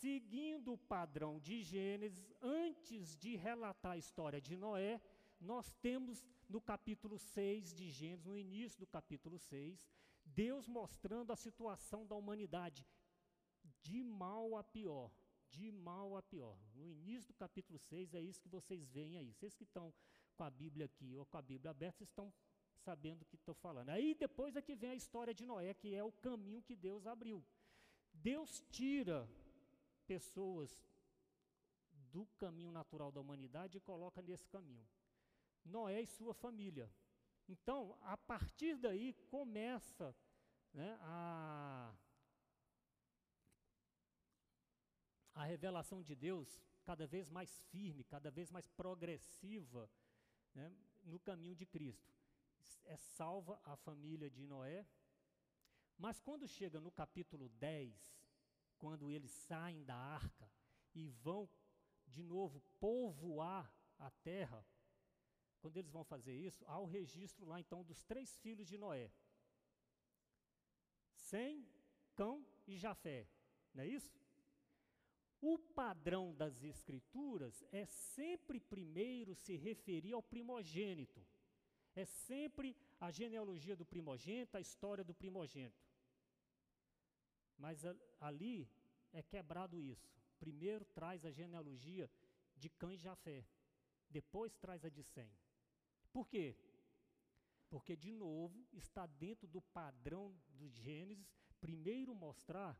seguindo 0.00 0.72
o 0.72 0.78
padrão 0.94 1.38
de 1.38 1.62
Gênesis, 1.62 2.34
antes 2.42 3.16
de 3.16 3.36
relatar 3.36 3.92
a 3.92 4.02
história 4.04 4.40
de 4.40 4.56
Noé, 4.56 5.00
nós 5.40 5.72
temos 5.86 6.24
no 6.48 6.60
capítulo 6.60 7.18
6 7.18 7.72
de 7.72 7.88
Gênesis, 7.88 8.26
no 8.26 8.36
início 8.36 8.78
do 8.80 8.86
capítulo 8.86 9.38
6, 9.38 9.86
Deus 10.24 10.66
mostrando 10.66 11.32
a 11.32 11.36
situação 11.36 12.04
da 12.06 12.16
humanidade 12.16 12.84
de 13.82 14.02
mal 14.02 14.56
a 14.56 14.64
pior, 14.64 15.10
de 15.56 15.70
mal 15.72 16.16
a 16.16 16.22
pior. 16.22 16.58
No 16.74 16.86
início 16.86 17.28
do 17.28 17.34
capítulo 17.34 17.78
6 17.78 18.14
é 18.14 18.20
isso 18.20 18.42
que 18.42 18.48
vocês 18.48 18.86
veem 18.96 19.16
aí. 19.16 19.32
Vocês 19.32 19.54
que 19.54 19.64
estão 19.64 19.92
com 20.36 20.44
a 20.44 20.50
Bíblia 20.50 20.86
aqui 20.86 21.16
ou 21.16 21.24
com 21.24 21.38
a 21.38 21.42
Bíblia 21.42 21.70
aberta, 21.70 21.98
vocês 21.98 22.10
estão 22.10 22.32
sabendo 22.84 23.22
o 23.22 23.24
que 23.24 23.36
estou 23.36 23.54
falando. 23.54 23.88
Aí 23.88 24.14
depois 24.14 24.54
é 24.54 24.62
que 24.62 24.76
vem 24.76 24.90
a 24.90 24.94
história 24.94 25.34
de 25.34 25.46
Noé, 25.46 25.72
que 25.72 25.94
é 25.94 26.04
o 26.04 26.12
caminho 26.12 26.62
que 26.62 26.76
Deus 26.76 27.06
abriu. 27.06 27.44
Deus 28.12 28.62
tira 28.70 29.28
pessoas 30.06 30.70
do 32.12 32.26
caminho 32.38 32.70
natural 32.70 33.10
da 33.10 33.20
humanidade 33.20 33.78
e 33.78 33.80
coloca 33.80 34.20
nesse 34.22 34.48
caminho. 34.48 34.86
Noé 35.64 36.02
e 36.02 36.06
sua 36.06 36.34
família. 36.34 36.90
Então, 37.48 37.96
a 38.02 38.16
partir 38.16 38.76
daí 38.76 39.14
começa 39.30 40.14
né, 40.72 40.96
a, 41.00 41.94
a 45.36 45.44
revelação 45.44 46.02
de 46.02 46.14
Deus 46.14 46.60
cada 46.82 47.06
vez 47.06 47.28
mais 47.28 47.60
firme, 47.70 48.02
cada 48.02 48.30
vez 48.30 48.50
mais 48.50 48.66
progressiva 48.66 49.88
né, 50.54 50.74
no 51.04 51.20
caminho 51.20 51.54
de 51.54 51.66
Cristo. 51.66 52.10
É 52.84 52.96
salva 52.96 53.60
a 53.62 53.76
família 53.76 54.30
de 54.30 54.46
Noé, 54.46 54.88
mas 55.98 56.18
quando 56.20 56.48
chega 56.48 56.80
no 56.80 56.90
capítulo 56.90 57.50
10, 57.50 57.94
quando 58.78 59.10
eles 59.10 59.30
saem 59.30 59.84
da 59.84 59.94
arca 59.94 60.50
e 60.94 61.06
vão 61.06 61.48
de 62.06 62.22
novo 62.22 62.62
povoar 62.80 63.70
a 63.98 64.10
terra, 64.10 64.66
quando 65.60 65.76
eles 65.76 65.90
vão 65.90 66.04
fazer 66.04 66.34
isso, 66.34 66.64
há 66.66 66.78
o 66.78 66.86
registro 66.86 67.44
lá 67.44 67.60
então 67.60 67.84
dos 67.84 68.02
três 68.04 68.38
filhos 68.38 68.66
de 68.66 68.78
Noé: 68.78 69.12
Sem, 71.12 71.68
Cão 72.14 72.46
e 72.66 72.78
Jafé. 72.78 73.28
Não 73.74 73.82
é 73.82 73.88
isso? 73.88 74.25
O 75.40 75.58
padrão 75.58 76.34
das 76.34 76.62
escrituras 76.64 77.62
é 77.70 77.84
sempre 77.86 78.58
primeiro 78.58 79.34
se 79.34 79.56
referir 79.56 80.12
ao 80.12 80.22
primogênito. 80.22 81.24
É 81.94 82.04
sempre 82.04 82.76
a 83.00 83.10
genealogia 83.10 83.76
do 83.76 83.84
primogênito, 83.84 84.56
a 84.56 84.60
história 84.60 85.04
do 85.04 85.14
primogênito. 85.14 85.86
Mas 87.58 87.82
ali 88.20 88.68
é 89.12 89.22
quebrado 89.22 89.80
isso. 89.80 90.14
Primeiro 90.38 90.84
traz 90.84 91.24
a 91.24 91.30
genealogia 91.30 92.10
de 92.56 92.68
Cã 92.68 92.92
e 92.92 92.98
Jafé. 92.98 93.46
Depois 94.10 94.56
traz 94.56 94.84
a 94.84 94.88
de 94.88 95.02
Sem. 95.02 95.30
Por 96.12 96.28
quê? 96.28 96.56
Porque, 97.68 97.96
de 97.96 98.12
novo, 98.12 98.66
está 98.72 99.06
dentro 99.06 99.46
do 99.46 99.60
padrão 99.60 100.34
do 100.50 100.68
Gênesis, 100.68 101.34
primeiro 101.60 102.14
mostrar 102.14 102.78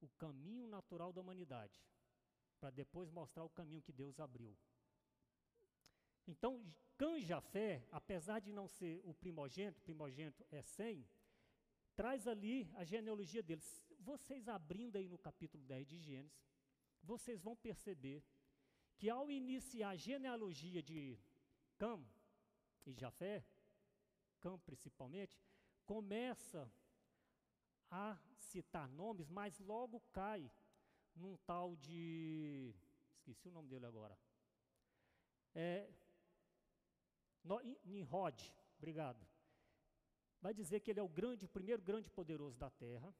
o 0.00 0.08
caminho 0.18 0.66
natural 0.66 1.12
da 1.12 1.20
humanidade, 1.20 1.80
para 2.60 2.70
depois 2.70 3.10
mostrar 3.10 3.44
o 3.44 3.50
caminho 3.50 3.82
que 3.82 3.92
Deus 3.92 4.18
abriu. 4.20 4.56
Então, 6.26 6.64
Cã 6.96 7.20
Jafé, 7.20 7.86
apesar 7.90 8.40
de 8.40 8.52
não 8.52 8.68
ser 8.68 9.00
o 9.04 9.12
primogênito, 9.14 9.80
primogênito 9.82 10.46
é 10.50 10.62
100, 10.62 11.06
traz 11.94 12.26
ali 12.26 12.70
a 12.74 12.84
genealogia 12.84 13.42
deles. 13.42 13.84
Vocês 14.00 14.48
abrindo 14.48 14.96
aí 14.96 15.08
no 15.08 15.18
capítulo 15.18 15.64
10 15.64 15.86
de 15.86 15.98
Gênesis, 15.98 16.44
vocês 17.02 17.42
vão 17.42 17.56
perceber 17.56 18.24
que 18.96 19.10
ao 19.10 19.30
iniciar 19.30 19.90
a 19.90 19.96
genealogia 19.96 20.82
de 20.82 21.18
Cã, 21.76 22.02
e 22.86 22.92
Jafé, 22.92 23.44
Cã 24.40 24.58
principalmente, 24.58 25.38
começa 25.84 26.70
a 27.90 28.18
citar 28.44 28.88
nomes, 28.88 29.28
mas 29.28 29.58
logo 29.58 30.00
cai 30.12 30.50
num 31.14 31.36
tal 31.38 31.76
de. 31.76 32.74
Esqueci 33.16 33.48
o 33.48 33.52
nome 33.52 33.68
dele 33.68 33.86
agora. 33.86 34.18
É, 35.54 35.88
Nimrod, 37.84 38.52
obrigado. 38.78 39.24
Vai 40.40 40.52
dizer 40.52 40.80
que 40.80 40.90
ele 40.90 41.00
é 41.00 41.02
o 41.02 41.08
grande, 41.08 41.44
o 41.44 41.48
primeiro 41.48 41.80
grande 41.80 42.10
poderoso 42.10 42.58
da 42.58 42.70
terra. 42.70 43.14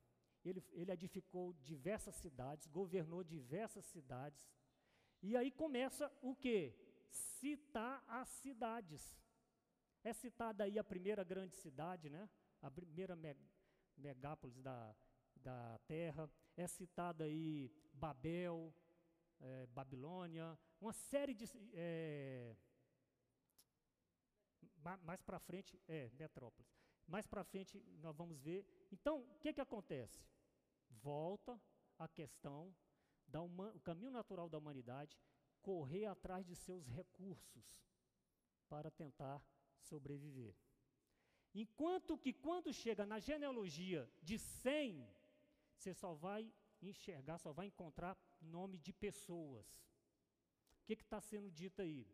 Ele, 0.44 0.62
ele 0.72 0.92
edificou 0.92 1.54
diversas 1.54 2.14
cidades, 2.16 2.66
governou 2.66 3.24
diversas 3.24 3.84
cidades. 3.86 4.46
E 5.22 5.34
aí 5.36 5.50
começa 5.50 6.12
o 6.20 6.34
que? 6.34 6.74
Citar 7.08 8.04
as 8.06 8.28
cidades. 8.28 9.18
É 10.02 10.12
citada 10.12 10.64
aí 10.64 10.78
a 10.78 10.84
primeira 10.84 11.24
grande 11.24 11.56
cidade, 11.56 12.10
né? 12.10 12.28
a 12.64 12.70
primeira 12.70 13.14
me 13.14 13.36
megápolis 13.96 14.58
da, 14.60 14.94
da 15.44 15.78
terra. 15.86 16.28
É 16.56 16.66
citada 16.66 17.24
aí 17.24 17.70
Babel, 17.92 18.74
é, 19.40 19.66
Babilônia, 19.66 20.58
uma 20.80 20.92
série 20.92 21.34
de. 21.34 21.44
É, 21.74 22.56
mais 25.02 25.22
para 25.22 25.38
frente, 25.38 25.80
é, 25.86 26.10
Metrópolis. 26.14 26.72
Mais 27.06 27.26
para 27.26 27.44
frente 27.44 27.80
nós 28.00 28.16
vamos 28.16 28.40
ver. 28.40 28.66
Então, 28.90 29.20
o 29.20 29.38
que, 29.38 29.52
que 29.52 29.60
acontece? 29.60 30.26
Volta 30.88 31.60
a 31.98 32.08
questão 32.08 32.74
do 33.26 33.80
caminho 33.80 34.10
natural 34.10 34.48
da 34.48 34.58
humanidade 34.58 35.18
correr 35.62 36.04
atrás 36.04 36.46
de 36.46 36.54
seus 36.54 36.86
recursos 36.86 37.82
para 38.68 38.90
tentar 38.90 39.42
sobreviver. 39.78 40.54
Enquanto 41.54 42.18
que 42.18 42.32
quando 42.32 42.72
chega 42.72 43.06
na 43.06 43.18
genealogia 43.18 44.10
de 44.22 44.38
100, 44.38 45.08
você 45.76 45.94
só 45.94 46.14
vai 46.14 46.52
enxergar, 46.82 47.38
só 47.38 47.52
vai 47.52 47.66
encontrar 47.66 48.16
nome 48.40 48.78
de 48.78 48.92
pessoas. 48.92 49.66
O 50.80 50.86
que 50.86 50.94
está 50.94 51.20
sendo 51.20 51.50
dito 51.50 51.80
aí? 51.82 52.06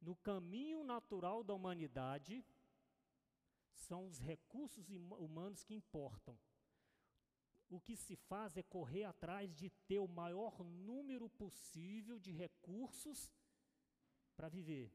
No 0.00 0.16
caminho 0.16 0.82
natural 0.84 1.42
da 1.42 1.54
humanidade, 1.54 2.44
são 3.72 4.06
os 4.06 4.18
recursos 4.18 4.88
humanos 4.88 5.62
que 5.64 5.74
importam. 5.74 6.38
O 7.68 7.80
que 7.80 7.96
se 7.96 8.14
faz 8.16 8.56
é 8.56 8.62
correr 8.62 9.04
atrás 9.04 9.54
de 9.54 9.70
ter 9.88 9.98
o 9.98 10.06
maior 10.06 10.62
número 10.62 11.28
possível 11.28 12.18
de 12.18 12.30
recursos 12.30 13.30
para 14.36 14.48
viver. 14.48 14.92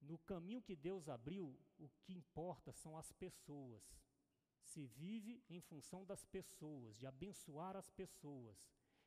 No 0.00 0.18
caminho 0.18 0.62
que 0.62 0.76
Deus 0.76 1.08
abriu, 1.08 1.58
o 1.78 1.88
que 2.02 2.12
importa 2.12 2.72
são 2.72 2.96
as 2.96 3.10
pessoas. 3.12 3.82
Se 4.72 4.86
vive 4.86 5.34
em 5.48 5.60
função 5.60 6.04
das 6.04 6.24
pessoas, 6.24 6.96
de 6.98 7.06
abençoar 7.06 7.74
as 7.76 7.88
pessoas. 7.90 8.56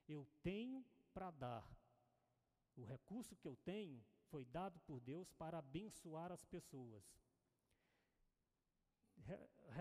Eu 0.08 0.28
tenho 0.42 0.84
para 1.14 1.30
dar. 1.32 1.66
O 2.76 2.84
recurso 2.84 3.36
que 3.36 3.48
eu 3.48 3.56
tenho 3.58 4.04
foi 4.30 4.46
dado 4.46 4.80
por 4.88 5.00
Deus 5.00 5.32
para 5.34 5.60
abençoar 5.60 6.32
as 6.32 6.44
pessoas. 6.46 7.04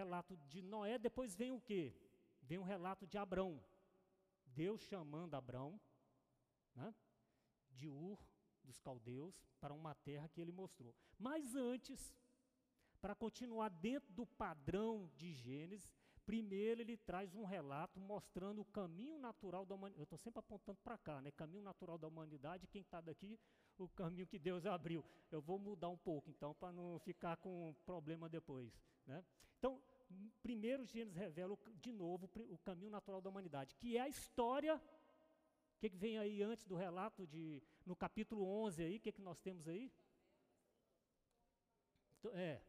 Relato 0.01 0.37
de 0.37 0.61
Noé, 0.63 0.99
depois 0.99 1.35
vem 1.35 1.53
o 1.53 1.61
quê? 1.61 1.83
vem 2.49 2.59
um 2.59 2.63
relato 2.63 3.07
de 3.07 3.19
Abrão. 3.19 3.63
Deus 4.47 4.83
chamando 4.85 5.35
Abrão 5.35 5.79
né, 6.75 6.95
de 7.71 7.87
Ur 7.89 8.19
dos 8.65 8.81
caldeus 8.81 9.47
para 9.61 9.75
uma 9.75 9.95
terra 9.95 10.29
que 10.29 10.41
ele 10.41 10.51
mostrou. 10.51 10.95
Mas 11.19 11.55
antes, 11.55 12.15
para 13.01 13.15
continuar 13.15 13.69
dentro 13.69 14.13
do 14.13 14.27
padrão 14.27 15.11
de 15.17 15.33
Gênesis, 15.33 15.93
primeiro 16.27 16.81
ele 16.81 16.97
traz 16.97 17.35
um 17.35 17.45
relato 17.45 17.99
mostrando 17.99 18.61
o 18.61 18.65
caminho 18.65 19.19
natural 19.19 19.65
da 19.65 19.75
humanidade. 19.75 20.01
Eu 20.01 20.05
estou 20.05 20.19
sempre 20.19 20.41
apontando 20.41 20.79
para 20.83 20.99
cá, 20.99 21.21
né? 21.21 21.31
Caminho 21.31 21.63
natural 21.63 21.97
da 21.97 22.07
humanidade, 22.07 22.67
quem 22.67 22.83
está 22.83 23.01
daqui, 23.01 23.39
o 23.79 23.89
caminho 23.89 24.27
que 24.27 24.39
Deus 24.39 24.67
abriu. 24.67 25.05
Eu 25.31 25.41
vou 25.41 25.59
mudar 25.59 25.89
um 25.89 25.97
pouco, 25.97 26.29
então, 26.29 26.55
para 26.55 26.73
não 26.73 26.99
ficar 26.99 27.37
com 27.37 27.75
problema 27.87 28.29
depois. 28.29 28.79
Né? 29.07 29.25
Então, 29.59 29.81
primeiro 30.43 30.85
Gênesis 30.85 31.17
revela 31.17 31.57
de 31.77 31.93
novo 31.93 32.29
o 32.51 32.59
caminho 32.59 32.91
natural 32.91 33.21
da 33.21 33.31
humanidade, 33.31 33.75
que 33.77 33.97
é 33.97 34.01
a 34.01 34.09
história. 34.09 34.77
O 34.77 35.81
que, 35.81 35.91
que 35.91 35.97
vem 35.97 36.19
aí 36.19 36.43
antes 36.43 36.65
do 36.67 36.75
relato 36.75 37.27
de. 37.27 37.63
No 37.87 37.95
capítulo 37.95 38.45
11 38.65 38.83
aí, 38.83 38.97
o 38.97 39.01
que, 39.01 39.13
que 39.13 39.23
nós 39.23 39.39
temos 39.39 39.69
aí? 39.69 39.91
É, 42.33 42.61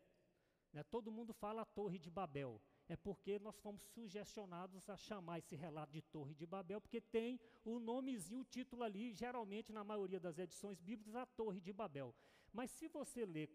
né, 0.72 0.84
todo 0.84 1.12
mundo 1.12 1.34
fala 1.34 1.62
a 1.62 1.66
Torre 1.66 1.98
de 1.98 2.10
Babel. 2.10 2.62
É 2.88 2.96
porque 2.96 3.38
nós 3.40 3.58
fomos 3.60 3.84
sugestionados 3.94 4.90
a 4.90 4.98
chamar 4.98 5.40
esse 5.40 5.56
relato 5.56 5.92
de 5.92 6.02
Torre 6.02 6.34
de 6.34 6.46
Babel, 6.46 6.82
porque 6.82 7.00
tem 7.00 7.40
o 7.64 7.80
nomezinho, 7.80 8.42
o 8.42 8.46
título 8.46 8.84
ali, 8.84 9.14
geralmente 9.14 9.72
na 9.72 9.84
maioria 9.84 10.20
das 10.20 10.40
edições 10.40 10.80
bíblicas, 10.80 11.16
a 11.16 11.26
Torre 11.26 11.62
de 11.62 11.72
Babel. 11.72 12.16
Mas 12.52 12.72
se 12.72 12.88
você 12.88 13.26
ler 13.26 13.50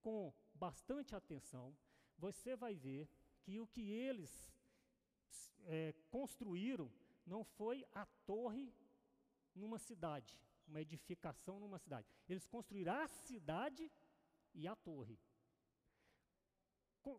com 0.00 0.32
bastante 0.54 1.14
atenção, 1.14 1.76
você 2.18 2.56
vai 2.56 2.74
ver 2.74 3.08
que 3.42 3.60
o 3.60 3.66
que 3.66 3.90
eles 3.90 4.50
é, 5.66 5.94
construíram 6.10 6.90
não 7.26 7.44
foi 7.44 7.84
a 7.92 8.06
torre 8.24 8.72
numa 9.54 9.78
cidade, 9.78 10.40
uma 10.66 10.80
edificação 10.80 11.60
numa 11.60 11.78
cidade. 11.78 12.08
Eles 12.28 12.46
construíram 12.46 12.94
a 12.94 13.08
cidade 13.08 13.90
e 14.54 14.66
a 14.66 14.74
torre 14.76 15.18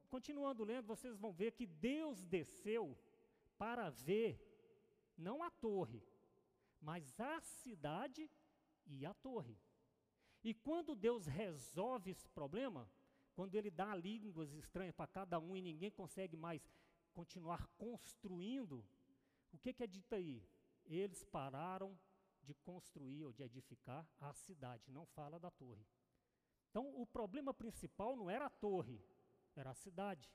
continuando 0.09 0.63
lendo, 0.63 0.85
vocês 0.85 1.17
vão 1.17 1.31
ver 1.31 1.51
que 1.51 1.65
Deus 1.65 2.23
desceu 2.25 2.97
para 3.57 3.89
ver 3.89 4.39
não 5.17 5.41
a 5.41 5.49
torre, 5.49 6.03
mas 6.79 7.19
a 7.19 7.39
cidade 7.41 8.29
e 8.85 9.05
a 9.05 9.13
torre. 9.13 9.57
E 10.43 10.53
quando 10.53 10.95
Deus 10.95 11.25
resolve 11.25 12.11
esse 12.11 12.29
problema, 12.29 12.89
quando 13.33 13.55
ele 13.55 13.69
dá 13.69 13.95
línguas 13.95 14.53
estranhas 14.53 14.95
para 14.95 15.07
cada 15.07 15.39
um 15.39 15.55
e 15.55 15.61
ninguém 15.61 15.91
consegue 15.91 16.37
mais 16.37 16.61
continuar 17.13 17.67
construindo, 17.77 18.85
o 19.51 19.57
que, 19.57 19.73
que 19.73 19.83
é 19.83 19.87
dito 19.87 20.13
aí? 20.13 20.43
Eles 20.85 21.23
pararam 21.23 21.97
de 22.43 22.53
construir 22.53 23.25
ou 23.25 23.33
de 23.33 23.43
edificar 23.43 24.07
a 24.19 24.33
cidade, 24.33 24.91
não 24.91 25.05
fala 25.05 25.39
da 25.39 25.51
torre. 25.51 25.85
Então, 26.69 27.01
o 27.01 27.05
problema 27.05 27.53
principal 27.53 28.15
não 28.15 28.29
era 28.29 28.45
a 28.45 28.49
torre, 28.49 29.03
era 29.59 29.71
a 29.71 29.75
cidade, 29.75 30.29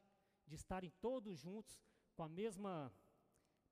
de 0.46 0.54
estarem 0.54 0.90
todos 1.00 1.38
juntos 1.38 1.80
com 2.14 2.22
a 2.22 2.28
mesma, 2.28 2.92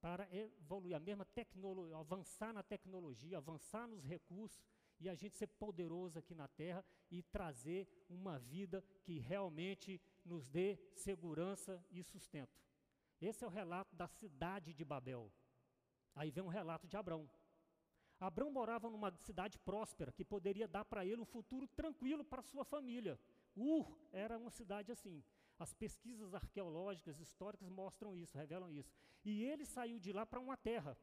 para 0.01 0.29
evoluir 0.35 0.97
a 0.97 1.01
mesma 1.01 1.25
tecnologia, 1.25 1.97
avançar 1.97 2.53
na 2.53 2.63
tecnologia, 2.63 3.37
avançar 3.37 3.87
nos 3.87 4.05
recursos 4.05 4.65
e 4.99 5.09
a 5.09 5.15
gente 5.15 5.37
ser 5.37 5.47
poderoso 5.47 6.19
aqui 6.19 6.35
na 6.35 6.49
terra 6.49 6.85
e 7.11 7.23
trazer 7.23 7.89
uma 8.09 8.39
vida 8.39 8.83
que 9.03 9.19
realmente 9.19 10.01
nos 10.25 10.49
dê 10.49 10.79
segurança 10.95 11.85
e 11.91 12.03
sustento. 12.03 12.59
Esse 13.21 13.45
é 13.45 13.47
o 13.47 13.51
relato 13.51 13.95
da 13.95 14.09
cidade 14.09 14.73
de 14.73 14.85
Babel. 14.85 15.31
Aí 16.15 16.31
vem 16.31 16.45
um 16.45 16.49
relato 16.49 16.89
de 16.89 16.97
Abrão. 16.97 17.29
Abrão 18.19 18.51
morava 18.51 18.91
numa 18.91 19.11
cidade 19.19 19.59
próspera 19.59 20.13
que 20.13 20.25
poderia 20.25 20.69
dar 20.69 20.85
para 20.85 21.05
ele 21.05 21.21
um 21.21 21.27
futuro 21.27 21.67
tranquilo 21.69 22.25
para 22.25 22.43
sua 22.43 22.65
família. 22.65 23.19
Ur 23.57 23.99
era 24.13 24.37
uma 24.37 24.51
cidade 24.51 24.93
assim. 24.93 25.23
As 25.65 25.75
pesquisas 25.75 26.33
arqueológicas, 26.33 27.21
históricas 27.21 27.69
mostram 27.69 28.17
isso, 28.17 28.39
revelam 28.39 28.73
isso. 28.73 28.91
E 29.23 29.45
ele 29.45 29.67
saiu 29.67 29.99
de 29.99 30.11
lá 30.11 30.25
para 30.25 30.41
uma 30.41 30.57
terra. 30.57 30.97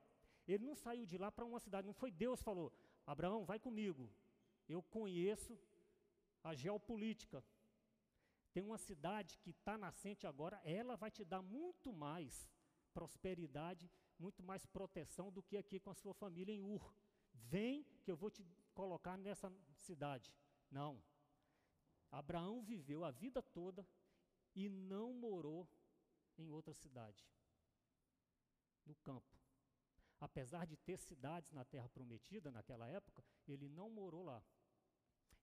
Ele 0.48 0.66
não 0.66 0.74
saiu 0.76 1.06
de 1.06 1.16
lá 1.16 1.32
para 1.32 1.46
uma 1.46 1.60
cidade. 1.60 1.86
Não 1.86 1.94
foi 1.94 2.10
Deus 2.10 2.40
que 2.40 2.46
falou: 2.46 2.74
Abraão, 3.06 3.46
vai 3.46 3.60
comigo. 3.60 4.10
Eu 4.68 4.82
conheço 4.82 5.56
a 6.44 6.56
geopolítica. 6.56 7.44
Tem 8.52 8.64
uma 8.64 8.80
cidade 8.80 9.38
que 9.44 9.52
está 9.52 9.78
nascente 9.78 10.26
agora, 10.26 10.60
ela 10.64 10.96
vai 10.96 11.12
te 11.12 11.24
dar 11.24 11.44
muito 11.44 11.94
mais 11.94 12.50
prosperidade, 12.96 13.88
muito 14.18 14.42
mais 14.42 14.66
proteção 14.66 15.32
do 15.32 15.44
que 15.44 15.56
aqui 15.56 15.80
com 15.80 15.92
a 15.92 16.00
sua 16.02 16.16
família 16.16 16.52
em 16.52 16.64
Ur. 16.64 16.92
Vem 17.32 17.86
que 18.02 18.12
eu 18.12 18.18
vou 18.18 18.32
te 18.32 18.44
colocar 18.74 19.16
nessa 19.18 19.54
cidade. 19.76 20.34
Não. 20.72 21.00
Abraão 22.12 22.64
viveu 22.64 23.04
a 23.04 23.12
vida 23.12 23.44
toda 23.44 23.86
e 24.58 24.68
não 24.70 25.14
morou 25.14 25.70
em 26.36 26.50
outra 26.50 26.74
cidade, 26.74 27.24
no 28.84 28.96
campo. 28.96 29.38
Apesar 30.20 30.66
de 30.66 30.76
ter 30.76 30.98
cidades 30.98 31.52
na 31.52 31.64
terra 31.64 31.88
prometida 31.90 32.52
naquela 32.52 32.88
época, 32.88 33.24
ele 33.48 33.70
não 33.70 33.88
morou 33.88 34.24
lá. 34.24 34.44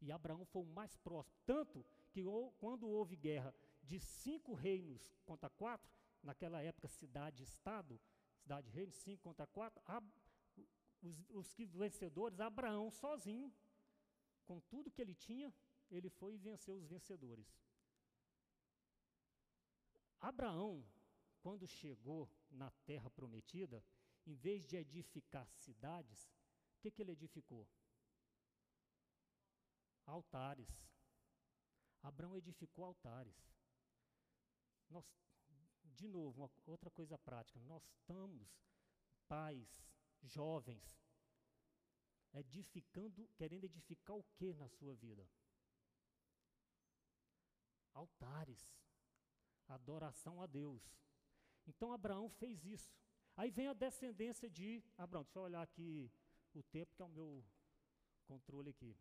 E 0.01 0.11
Abraão 0.11 0.45
foi 0.45 0.63
o 0.63 0.67
mais 0.67 0.97
próximo. 0.97 1.39
Tanto 1.47 1.87
que 2.11 2.25
quando 2.59 2.89
houve 2.89 3.15
guerra 3.15 3.55
de 3.85 4.01
cinco 4.01 4.53
reinos 4.53 5.09
contra 5.25 5.49
quatro, 5.49 5.89
naquela 6.21 6.61
época 6.61 6.89
cidade-estado, 6.89 8.01
cidade-reino, 8.43 8.93
cinco 8.93 9.23
contra 9.23 9.47
quatro, 9.47 9.81
os, 11.01 11.25
os 11.31 11.55
que 11.55 11.65
vencedores, 11.67 12.41
Abraão 12.41 12.91
sozinho, 12.91 13.55
com 14.45 14.59
tudo 14.59 14.91
que 14.91 15.01
ele 15.01 15.15
tinha, 15.15 15.55
ele 15.89 16.11
foi 16.11 16.35
e 16.35 16.39
venceu 16.39 16.75
os 16.75 16.85
vencedores. 16.85 17.47
Abraão, 20.25 20.83
quando 21.43 21.69
chegou 21.69 22.31
na 22.51 22.71
terra 22.87 23.11
prometida, 23.11 23.85
em 24.27 24.35
vez 24.35 24.65
de 24.65 24.75
edificar 24.75 25.47
cidades, 25.47 26.33
o 26.77 26.81
que, 26.81 26.91
que 26.91 27.03
ele 27.03 27.13
edificou? 27.13 27.69
Altares. 30.07 30.83
Abraão 32.03 32.39
edificou 32.39 32.87
altares. 32.87 33.37
Nós, 34.89 35.05
de 35.85 36.09
novo, 36.09 36.41
uma, 36.41 36.51
outra 36.65 36.91
coisa 36.91 37.19
prática, 37.19 37.61
nós 37.61 37.85
estamos, 37.85 38.49
pais, 39.29 39.87
jovens, 40.23 41.05
edificando, 42.33 43.29
querendo 43.37 43.65
edificar 43.65 44.17
o 44.17 44.25
que 44.37 44.55
na 44.55 44.71
sua 44.71 44.95
vida? 44.95 45.29
Altares 47.93 48.67
adoração 49.69 50.41
a 50.41 50.47
Deus. 50.47 50.83
Então 51.67 51.93
Abraão 51.93 52.29
fez 52.29 52.65
isso. 52.65 52.93
Aí 53.37 53.51
vem 53.51 53.69
a 53.69 53.73
descendência 53.73 54.49
de 54.49 54.83
Abraão. 54.97 55.25
Deixa 55.25 55.39
eu 55.39 55.43
olhar 55.43 55.63
aqui 55.63 56.11
o 56.55 56.63
tempo, 56.63 56.95
que 56.95 57.03
é 57.03 57.05
o 57.05 57.09
meu 57.09 57.45
controle 58.27 58.71
aqui. 58.71 58.97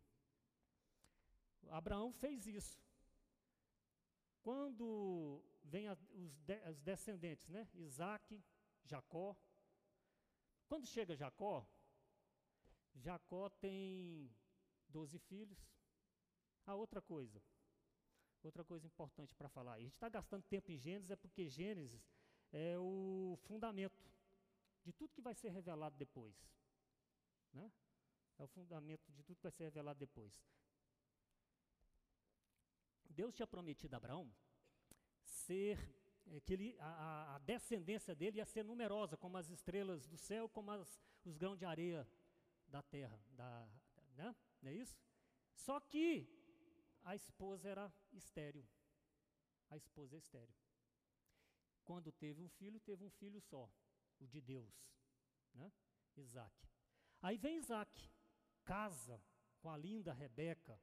Abraão 1.68 2.12
fez 2.12 2.46
isso. 2.46 2.78
Quando 4.42 5.42
vem 5.64 5.88
a, 5.88 5.96
os, 6.12 6.36
de, 6.40 6.56
os 6.68 6.80
descendentes, 6.80 7.48
né? 7.48 7.68
Isaac, 7.74 8.42
Jacó. 8.84 9.36
Quando 10.66 10.86
chega 10.86 11.16
Jacó, 11.16 11.66
Jacó 12.94 13.48
tem 13.48 14.30
doze 14.88 15.18
filhos. 15.18 15.58
A 16.66 16.74
outra 16.74 17.00
coisa, 17.00 17.42
Outra 18.44 18.62
coisa 18.62 18.86
importante 18.86 19.34
para 19.34 19.48
falar, 19.48 19.72
a 19.72 19.80
gente 19.80 19.94
está 19.94 20.06
gastando 20.06 20.42
tempo 20.42 20.70
em 20.70 20.76
Gênesis 20.76 21.10
é 21.10 21.16
porque 21.16 21.48
Gênesis 21.48 22.06
é 22.52 22.78
o 22.78 23.38
fundamento 23.44 24.06
de 24.84 24.92
tudo 24.92 25.14
que 25.14 25.22
vai 25.22 25.34
ser 25.34 25.48
revelado 25.48 25.96
depois. 25.96 26.36
Né? 27.54 27.72
É 28.38 28.44
o 28.44 28.46
fundamento 28.46 29.10
de 29.10 29.22
tudo 29.22 29.36
que 29.36 29.42
vai 29.42 29.50
ser 29.50 29.64
revelado 29.64 29.98
depois. 29.98 30.32
Deus 33.08 33.34
tinha 33.34 33.46
prometido 33.46 33.94
a 33.94 33.96
Abraão 33.96 34.30
ser 35.22 35.78
é, 36.26 36.38
que 36.40 36.52
ele, 36.52 36.76
a, 36.80 37.36
a, 37.36 37.38
descendência 37.38 38.14
dele 38.14 38.38
ia 38.38 38.44
ser 38.44 38.62
numerosa, 38.62 39.16
como 39.16 39.38
as 39.38 39.48
estrelas 39.48 40.06
do 40.06 40.18
céu, 40.18 40.50
como 40.50 40.70
as, 40.70 41.00
os 41.24 41.38
grãos 41.38 41.58
de 41.58 41.64
areia 41.64 42.06
da 42.68 42.82
terra, 42.82 43.18
da, 43.30 43.66
né? 44.16 44.36
não 44.60 44.70
é 44.70 44.74
isso? 44.74 44.98
Só 45.54 45.80
que 45.80 46.28
a 47.04 47.14
esposa 47.14 47.68
era 47.68 47.92
estéril. 48.12 48.66
A 49.68 49.76
esposa 49.76 50.16
é 50.16 50.18
estéril. 50.18 50.54
Quando 51.84 52.10
teve 52.12 52.40
um 52.40 52.48
filho, 52.48 52.80
teve 52.80 53.04
um 53.04 53.10
filho 53.10 53.40
só, 53.42 53.70
o 54.18 54.26
de 54.26 54.40
Deus, 54.40 54.74
né? 55.52 55.70
Isaac. 56.16 56.54
Aí 57.20 57.36
vem 57.36 57.58
Isaac, 57.58 58.10
casa 58.64 59.22
com 59.60 59.70
a 59.70 59.76
linda 59.76 60.12
Rebeca, 60.12 60.80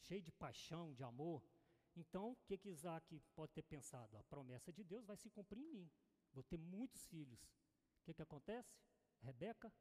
cheio 0.00 0.22
de 0.22 0.32
paixão, 0.32 0.92
de 0.92 1.04
amor. 1.04 1.44
Então, 1.94 2.32
o 2.32 2.36
que, 2.46 2.58
que 2.58 2.68
Isaac 2.68 3.20
pode 3.34 3.52
ter 3.52 3.62
pensado? 3.62 4.16
A 4.16 4.24
promessa 4.24 4.72
de 4.72 4.82
Deus 4.82 5.04
vai 5.04 5.16
se 5.16 5.30
cumprir 5.30 5.62
em 5.62 5.68
mim. 5.68 5.90
vou 6.32 6.42
ter 6.42 6.58
muitos 6.58 7.06
filhos. 7.06 7.42
O 8.00 8.04
que, 8.04 8.14
que 8.14 8.22
acontece? 8.22 8.80
Rebeca, 9.20 9.72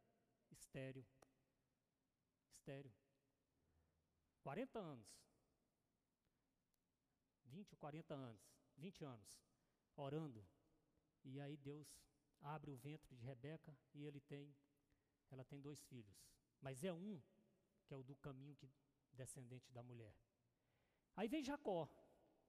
estéreo. 0.51 1.05
Estéreo. 2.51 2.93
40 4.41 4.79
anos. 4.79 5.28
20 7.49 7.73
ou 7.73 7.77
40 7.77 8.13
anos. 8.13 8.41
20 8.77 9.03
anos. 9.03 9.41
Orando. 9.95 10.45
E 11.23 11.39
aí 11.39 11.57
Deus 11.57 11.87
abre 12.41 12.71
o 12.71 12.77
ventre 12.77 13.15
de 13.15 13.25
Rebeca 13.25 13.77
e 13.93 14.05
ele 14.05 14.21
tem, 14.21 14.55
ela 15.29 15.43
tem 15.43 15.59
dois 15.59 15.83
filhos. 15.83 16.17
Mas 16.61 16.83
é 16.83 16.93
um 16.93 17.21
que 17.85 17.93
é 17.93 17.97
o 17.97 18.03
do 18.03 18.15
caminho 18.15 18.55
que, 18.55 18.69
descendente 19.13 19.71
da 19.71 19.83
mulher. 19.83 20.15
Aí 21.15 21.27
vem 21.27 21.43
Jacó. 21.43 21.89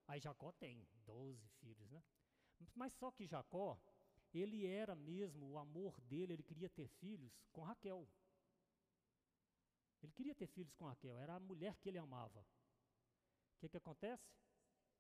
Aí 0.06 0.20
Jacó 0.20 0.52
tem 0.52 0.86
12 1.04 1.48
filhos, 1.60 1.90
né? 1.90 2.02
Mas 2.74 2.92
só 2.94 3.10
que 3.10 3.26
Jacó, 3.26 3.80
ele 4.32 4.66
era 4.66 4.94
mesmo, 4.94 5.46
o 5.50 5.58
amor 5.58 6.00
dele, 6.02 6.34
ele 6.34 6.42
queria 6.42 6.68
ter 6.68 6.88
filhos 6.88 7.32
com 7.52 7.62
Raquel. 7.62 8.06
Ele 10.02 10.12
queria 10.12 10.34
ter 10.34 10.46
filhos 10.46 10.74
com 10.74 10.86
Raquel, 10.86 11.16
era 11.18 11.34
a 11.34 11.40
mulher 11.40 11.76
que 11.78 11.88
ele 11.88 11.98
amava. 11.98 12.40
O 12.40 13.58
que, 13.60 13.68
que 13.68 13.76
acontece? 13.76 14.30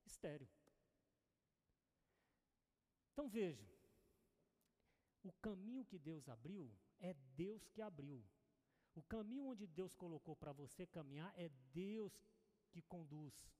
Estéreo. 0.04 0.48
Então 3.12 3.28
veja, 3.28 3.68
o 5.22 5.32
caminho 5.32 5.84
que 5.84 5.98
Deus 5.98 6.28
abriu 6.28 6.72
é 6.98 7.14
Deus 7.14 7.68
que 7.68 7.82
abriu. 7.82 8.24
O 8.94 9.02
caminho 9.02 9.46
onde 9.46 9.66
Deus 9.66 9.94
colocou 9.94 10.34
para 10.34 10.52
você 10.52 10.86
caminhar 10.86 11.32
é 11.36 11.48
Deus 11.72 12.12
que 12.70 12.82
conduz. 12.82 13.50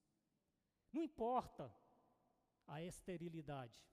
Não 0.93 1.03
importa 1.03 1.74
a 2.66 2.82
esterilidade. 2.82 3.86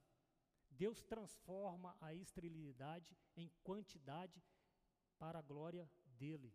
Deus 0.70 1.02
transforma 1.02 1.96
a 2.00 2.14
esterilidade 2.14 3.16
em 3.36 3.48
quantidade 3.62 4.42
para 5.18 5.38
a 5.38 5.42
glória 5.42 5.90
dele. 6.04 6.54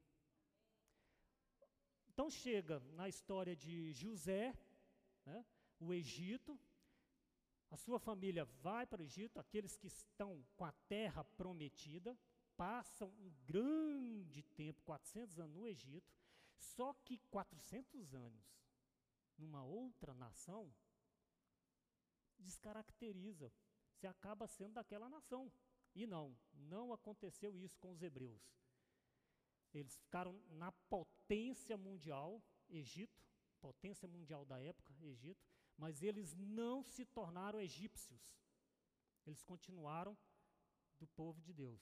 Então 2.08 2.30
chega 2.30 2.80
na 2.92 3.10
história 3.10 3.56
de 3.56 3.92
José, 3.94 4.54
né, 5.26 5.46
o 5.84 5.94
Egito, 5.94 6.60
a 7.70 7.78
sua 7.78 8.00
família 8.00 8.46
vai 8.62 8.86
para 8.86 9.02
o 9.02 9.06
Egito, 9.06 9.40
aqueles 9.40 9.76
que 9.76 9.88
estão 9.88 10.46
com 10.56 10.66
a 10.66 10.72
terra 10.88 11.24
prometida, 11.24 12.18
passam 12.56 13.10
um 13.10 13.32
grande 13.46 14.44
tempo, 14.56 14.82
400 14.84 15.40
anos 15.40 15.56
no 15.56 15.68
Egito, 15.68 16.14
só 16.56 16.94
que 17.06 17.18
400 17.30 18.14
anos 18.14 18.44
numa 19.38 19.64
outra 19.64 20.14
nação 20.14 20.72
descaracteriza, 22.38 23.52
você 23.92 24.08
acaba 24.08 24.48
sendo 24.48 24.74
daquela 24.74 25.10
nação. 25.10 25.52
E 25.96 26.06
não, 26.08 26.36
não 26.54 26.92
aconteceu 26.92 27.56
isso 27.58 27.80
com 27.80 27.92
os 27.92 28.02
hebreus. 28.02 28.42
Eles 29.74 29.96
ficaram 29.98 30.40
na 30.50 30.72
potência 30.72 31.78
mundial, 31.78 32.42
Egito, 32.70 33.24
potência 33.60 34.08
mundial 34.08 34.46
da 34.46 34.60
época, 34.60 34.94
Egito, 35.02 35.53
mas 35.78 36.02
eles 36.02 36.34
não 36.36 36.84
se 36.84 37.06
tornaram 37.06 37.60
egípcios. 37.60 38.22
Eles 39.26 39.44
continuaram 39.44 40.18
do 41.00 41.08
povo 41.08 41.42
de 41.42 41.54
Deus. 41.54 41.82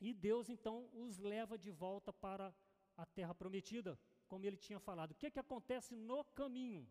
E 0.00 0.12
Deus 0.12 0.48
então 0.48 0.88
os 0.92 1.18
leva 1.18 1.58
de 1.58 1.70
volta 1.70 2.12
para 2.12 2.54
a 2.96 3.04
terra 3.06 3.34
prometida, 3.34 3.98
como 4.26 4.44
ele 4.44 4.56
tinha 4.56 4.78
falado. 4.78 5.12
O 5.12 5.14
que, 5.14 5.26
é 5.26 5.30
que 5.30 5.38
acontece 5.38 5.94
no 5.94 6.24
caminho? 6.24 6.88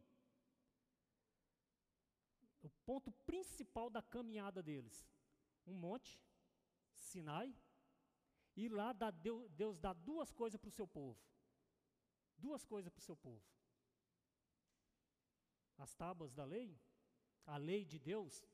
O 2.62 2.70
ponto 2.86 3.12
principal 3.12 3.90
da 3.90 4.02
caminhada 4.02 4.62
deles: 4.62 5.08
um 5.66 5.74
monte, 5.74 6.22
Sinai, 6.94 7.56
e 8.56 8.68
lá 8.68 8.92
Deus, 8.94 9.50
Deus 9.52 9.80
dá 9.80 9.94
duas 9.94 10.32
coisas 10.32 10.60
para 10.60 10.68
o 10.70 10.72
seu 10.72 10.88
povo. 10.88 11.18
Duas 12.38 12.66
coisas 12.66 12.92
para 12.92 13.00
o 13.00 13.04
seu 13.04 13.16
povo 13.16 13.57
as 15.78 15.93
tábuas 15.93 16.34
da 16.34 16.43
lei, 16.43 16.80
a 17.45 17.57
lei 17.57 17.86
de 17.86 17.99
Deus, 17.99 18.45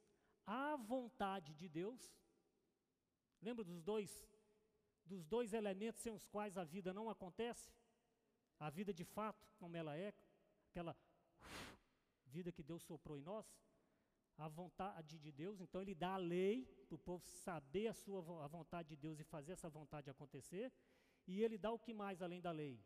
a 0.46 0.76
vontade 0.76 1.54
de 1.54 1.68
Deus. 1.70 2.02
Lembra 3.42 3.64
dos 3.64 3.82
dois 3.82 4.12
dos 5.06 5.26
dois 5.26 5.54
elementos 5.54 6.02
sem 6.02 6.14
os 6.14 6.26
quais 6.28 6.58
a 6.58 6.64
vida 6.64 6.94
não 6.94 7.10
acontece? 7.10 7.72
A 8.60 8.70
vida 8.70 8.94
de 8.94 9.04
fato, 9.04 9.46
como 9.60 9.76
ela 9.76 9.98
é, 9.98 10.14
aquela 10.70 10.96
vida 12.26 12.52
que 12.52 12.64
Deus 12.64 12.84
soprou 12.84 13.18
em 13.18 13.22
nós, 13.22 13.46
a 14.38 14.48
vontade 14.48 15.20
de 15.20 15.32
Deus, 15.32 15.60
então 15.60 15.82
ele 15.82 15.94
dá 15.94 16.14
a 16.14 16.18
lei 16.18 16.66
para 16.88 16.96
o 16.96 17.00
povo 17.00 17.24
saber 17.26 17.88
a 17.88 17.94
sua 17.94 18.20
a 18.44 18.48
vontade 18.48 18.90
de 18.90 18.96
Deus 18.96 19.20
e 19.20 19.24
fazer 19.24 19.52
essa 19.52 19.70
vontade 19.70 20.10
acontecer, 20.10 20.72
e 21.28 21.42
ele 21.42 21.58
dá 21.58 21.72
o 21.72 21.80
que 21.80 21.94
mais 21.94 22.22
além 22.22 22.42
da 22.42 22.52
lei? 22.52 22.84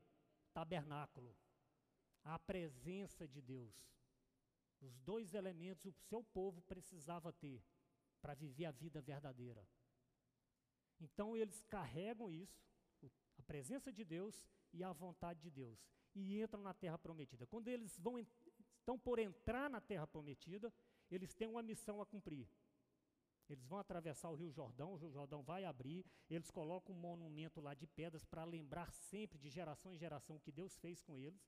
Tabernáculo, 0.53 1.35
a 2.23 2.38
presença 2.38 3.27
de 3.27 3.41
Deus. 3.41 3.75
Os 4.82 4.97
dois 4.99 5.34
elementos 5.34 5.86
o 5.86 5.91
seu 5.91 6.23
povo 6.23 6.61
precisava 6.61 7.34
ter 7.34 7.63
para 8.21 8.34
viver 8.34 8.65
a 8.65 8.71
vida 8.71 9.01
verdadeira. 9.01 9.67
Então 10.99 11.36
eles 11.36 11.61
carregam 11.63 12.32
isso, 12.32 12.63
a 13.38 13.43
presença 13.43 13.91
de 13.91 14.03
Deus 14.03 14.47
e 14.73 14.84
a 14.84 14.91
vontade 14.91 15.41
de 15.41 15.51
Deus, 15.51 15.80
e 16.15 16.41
entram 16.41 16.61
na 16.61 16.73
terra 16.73 16.97
prometida. 16.97 17.45
Quando 17.45 17.67
eles 17.67 17.97
vão 17.97 18.19
estão 18.19 18.97
por 18.97 19.19
entrar 19.19 19.69
na 19.69 19.82
terra 19.82 20.07
prometida, 20.07 20.73
eles 21.11 21.34
têm 21.34 21.47
uma 21.47 21.61
missão 21.61 22.01
a 22.01 22.05
cumprir. 22.05 22.47
Eles 23.49 23.65
vão 23.65 23.80
atravessar 23.80 24.30
o 24.30 24.36
Rio 24.36 24.51
Jordão, 24.51 24.93
o 24.93 24.95
Rio 24.95 25.11
Jordão 25.11 25.41
vai 25.41 25.63
abrir, 25.63 26.05
eles 26.30 26.49
colocam 26.49 26.95
um 26.95 26.99
monumento 26.99 27.61
lá 27.61 27.73
de 27.73 27.88
pedras 27.88 28.25
para 28.25 28.43
lembrar 28.43 28.91
sempre, 28.91 29.38
de 29.38 29.49
geração 29.49 29.93
em 29.93 29.97
geração, 29.97 30.36
o 30.36 30.39
que 30.39 30.51
Deus 30.51 30.75
fez 30.78 31.01
com 31.01 31.17
eles. 31.17 31.41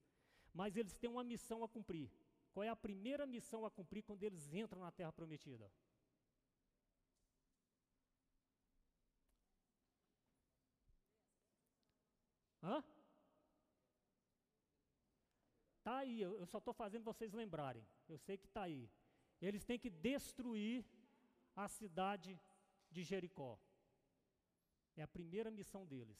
Mas 0.53 0.75
eles 0.77 0.93
têm 0.93 1.09
uma 1.09 1.23
missão 1.23 1.63
a 1.63 1.67
cumprir. 1.67 2.09
Qual 2.51 2.63
é 2.63 2.69
a 2.69 2.75
primeira 2.75 3.25
missão 3.25 3.65
a 3.65 3.71
cumprir 3.71 4.03
quando 4.03 4.23
eles 4.23 4.51
entram 4.53 4.81
na 4.81 4.91
terra 4.91 5.11
prometida? 5.11 5.71
Hã? 12.61 12.83
Tá 15.83 15.97
aí, 15.99 16.21
eu, 16.21 16.45
só 16.45 16.57
estou 16.57 16.73
fazendo 16.73 17.03
vocês 17.03 17.33
lembrarem. 17.33 17.85
Eu 18.07 18.17
sei 18.17 18.37
que 18.37 18.45
está 18.45 18.63
aí. 18.63 18.89
Eles 19.41 19.63
têm 19.63 19.79
que 19.79 19.89
destruir 19.89 20.85
a 21.55 21.67
cidade 21.67 22.39
de 22.91 23.03
Jericó. 23.03 23.59
É 24.95 25.01
a 25.01 25.07
primeira 25.07 25.49
missão 25.49 25.85
deles. 25.85 26.17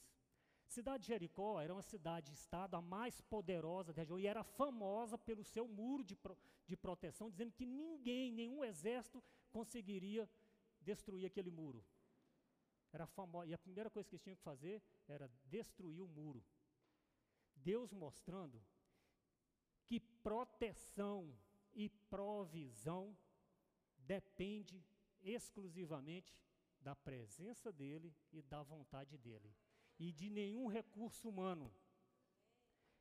Cidade 0.70 1.02
de 1.02 1.08
Jericó 1.08 1.60
era 1.60 1.74
uma 1.74 1.82
cidade-estado 1.82 2.76
a 2.76 2.82
mais 2.82 3.20
poderosa 3.22 3.92
da 3.92 4.02
região 4.04 4.20
e 4.20 4.28
era 4.28 4.44
famosa 4.44 5.18
pelo 5.18 5.44
seu 5.44 5.68
muro 5.68 6.04
de, 6.04 6.16
pro, 6.16 6.38
de 6.68 6.78
proteção, 6.78 7.28
dizendo 7.28 7.52
que 7.52 7.66
ninguém, 7.66 8.32
nenhum 8.32 8.64
exército 8.64 9.24
conseguiria 9.52 10.30
destruir 10.80 11.26
aquele 11.26 11.50
muro. 11.50 11.84
Era 12.94 13.08
famosa, 13.08 13.50
e 13.50 13.54
a 13.54 13.58
primeira 13.58 13.90
coisa 13.90 14.08
que 14.08 14.16
eles 14.16 14.22
tinham 14.22 14.36
que 14.36 14.44
fazer 14.44 14.80
era 15.08 15.28
destruir 15.46 16.04
o 16.04 16.08
muro. 16.08 16.46
Deus 17.56 17.92
mostrando 17.92 18.64
que 19.88 20.00
proteção 20.00 21.36
e 21.74 21.90
provisão 21.90 23.18
depende 23.98 24.86
exclusivamente 25.20 26.40
da 26.80 26.96
presença 26.96 27.74
dele 27.74 28.16
e 28.32 28.44
da 28.44 28.62
vontade 28.62 29.18
dele 29.18 29.52
e 30.00 30.12
de 30.12 30.30
nenhum 30.30 30.68
recurso 30.68 31.28
humano. 31.28 31.72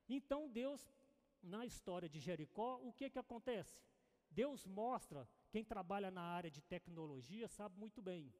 Então 0.08 0.50
Deus, 0.50 0.92
na 1.42 1.64
história 1.64 2.08
de 2.08 2.18
Jericó, 2.18 2.76
o 2.82 2.92
que 2.92 3.08
que 3.08 3.18
acontece? 3.18 3.80
Deus 4.30 4.66
mostra, 4.66 5.28
quem 5.50 5.64
trabalha 5.64 6.10
na 6.10 6.22
área 6.22 6.50
de 6.50 6.60
tecnologia 6.60 7.48
sabe 7.48 7.78
muito 7.78 8.02
bem, 8.02 8.34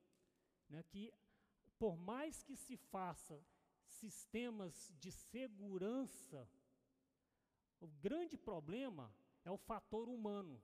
né, 0.69 0.83
que 0.83 1.13
por 1.79 1.97
mais 1.97 2.43
que 2.43 2.57
se 2.57 2.77
faça 2.77 3.41
sistemas 3.87 4.93
de 4.99 5.11
segurança, 5.13 6.49
o 7.81 7.87
grande 7.87 8.37
problema 8.37 9.15
é 9.45 9.51
o 9.51 9.57
fator 9.57 10.09
humano 10.09 10.61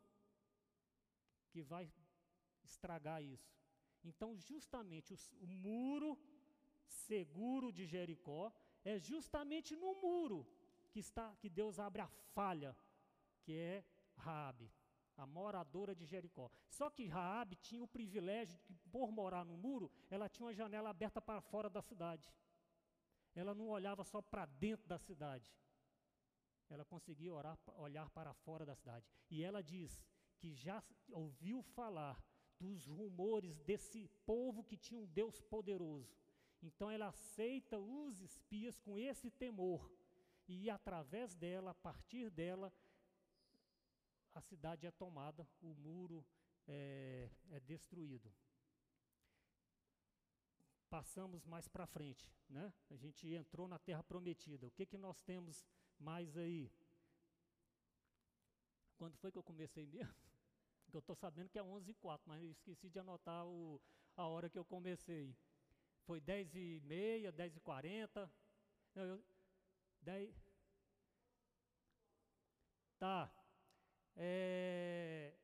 que 1.48 1.62
vai 1.62 1.90
estragar 2.62 3.22
isso. 3.22 3.56
Então, 4.02 4.36
justamente 4.36 5.14
o, 5.14 5.18
o 5.40 5.46
muro 5.46 6.18
seguro 6.94 7.72
de 7.72 7.86
Jericó 7.86 8.52
é 8.84 8.98
justamente 8.98 9.74
no 9.76 9.94
muro 10.00 10.46
que 10.90 11.00
está 11.00 11.34
que 11.36 11.48
Deus 11.48 11.78
abre 11.78 12.02
a 12.02 12.08
falha, 12.34 12.76
que 13.42 13.52
é 13.52 13.84
Raabe, 14.16 14.70
a 15.16 15.26
moradora 15.26 15.94
de 15.94 16.04
Jericó. 16.04 16.50
Só 16.68 16.88
que 16.90 17.06
Raabe 17.06 17.56
tinha 17.56 17.82
o 17.82 17.88
privilégio 17.88 18.58
de 18.68 18.74
por 18.90 19.10
morar 19.10 19.44
no 19.44 19.56
muro, 19.56 19.90
ela 20.10 20.28
tinha 20.28 20.46
uma 20.46 20.54
janela 20.54 20.90
aberta 20.90 21.20
para 21.20 21.40
fora 21.40 21.68
da 21.68 21.82
cidade. 21.82 22.32
Ela 23.34 23.54
não 23.54 23.68
olhava 23.68 24.04
só 24.04 24.22
para 24.22 24.46
dentro 24.46 24.86
da 24.86 24.98
cidade. 24.98 25.52
Ela 26.70 26.84
conseguia 26.84 27.32
orar, 27.32 27.58
olhar 27.76 28.08
para 28.10 28.32
fora 28.32 28.64
da 28.64 28.74
cidade. 28.74 29.06
E 29.28 29.42
ela 29.42 29.62
diz 29.62 30.00
que 30.38 30.54
já 30.54 30.82
ouviu 31.10 31.62
falar 31.62 32.22
dos 32.58 32.86
rumores 32.86 33.58
desse 33.60 34.08
povo 34.24 34.62
que 34.62 34.76
tinha 34.76 34.98
um 35.00 35.06
Deus 35.06 35.40
poderoso. 35.40 36.16
Então 36.64 36.90
ela 36.90 37.08
aceita 37.08 37.78
os 37.78 38.20
espias 38.20 38.78
com 38.78 38.98
esse 38.98 39.30
temor. 39.30 39.92
E 40.48 40.70
através 40.70 41.34
dela, 41.34 41.72
a 41.72 41.74
partir 41.74 42.30
dela, 42.30 42.72
a 44.34 44.40
cidade 44.40 44.86
é 44.86 44.90
tomada, 44.90 45.46
o 45.60 45.74
muro 45.74 46.24
é, 46.66 47.30
é 47.50 47.60
destruído. 47.60 48.32
Passamos 50.88 51.44
mais 51.44 51.68
para 51.68 51.86
frente, 51.86 52.32
né? 52.48 52.72
A 52.90 52.96
gente 52.96 53.28
entrou 53.28 53.68
na 53.68 53.78
Terra 53.78 54.02
Prometida. 54.02 54.66
O 54.66 54.70
que, 54.70 54.86
que 54.86 54.96
nós 54.96 55.20
temos 55.20 55.66
mais 55.98 56.36
aí? 56.36 56.72
Quando 58.96 59.18
foi 59.18 59.30
que 59.30 59.38
eu 59.38 59.42
comecei 59.42 59.86
mesmo? 59.86 60.14
Eu 60.92 61.00
estou 61.00 61.16
sabendo 61.16 61.48
que 61.48 61.58
é 61.58 61.62
11 61.62 61.90
e 61.90 61.94
4, 61.94 62.28
mas 62.28 62.40
eu 62.40 62.48
esqueci 62.52 62.88
de 62.88 63.00
anotar 63.00 63.44
o, 63.44 63.80
a 64.16 64.28
hora 64.28 64.48
que 64.48 64.56
eu 64.56 64.64
comecei. 64.64 65.36
Foi 66.06 66.20
10 66.20 66.54
e 66.54 66.80
meia, 66.84 67.32
10 67.32 67.56
e 67.56 67.60
40. 67.60 68.30
Não, 68.94 69.04
eu, 69.04 69.24
10. 70.02 70.54
Tá. 72.98 73.32
É, 74.16 75.34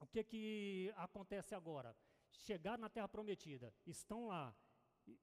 o 0.00 0.06
que 0.06 0.24
que 0.24 0.92
acontece 0.96 1.54
agora? 1.54 1.96
Chegaram 2.30 2.80
na 2.80 2.88
Terra 2.88 3.08
Prometida, 3.08 3.74
estão 3.84 4.26
lá, 4.26 4.54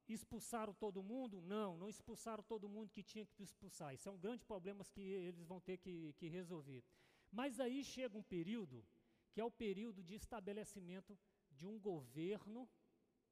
expulsaram 0.07 0.73
todo 0.73 1.01
mundo? 1.01 1.41
Não, 1.41 1.77
não 1.77 1.89
expulsaram 1.89 2.43
todo 2.43 2.69
mundo 2.69 2.91
que 2.91 3.03
tinha 3.03 3.25
que 3.25 3.43
expulsar. 3.43 3.93
Isso 3.93 4.07
é 4.09 4.11
um 4.11 4.17
grande 4.17 4.45
problema 4.45 4.83
que 4.83 5.01
eles 5.01 5.43
vão 5.43 5.59
ter 5.59 5.77
que, 5.77 6.13
que 6.13 6.27
resolver. 6.27 6.83
Mas 7.31 7.59
aí 7.59 7.83
chega 7.83 8.17
um 8.17 8.23
período, 8.23 8.85
que 9.31 9.41
é 9.41 9.43
o 9.43 9.51
período 9.51 10.03
de 10.03 10.15
estabelecimento 10.15 11.17
de 11.49 11.65
um 11.65 11.79
governo 11.79 12.69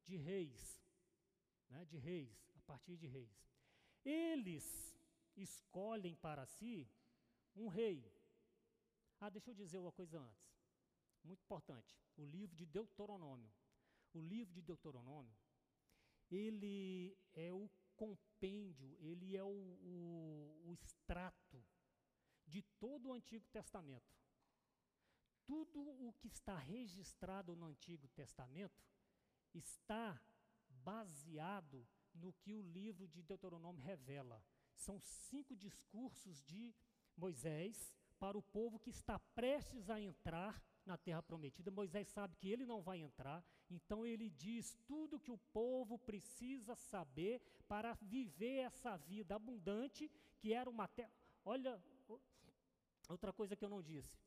de 0.02 0.16
reis, 0.16 0.81
né, 1.72 1.84
de 1.86 1.98
reis, 1.98 2.48
a 2.54 2.60
partir 2.60 2.96
de 2.96 3.06
reis. 3.06 3.34
Eles 4.04 4.94
escolhem 5.36 6.14
para 6.14 6.46
si 6.46 6.88
um 7.56 7.68
rei. 7.68 8.12
Ah, 9.20 9.30
deixa 9.30 9.50
eu 9.50 9.54
dizer 9.54 9.78
uma 9.78 9.92
coisa 9.92 10.18
antes, 10.18 10.52
muito 11.24 11.42
importante. 11.42 11.96
O 12.16 12.24
livro 12.24 12.54
de 12.54 12.66
Deuteronômio. 12.66 13.52
O 14.12 14.20
livro 14.20 14.52
de 14.52 14.60
Deuteronômio, 14.60 15.34
ele 16.30 17.16
é 17.32 17.50
o 17.50 17.70
compêndio, 17.96 18.94
ele 19.00 19.34
é 19.34 19.42
o, 19.42 19.48
o, 19.48 20.62
o 20.66 20.74
extrato 20.74 21.64
de 22.46 22.60
todo 22.78 23.08
o 23.08 23.14
Antigo 23.14 23.48
Testamento. 23.48 24.14
Tudo 25.46 25.80
o 25.80 26.12
que 26.12 26.28
está 26.28 26.58
registrado 26.58 27.56
no 27.56 27.64
Antigo 27.64 28.06
Testamento 28.08 28.84
está 29.54 30.20
baseado 30.84 31.86
no 32.14 32.32
que 32.32 32.52
o 32.54 32.62
livro 32.62 33.08
de 33.08 33.22
Deuteronômio 33.22 33.82
revela. 33.82 34.42
São 34.76 35.00
cinco 35.00 35.56
discursos 35.56 36.42
de 36.42 36.74
Moisés 37.16 37.94
para 38.18 38.38
o 38.38 38.42
povo 38.42 38.78
que 38.78 38.90
está 38.90 39.18
prestes 39.34 39.90
a 39.90 40.00
entrar 40.00 40.62
na 40.84 40.96
terra 40.96 41.22
prometida. 41.22 41.70
Moisés 41.70 42.08
sabe 42.08 42.36
que 42.36 42.48
ele 42.48 42.66
não 42.66 42.82
vai 42.82 43.00
entrar, 43.00 43.44
então 43.70 44.04
ele 44.04 44.28
diz 44.30 44.76
tudo 44.86 45.20
que 45.20 45.30
o 45.30 45.38
povo 45.52 45.98
precisa 45.98 46.74
saber 46.74 47.40
para 47.68 47.94
viver 47.94 48.58
essa 48.58 48.96
vida 48.96 49.34
abundante, 49.34 50.10
que 50.38 50.52
era 50.52 50.68
uma 50.68 50.88
terra. 50.88 51.12
Olha, 51.44 51.82
outra 53.08 53.32
coisa 53.32 53.56
que 53.56 53.64
eu 53.64 53.70
não 53.70 53.82
disse. 53.82 54.18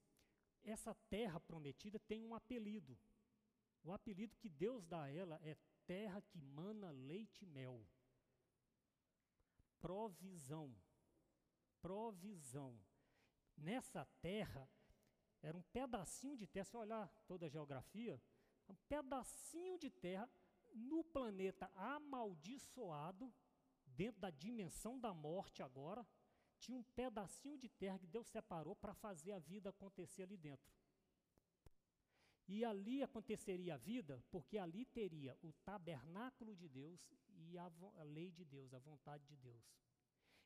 Essa 0.63 0.95
terra 1.09 1.39
prometida 1.39 1.99
tem 1.99 2.23
um 2.23 2.33
apelido. 2.33 2.97
O 3.83 3.93
apelido 3.93 4.35
que 4.37 4.49
Deus 4.49 4.85
dá 4.87 5.03
a 5.03 5.11
ela 5.11 5.39
é 5.43 5.55
terra 5.85 6.21
que 6.21 6.41
mana 6.41 6.91
leite 6.91 7.43
e 7.43 7.47
mel. 7.47 7.85
Provisão. 9.79 10.75
Provisão. 11.81 12.79
Nessa 13.57 14.05
terra, 14.21 14.69
era 15.41 15.57
um 15.57 15.61
pedacinho 15.61 16.35
de 16.35 16.47
terra, 16.47 16.65
se 16.65 16.77
olhar 16.77 17.07
toda 17.27 17.45
a 17.45 17.49
geografia, 17.49 18.21
um 18.67 18.75
pedacinho 18.89 19.77
de 19.77 19.89
terra 19.89 20.29
no 20.73 21.03
planeta 21.03 21.71
amaldiçoado, 21.75 23.33
dentro 23.85 24.19
da 24.19 24.29
dimensão 24.29 24.99
da 24.99 25.13
morte 25.13 25.63
agora, 25.63 26.05
tinha 26.59 26.77
um 26.77 26.83
pedacinho 26.83 27.57
de 27.57 27.69
terra 27.69 27.99
que 27.99 28.07
Deus 28.07 28.27
separou 28.27 28.75
para 28.75 28.93
fazer 28.93 29.31
a 29.31 29.39
vida 29.39 29.69
acontecer 29.69 30.23
ali 30.23 30.37
dentro. 30.37 30.65
E 32.47 32.63
ali 32.63 33.01
aconteceria 33.01 33.73
a 33.73 33.77
vida, 33.77 34.23
porque 34.29 34.57
ali 34.57 34.85
teria 34.85 35.35
o 35.41 35.51
tabernáculo 35.63 36.55
de 36.55 36.67
Deus 36.67 36.99
e 37.37 37.57
a, 37.57 37.71
a, 37.97 38.03
lei 38.03 38.31
de 38.31 38.45
Deus, 38.45 38.73
a 38.73 38.79
vontade 38.79 39.25
de 39.25 39.35
Deus. 39.37 39.63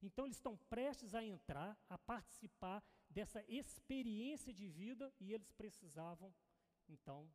Então 0.02 0.26
eles 0.26 0.38
estão 0.38 0.56
prestes 0.70 1.14
a 1.14 1.24
entrar, 1.24 1.78
a 1.90 1.98
participar 1.98 2.82
dessa 3.10 3.44
experiência 3.50 4.54
de 4.54 4.68
vida 4.68 5.14
e 5.20 5.34
eles 5.34 5.52
precisavam, 5.52 6.34
então, 6.88 7.30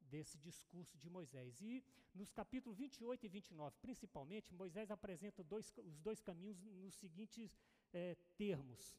desse 0.00 0.36
discurso 0.38 0.98
de 0.98 1.08
Moisés. 1.08 1.60
E 1.60 1.84
nos 2.12 2.32
capítulos 2.32 2.76
28 2.76 3.24
e 3.24 3.28
29, 3.28 3.76
principalmente, 3.80 4.52
Moisés 4.52 4.90
apresenta 4.90 5.44
dois, 5.44 5.72
os 5.78 6.00
dois 6.00 6.20
caminhos 6.20 6.60
nos 6.60 6.94
seguintes 6.94 7.56
é, 7.92 8.16
termos: 8.36 8.98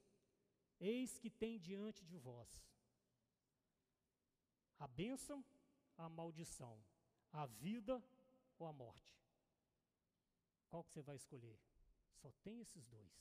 Eis 0.80 1.20
que 1.20 1.30
tem 1.30 1.60
diante 1.60 2.06
de 2.06 2.18
vós 2.18 2.64
a 4.80 4.88
bênção, 4.88 5.44
a 5.98 6.10
maldição, 6.10 6.82
a 7.32 7.46
vida 7.46 8.02
ou 8.58 8.68
a 8.68 8.74
morte. 8.74 9.20
Qual 10.70 10.84
que 10.84 10.92
você 10.92 11.02
vai 11.02 11.16
escolher? 11.16 11.60
Só 12.16 12.32
tem 12.44 12.60
esses 12.62 12.86
dois. 12.88 13.12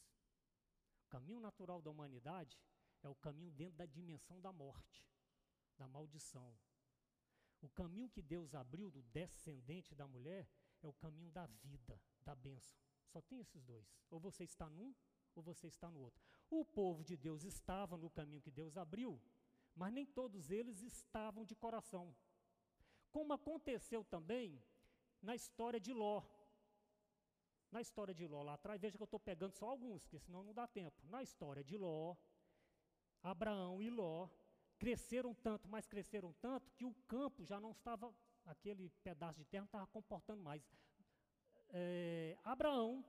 O 1.04 1.08
caminho 1.08 1.40
natural 1.40 1.82
da 1.82 1.90
humanidade 1.90 2.58
é 3.02 3.08
o 3.08 3.14
caminho 3.14 3.50
dentro 3.52 3.76
da 3.76 3.86
dimensão 3.86 4.40
da 4.40 4.52
morte, 4.52 5.04
da 5.76 5.88
maldição. 5.88 6.56
O 7.60 7.68
caminho 7.68 8.08
que 8.08 8.22
Deus 8.22 8.54
abriu 8.54 8.90
do 8.90 9.02
descendente 9.02 9.94
da 9.94 10.06
mulher 10.06 10.48
é 10.82 10.86
o 10.86 10.92
caminho 10.92 11.30
da 11.30 11.46
vida, 11.46 12.00
da 12.22 12.34
bênção. 12.34 12.78
Só 13.06 13.20
tem 13.22 13.40
esses 13.40 13.64
dois. 13.64 13.86
Ou 14.10 14.20
você 14.20 14.44
está 14.44 14.68
num, 14.68 14.94
ou 15.34 15.42
você 15.42 15.66
está 15.66 15.90
no 15.90 16.00
outro. 16.00 16.22
O 16.50 16.64
povo 16.64 17.02
de 17.02 17.16
Deus 17.16 17.42
estava 17.44 17.96
no 17.96 18.10
caminho 18.10 18.42
que 18.42 18.50
Deus 18.50 18.76
abriu, 18.76 19.20
mas 19.78 19.92
nem 19.92 20.04
todos 20.04 20.50
eles 20.50 20.82
estavam 20.82 21.44
de 21.44 21.54
coração. 21.54 22.14
Como 23.10 23.32
aconteceu 23.32 24.04
também 24.04 24.62
na 25.22 25.34
história 25.34 25.80
de 25.80 25.92
Ló. 25.92 26.22
Na 27.70 27.80
história 27.80 28.14
de 28.14 28.26
Ló, 28.26 28.42
lá 28.42 28.54
atrás, 28.54 28.80
veja 28.80 28.96
que 28.96 29.02
eu 29.02 29.04
estou 29.04 29.20
pegando 29.20 29.52
só 29.52 29.66
alguns, 29.68 30.02
porque 30.02 30.18
senão 30.18 30.42
não 30.42 30.52
dá 30.52 30.66
tempo. 30.66 30.96
Na 31.06 31.22
história 31.22 31.62
de 31.62 31.76
Ló, 31.76 32.16
Abraão 33.22 33.80
e 33.80 33.88
Ló 33.88 34.28
cresceram 34.78 35.34
tanto, 35.34 35.68
mas 35.68 35.86
cresceram 35.86 36.32
tanto, 36.34 36.70
que 36.72 36.84
o 36.84 36.94
campo 37.06 37.44
já 37.44 37.60
não 37.60 37.72
estava, 37.72 38.14
aquele 38.46 38.90
pedaço 39.02 39.38
de 39.38 39.44
terra 39.44 39.62
não 39.62 39.66
estava 39.66 39.86
comportando 39.86 40.42
mais. 40.42 40.62
É, 41.70 42.38
Abraão, 42.42 43.04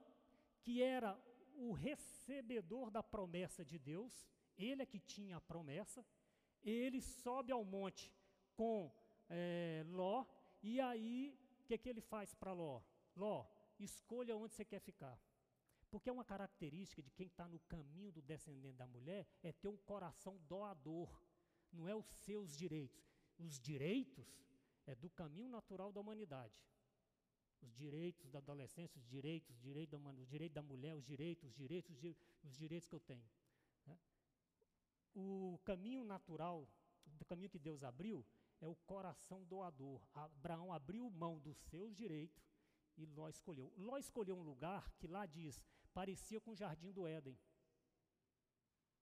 que 0.62 0.82
era 0.82 1.18
o 1.54 1.72
recebedor 1.72 2.90
da 2.90 3.02
promessa 3.02 3.64
de 3.64 3.78
Deus, 3.78 4.28
ele 4.58 4.82
é 4.82 4.86
que 4.86 5.00
tinha 5.00 5.36
a 5.36 5.40
promessa, 5.40 6.04
ele 6.62 7.00
sobe 7.00 7.52
ao 7.52 7.64
monte 7.64 8.12
com 8.54 8.92
é, 9.28 9.84
Ló, 9.88 10.24
e 10.62 10.80
aí 10.80 11.38
o 11.60 11.64
que, 11.64 11.78
que 11.78 11.88
ele 11.88 12.00
faz 12.00 12.34
para 12.34 12.52
Ló? 12.52 12.82
Ló, 13.16 13.46
escolha 13.78 14.36
onde 14.36 14.54
você 14.54 14.64
quer 14.64 14.80
ficar. 14.80 15.18
Porque 15.90 16.08
é 16.08 16.12
uma 16.12 16.24
característica 16.24 17.02
de 17.02 17.10
quem 17.10 17.26
está 17.26 17.48
no 17.48 17.58
caminho 17.60 18.12
do 18.12 18.22
descendente 18.22 18.76
da 18.76 18.86
mulher 18.86 19.26
é 19.42 19.52
ter 19.52 19.68
um 19.68 19.76
coração 19.76 20.38
doador, 20.48 21.20
não 21.72 21.88
é 21.88 21.94
os 21.94 22.06
seus 22.06 22.56
direitos. 22.56 23.04
Os 23.38 23.58
direitos 23.58 24.26
é 24.86 24.94
do 24.94 25.10
caminho 25.10 25.48
natural 25.48 25.92
da 25.92 26.00
humanidade. 26.00 26.62
Os 27.62 27.74
direitos 27.74 28.30
da 28.30 28.38
adolescência, 28.38 28.98
os 28.98 29.06
direitos, 29.06 29.50
os 29.50 29.60
direitos 29.60 30.00
da, 30.00 30.10
os 30.10 30.28
direitos 30.28 30.54
da 30.54 30.62
mulher, 30.62 30.94
os 30.94 31.04
direitos, 31.04 31.48
os 31.50 31.54
direitos, 31.56 31.96
os 32.42 32.56
direitos 32.56 32.88
que 32.88 32.94
eu 32.94 33.00
tenho. 33.00 33.28
O 35.14 35.58
caminho 35.64 36.04
natural, 36.04 36.68
o 37.20 37.24
caminho 37.24 37.50
que 37.50 37.58
Deus 37.58 37.82
abriu, 37.82 38.26
é 38.60 38.68
o 38.68 38.76
coração 38.86 39.44
doador. 39.44 40.06
Abraão 40.14 40.72
abriu 40.72 41.08
mão 41.10 41.38
dos 41.38 41.58
seus 41.58 41.94
direitos 41.94 42.42
e 42.96 43.06
Ló 43.06 43.28
escolheu. 43.28 43.72
Ló 43.76 43.96
escolheu 43.98 44.36
um 44.36 44.42
lugar 44.42 44.92
que 44.98 45.06
lá 45.06 45.26
diz, 45.26 45.60
parecia 45.92 46.40
com 46.40 46.52
o 46.52 46.56
jardim 46.56 46.92
do 46.92 47.06
Éden. 47.06 47.38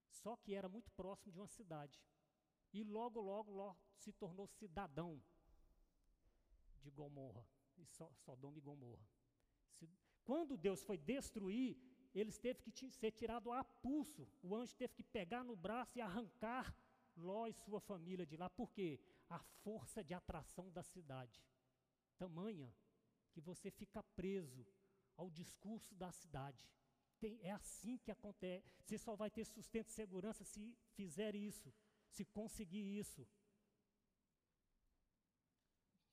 Só 0.09 0.37
que 0.37 0.55
era 0.55 0.69
muito 0.69 0.91
próximo 0.93 1.33
de 1.33 1.39
uma 1.39 1.49
cidade. 1.49 2.01
E 2.73 2.83
logo, 2.83 3.21
logo, 3.21 3.51
Ló 3.51 3.75
se 3.97 4.13
tornou 4.13 4.47
cidadão 4.47 5.23
de 6.81 6.91
Gomorra, 6.91 7.47
e 7.77 7.85
Sodoma 7.85 8.59
e 8.59 8.61
Gomorra. 8.61 9.07
Quando 10.25 10.57
Deus 10.57 10.83
foi 10.83 10.99
destruir, 10.99 11.77
eles 12.15 12.39
teve 12.39 12.63
que 12.63 12.91
ser 12.91 13.11
tirado 13.13 13.53
a 13.53 13.63
pulso. 13.63 14.29
O 14.43 14.55
anjo 14.55 14.75
teve 14.75 14.95
que 14.95 15.03
pegar 15.03 15.45
no 15.45 15.57
braço 15.57 15.99
e 15.99 16.01
arrancar 16.01 16.75
Ló 17.17 17.47
e 17.47 17.53
sua 17.53 17.81
família 17.81 18.25
de 18.25 18.37
lá. 18.37 18.49
Por 18.49 18.71
quê? 18.71 19.01
A 19.29 19.39
força 19.39 20.03
de 20.03 20.15
atração 20.15 20.71
da 20.71 20.83
cidade. 20.83 21.43
Tamanha 22.17 22.73
que 23.33 23.41
você 23.41 23.71
fica 23.71 24.03
preso 24.03 24.67
ao 25.17 25.31
discurso 25.31 25.95
da 25.95 26.13
cidade. 26.13 26.69
Tem, 27.19 27.39
é 27.43 27.51
assim 27.51 27.99
que 27.99 28.11
acontece. 28.11 28.65
Você 28.85 28.97
só 28.97 29.17
vai 29.17 29.31
ter 29.31 29.45
sustento 29.45 29.89
e 29.89 29.93
segurança 29.93 30.45
se 30.45 30.77
fizer 30.95 31.35
isso, 31.35 31.75
se 32.09 32.25
conseguir 32.25 32.99
isso. 32.99 33.27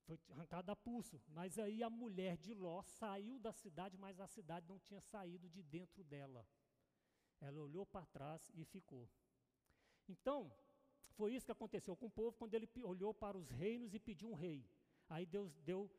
Foi 0.06 0.20
arrancada 0.30 0.72
a 0.72 0.76
pulso. 0.76 1.22
Mas 1.28 1.58
aí 1.58 1.82
a 1.82 1.90
mulher 1.90 2.38
de 2.38 2.54
Ló 2.54 2.82
saiu 2.84 3.40
da 3.40 3.52
cidade, 3.52 3.98
mas 3.98 4.20
a 4.20 4.28
cidade 4.28 4.68
não 4.68 4.80
tinha 4.80 5.02
saído 5.02 5.50
de 5.50 5.62
dentro 5.64 6.04
dela. 6.04 6.48
Ela 7.42 7.60
olhou 7.60 7.86
para 7.86 8.06
trás 8.06 8.52
e 8.56 8.64
ficou. 8.64 9.10
Então, 10.08 10.54
foi 11.16 11.34
isso 11.34 11.46
que 11.46 11.52
aconteceu 11.52 11.96
com 11.96 12.06
o 12.06 12.12
povo 12.12 12.38
quando 12.38 12.54
ele 12.54 12.70
olhou 12.84 13.14
para 13.14 13.38
os 13.38 13.50
reinos 13.50 13.94
e 13.94 14.00
pediu 14.00 14.30
um 14.30 14.36
rei. 14.36 14.70
Aí 15.10 15.26
Deus 15.26 15.58
deu 15.60 15.90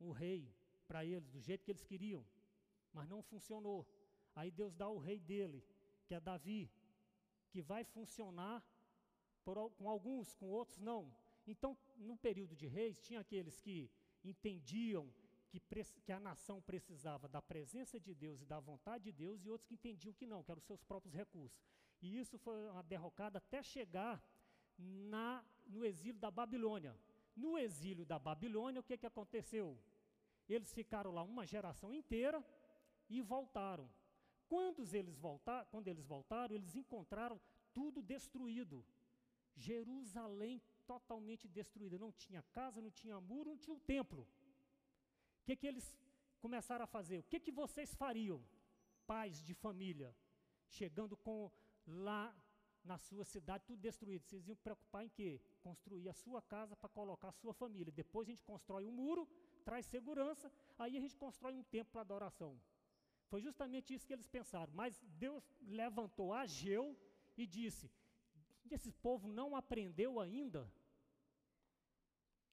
um 0.00 0.10
rei 0.10 0.54
para 0.86 1.04
eles, 1.04 1.30
do 1.30 1.40
jeito 1.40 1.64
que 1.64 1.70
eles 1.70 1.84
queriam, 1.84 2.24
mas 2.92 3.08
não 3.08 3.22
funcionou. 3.22 3.86
Aí 4.34 4.50
Deus 4.50 4.74
dá 4.74 4.88
o 4.88 4.98
rei 4.98 5.18
dele, 5.18 5.64
que 6.06 6.14
é 6.14 6.20
Davi, 6.20 6.70
que 7.48 7.62
vai 7.62 7.84
funcionar 7.84 8.62
por, 9.44 9.70
com 9.70 9.88
alguns, 9.88 10.34
com 10.34 10.48
outros 10.50 10.78
não. 10.78 11.14
Então, 11.46 11.76
no 11.96 12.16
período 12.16 12.54
de 12.56 12.66
reis, 12.66 12.98
tinha 13.00 13.20
aqueles 13.20 13.58
que 13.60 13.90
entendiam 14.24 15.12
que, 15.48 15.60
que, 16.04 16.12
a 16.12 16.18
nação 16.18 16.60
precisava 16.60 17.28
da 17.28 17.40
presença 17.40 18.00
de 18.00 18.14
Deus 18.14 18.40
e 18.40 18.46
da 18.46 18.58
vontade 18.58 19.04
de 19.04 19.12
Deus, 19.12 19.44
e 19.44 19.50
outros 19.50 19.68
que 19.68 19.74
entendiam 19.74 20.12
que 20.12 20.26
não, 20.26 20.42
que 20.42 20.50
eram 20.50 20.58
os 20.58 20.66
seus 20.66 20.82
próprios 20.82 21.14
recursos. 21.14 21.58
E 22.02 22.18
isso 22.18 22.38
foi 22.38 22.68
uma 22.68 22.82
derrocada 22.82 23.38
até 23.38 23.62
chegar 23.62 24.22
na, 24.76 25.44
no 25.66 25.84
exílio 25.84 26.18
da 26.18 26.30
Babilônia. 26.30 26.96
No 27.36 27.56
exílio 27.56 28.04
da 28.04 28.18
Babilônia, 28.18 28.80
o 28.80 28.84
que, 28.84 28.96
que 28.96 29.06
aconteceu? 29.06 29.78
Eles 30.48 30.72
ficaram 30.72 31.12
lá 31.12 31.22
uma 31.22 31.46
geração 31.46 31.92
inteira 31.92 32.44
e 33.08 33.20
voltaram. 33.22 33.88
Quando 34.48 34.84
eles, 34.94 35.18
voltar, 35.18 35.64
quando 35.66 35.88
eles 35.88 36.06
voltaram, 36.06 36.54
eles 36.54 36.76
encontraram 36.76 37.40
tudo 37.72 38.02
destruído. 38.02 38.84
Jerusalém 39.56 40.60
totalmente 40.86 41.48
destruída. 41.48 41.98
Não 41.98 42.12
tinha 42.12 42.42
casa, 42.58 42.80
não 42.80 42.90
tinha 42.90 43.20
muro, 43.20 43.50
não 43.50 43.58
tinha 43.58 43.74
o 43.74 43.76
um 43.76 43.80
templo. 43.94 44.22
O 45.40 45.44
que, 45.46 45.56
que 45.56 45.66
eles 45.66 45.86
começaram 46.40 46.84
a 46.84 46.86
fazer? 46.86 47.18
O 47.18 47.22
que, 47.24 47.40
que 47.40 47.52
vocês 47.52 47.94
fariam, 47.94 48.42
pais 49.06 49.42
de 49.42 49.54
família, 49.54 50.14
chegando 50.68 51.16
com 51.16 51.50
lá 51.86 52.34
na 52.84 52.98
sua 52.98 53.24
cidade, 53.24 53.64
tudo 53.66 53.80
destruído? 53.80 54.24
Vocês 54.24 54.46
iam 54.48 54.56
preocupar 54.56 55.04
em 55.04 55.08
quê? 55.08 55.40
Construir 55.62 56.08
a 56.08 56.14
sua 56.14 56.40
casa 56.40 56.76
para 56.76 56.88
colocar 56.88 57.28
a 57.28 57.32
sua 57.32 57.52
família. 57.52 57.92
Depois 57.92 58.28
a 58.28 58.30
gente 58.32 58.42
constrói 58.42 58.86
um 58.86 58.92
muro, 58.92 59.28
traz 59.64 59.86
segurança, 59.86 60.50
aí 60.78 60.96
a 60.96 61.00
gente 61.00 61.16
constrói 61.16 61.54
um 61.54 61.62
templo 61.62 61.92
para 61.92 62.02
adoração. 62.02 62.58
Foi 63.28 63.40
justamente 63.40 63.92
isso 63.94 64.06
que 64.06 64.12
eles 64.12 64.26
pensaram. 64.26 64.72
Mas 64.74 65.00
Deus 65.18 65.42
levantou 65.62 66.32
Ageu 66.32 66.96
e 67.36 67.46
disse: 67.46 67.90
esse 68.74 68.92
povo 68.92 69.26
não 69.28 69.56
aprendeu 69.56 70.20
ainda 70.20 70.70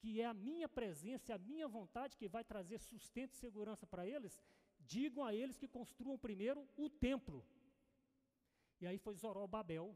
que 0.01 0.19
é 0.19 0.26
a 0.26 0.34
minha 0.34 0.67
presença, 0.67 1.36
a 1.36 1.38
minha 1.38 1.67
vontade 1.67 2.17
que 2.17 2.28
vai 2.28 2.43
trazer 2.43 2.80
sustento 2.80 3.34
e 3.34 3.38
segurança 3.38 3.86
para 3.86 4.05
eles, 4.07 4.41
digam 4.80 5.24
a 5.24 5.32
eles 5.32 5.57
que 5.57 5.67
construam 5.67 6.17
primeiro 6.17 6.67
o 6.76 6.89
templo. 6.89 7.45
E 8.80 8.88
aí 8.88 8.97
foi 8.97 9.13
Zorobabel, 9.13 9.95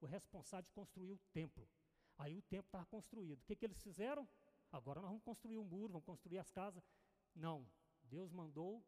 o 0.00 0.06
responsável 0.06 0.66
de 0.66 0.70
construir 0.70 1.10
o 1.10 1.18
templo. 1.32 1.68
Aí 2.16 2.36
o 2.36 2.42
templo 2.42 2.68
estava 2.68 2.86
construído. 2.86 3.40
O 3.40 3.44
que, 3.44 3.56
que 3.56 3.64
eles 3.64 3.82
fizeram? 3.82 4.28
Agora 4.70 5.00
nós 5.00 5.10
vamos 5.10 5.24
construir 5.24 5.58
um 5.58 5.64
muro, 5.64 5.94
vamos 5.94 6.06
construir 6.06 6.38
as 6.38 6.48
casas. 6.48 6.88
Não, 7.34 7.66
Deus 8.04 8.30
mandou 8.30 8.80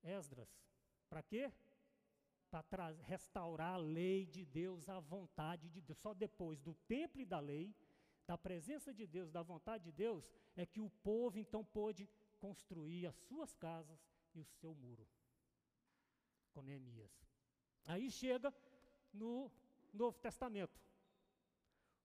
Esdras. 0.00 0.48
Para 1.08 1.24
quê? 1.24 1.52
Para 2.50 2.90
restaurar 3.02 3.74
a 3.74 3.76
lei 3.76 4.26
de 4.26 4.44
Deus, 4.44 4.88
a 4.88 5.00
vontade 5.00 5.68
de 5.68 5.80
Deus. 5.80 5.98
Só 5.98 6.14
depois 6.14 6.60
do 6.60 6.74
templo 6.86 7.20
e 7.20 7.26
da 7.26 7.40
lei, 7.40 7.74
da 8.26 8.38
presença 8.38 8.92
de 8.92 9.06
Deus, 9.06 9.30
da 9.30 9.42
vontade 9.42 9.84
de 9.84 9.92
Deus, 9.92 10.32
é 10.56 10.64
que 10.64 10.80
o 10.80 10.90
povo 10.90 11.38
então 11.38 11.64
pôde 11.64 12.08
construir 12.38 13.06
as 13.06 13.16
suas 13.16 13.54
casas 13.54 13.98
e 14.34 14.40
o 14.40 14.44
seu 14.44 14.74
muro. 14.74 15.06
Com 16.52 16.62
Neemias. 16.62 17.12
Aí 17.84 18.10
chega 18.10 18.52
no 19.12 19.50
Novo 19.92 20.18
Testamento. 20.18 20.80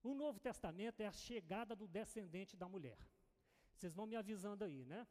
O 0.03 0.13
Novo 0.13 0.39
Testamento 0.39 1.01
é 1.01 1.07
a 1.07 1.11
chegada 1.11 1.75
do 1.75 1.87
descendente 1.87 2.57
da 2.57 2.67
mulher. 2.67 2.97
Vocês 3.73 3.93
vão 3.93 4.05
me 4.05 4.15
avisando 4.15 4.63
aí, 4.63 4.85
né? 4.85 5.07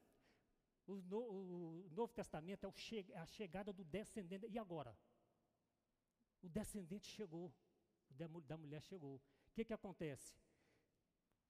O, 0.87 0.97
no, 0.97 1.18
o 1.18 1.89
Novo 1.91 2.12
Testamento 2.12 2.66
é, 2.66 2.70
che, 2.72 3.07
é, 3.11 3.18
a 3.18 3.26
chegada 3.26 3.72
do 3.72 3.85
descendente. 3.85 4.47
E 4.49 4.59
agora? 4.59 4.97
O 6.43 6.49
descendente 6.49 7.09
chegou. 7.09 7.53
O 8.11 8.41
da, 8.41 8.57
mulher 8.57 8.82
chegou. 8.82 9.16
O 9.16 9.53
que, 9.53 9.64
que 9.64 9.72
acontece? 9.72 10.36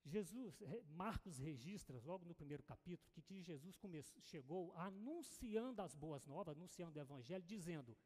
Jesus, 0.05 0.63
Marcos 0.89 1.39
registra, 1.39 2.01
logo 2.05 2.25
no 2.25 2.35
primeiro 2.35 2.63
capítulo, 2.63 3.11
que, 3.13 3.21
que 3.21 3.43
Jesus 3.43 3.77
começou, 3.77 4.21
chegou 4.23 4.73
anunciando 4.77 5.83
as 5.83 5.95
boas 5.95 6.25
novas, 6.25 6.57
anunciando 6.57 6.99
o 6.99 7.03
evangelho, 7.03 7.45
dizendo: 7.45 7.97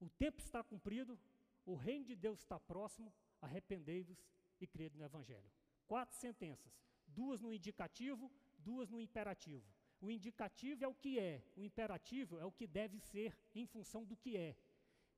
O 0.00 0.08
tempo 0.08 0.40
está 0.40 0.62
cumprido, 0.62 1.18
o 1.64 1.74
reino 1.74 2.04
de 2.04 2.14
Deus 2.14 2.38
está 2.38 2.60
próximo, 2.60 3.12
arrependei-vos 3.40 4.24
e 4.60 4.66
crede 4.66 4.96
no 4.96 5.04
evangelho. 5.04 5.50
Quatro 5.86 6.16
sentenças, 6.16 6.72
duas 7.06 7.40
no 7.40 7.52
indicativo, 7.52 8.30
duas 8.58 8.88
no 8.88 9.00
imperativo. 9.00 9.66
O 10.00 10.10
indicativo 10.10 10.84
é 10.84 10.88
o 10.88 10.94
que 10.94 11.18
é, 11.18 11.42
o 11.56 11.62
imperativo 11.64 12.38
é 12.38 12.44
o 12.44 12.52
que 12.52 12.66
deve 12.66 13.00
ser 13.00 13.36
em 13.54 13.66
função 13.66 14.04
do 14.04 14.16
que 14.16 14.36
é. 14.36 14.56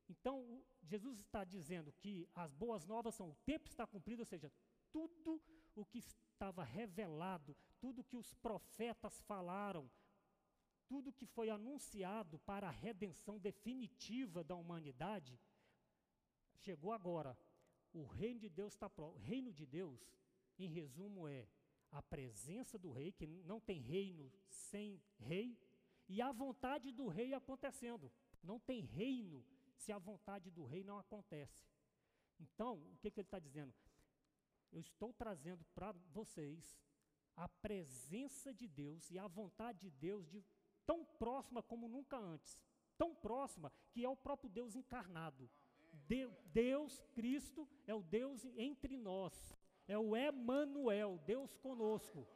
Então, 0.08 0.62
Jesus 0.82 1.18
está 1.20 1.44
dizendo 1.44 1.92
que 1.92 2.28
as 2.34 2.52
boas 2.52 2.86
novas 2.86 3.14
são 3.14 3.30
o 3.30 3.36
tempo 3.44 3.68
está 3.68 3.86
cumprido, 3.86 4.22
ou 4.22 4.26
seja, 4.26 4.50
tudo 4.90 5.40
o 5.74 5.84
que 5.84 5.98
estava 5.98 6.64
revelado, 6.64 7.56
tudo 7.80 8.04
que 8.04 8.16
os 8.16 8.32
profetas 8.34 9.20
falaram, 9.22 9.90
tudo 10.88 11.12
que 11.12 11.26
foi 11.26 11.50
anunciado 11.50 12.38
para 12.40 12.68
a 12.68 12.72
redenção 12.72 13.38
definitiva 13.38 14.42
da 14.42 14.56
humanidade, 14.56 15.38
chegou 16.56 16.92
agora. 16.92 17.36
O 17.92 18.04
reino 18.04 18.40
de 18.40 18.48
Deus 18.48 18.72
está 18.72 18.88
próximo. 18.88 19.18
O 19.18 19.26
reino 19.26 19.52
de 19.52 19.66
Deus, 19.66 20.12
em 20.58 20.68
resumo, 20.68 21.28
é 21.28 21.46
a 21.90 22.02
presença 22.02 22.78
do 22.78 22.90
rei, 22.90 23.12
que 23.12 23.26
não 23.26 23.60
tem 23.60 23.80
reino 23.80 24.32
sem 24.48 25.00
rei, 25.18 25.58
e 26.08 26.22
a 26.22 26.32
vontade 26.32 26.90
do 26.92 27.06
rei 27.08 27.34
acontecendo. 27.34 28.10
Não 28.42 28.58
tem 28.58 28.80
reino 28.80 29.44
se 29.78 29.90
a 29.92 29.98
vontade 29.98 30.50
do 30.50 30.64
rei 30.64 30.82
não 30.84 30.98
acontece. 30.98 31.66
Então, 32.38 32.74
o 32.92 32.96
que, 32.98 33.10
que 33.10 33.20
ele 33.20 33.26
está 33.26 33.38
dizendo? 33.38 33.74
eu 34.72 34.80
estou 34.80 35.12
trazendo 35.12 35.64
para 35.74 35.92
vocês 36.12 36.78
a 37.36 37.48
presença 37.48 38.52
de 38.52 38.66
Deus 38.66 39.10
e 39.10 39.18
a 39.18 39.26
vontade 39.26 39.78
de 39.78 39.90
Deus 39.90 40.28
de 40.28 40.44
tão 40.84 41.04
próxima 41.04 41.62
como 41.62 41.88
nunca 41.88 42.16
antes. 42.16 42.58
Tão 42.96 43.14
próxima 43.14 43.72
que 43.92 44.04
é 44.04 44.08
o 44.08 44.16
próprio 44.16 44.50
Deus 44.50 44.74
encarnado. 44.74 45.48
De, 46.06 46.28
Deus, 46.52 47.00
Cristo, 47.14 47.68
é 47.86 47.94
o 47.94 48.02
Deus 48.02 48.44
entre 48.56 48.96
nós. 48.96 49.54
É 49.86 49.96
o 49.96 50.16
Emanuel, 50.16 51.18
Deus 51.24 51.54
conosco. 51.56 52.26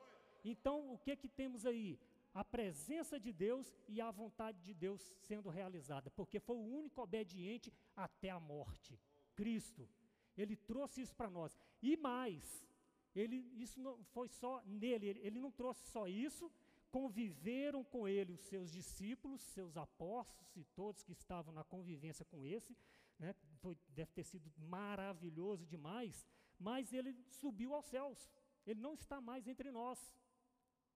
Então, 0.44 0.92
o 0.92 0.98
que 0.98 1.16
que 1.16 1.28
temos 1.28 1.66
aí? 1.66 1.98
A 2.34 2.42
presença 2.42 3.20
de 3.20 3.32
Deus 3.32 3.74
e 3.88 4.00
a 4.00 4.10
vontade 4.10 4.58
de 4.62 4.72
Deus 4.72 5.00
sendo 5.20 5.50
realizada, 5.50 6.10
porque 6.10 6.40
foi 6.40 6.56
o 6.56 6.76
único 6.80 7.02
obediente 7.02 7.72
até 7.94 8.30
a 8.30 8.40
morte. 8.40 8.98
Cristo. 9.34 9.88
Ele 10.36 10.56
trouxe 10.56 11.02
isso 11.02 11.14
para 11.14 11.28
nós. 11.28 11.58
E 11.82 11.94
mais, 11.96 12.66
ele, 13.14 13.36
isso 13.54 13.78
não 13.80 14.02
foi 14.04 14.28
só 14.28 14.62
nele, 14.64 15.06
ele, 15.06 15.20
ele 15.20 15.40
não 15.40 15.50
trouxe 15.50 15.86
só 15.88 16.08
isso, 16.08 16.50
conviveram 16.90 17.84
com 17.84 18.08
ele 18.08 18.32
os 18.32 18.40
seus 18.40 18.70
discípulos, 18.70 19.42
seus 19.42 19.76
apóstolos 19.76 20.56
e 20.56 20.64
todos 20.64 21.02
que 21.02 21.12
estavam 21.12 21.52
na 21.52 21.64
convivência 21.64 22.24
com 22.24 22.44
esse, 22.44 22.76
né, 23.18 23.34
foi, 23.60 23.76
deve 23.88 24.12
ter 24.12 24.24
sido 24.24 24.52
maravilhoso 24.58 25.66
demais, 25.66 26.26
mas 26.58 26.92
ele 26.92 27.14
subiu 27.28 27.74
aos 27.74 27.86
céus, 27.86 28.30
ele 28.66 28.80
não 28.80 28.94
está 28.94 29.20
mais 29.20 29.46
entre 29.46 29.70
nós. 29.70 30.12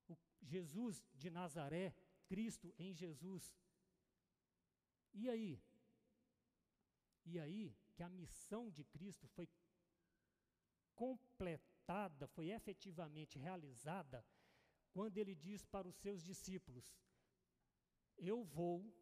O 0.08 0.16
Jesus 0.42 1.02
de 1.14 1.30
Nazaré, 1.30 1.94
Cristo 2.26 2.74
em 2.78 2.92
Jesus. 2.92 3.54
E 5.12 5.28
aí? 5.28 5.62
E 7.24 7.38
aí, 7.38 7.76
que 7.94 8.02
a 8.02 8.08
missão 8.08 8.70
de 8.70 8.84
Cristo 8.84 9.26
foi 9.28 9.48
completada, 10.94 12.26
foi 12.28 12.50
efetivamente 12.50 13.38
realizada, 13.38 14.24
quando 14.92 15.18
ele 15.18 15.34
diz 15.34 15.64
para 15.64 15.88
os 15.88 15.96
seus 15.96 16.22
discípulos: 16.22 16.84
Eu 18.16 18.44
vou, 18.44 18.94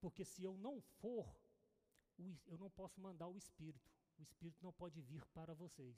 porque 0.00 0.24
se 0.24 0.42
eu 0.42 0.56
não 0.56 0.80
for, 0.80 1.26
eu 2.46 2.58
não 2.58 2.70
posso 2.70 3.00
mandar 3.00 3.28
o 3.28 3.36
Espírito. 3.36 3.90
o 4.18 4.22
Espírito 4.22 4.62
não 4.62 4.72
pode 4.72 5.00
vir 5.00 5.24
para 5.26 5.54
vocês. 5.54 5.96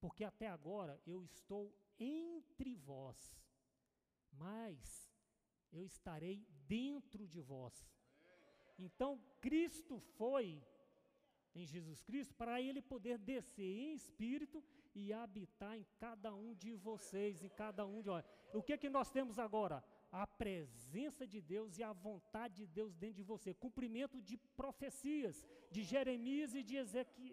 Porque 0.00 0.24
até 0.24 0.48
agora 0.48 1.00
eu 1.06 1.24
estou 1.24 1.74
entre 2.02 2.74
vós, 2.74 3.18
mas 4.32 4.78
eu 5.72 5.84
estarei 5.84 6.38
dentro 6.66 7.26
de 7.26 7.40
vós. 7.40 7.74
Então, 8.78 9.10
Cristo 9.40 9.98
foi 10.18 10.46
em 11.54 11.64
Jesus 11.66 12.02
Cristo 12.02 12.34
para 12.34 12.60
ele 12.60 12.80
poder 12.80 13.18
descer 13.18 13.72
em 13.84 13.94
espírito 13.94 14.62
e 14.94 15.12
habitar 15.12 15.76
em 15.76 15.86
cada 15.98 16.34
um 16.34 16.54
de 16.54 16.74
vocês, 16.74 17.42
em 17.42 17.48
cada 17.48 17.86
um 17.86 18.00
de 18.00 18.08
nós. 18.08 18.24
O 18.52 18.62
que 18.62 18.72
é 18.72 18.78
que 18.78 18.88
nós 18.88 19.10
temos 19.10 19.38
agora? 19.38 19.84
A 20.10 20.26
presença 20.26 21.26
de 21.26 21.40
Deus 21.40 21.78
e 21.78 21.82
a 21.82 21.92
vontade 21.92 22.56
de 22.56 22.66
Deus 22.66 22.94
dentro 22.94 23.16
de 23.16 23.22
você. 23.22 23.54
Cumprimento 23.54 24.20
de 24.20 24.36
profecias 24.62 25.46
de 25.70 25.82
Jeremias 25.82 26.54
e 26.54 26.62
de 26.62 26.76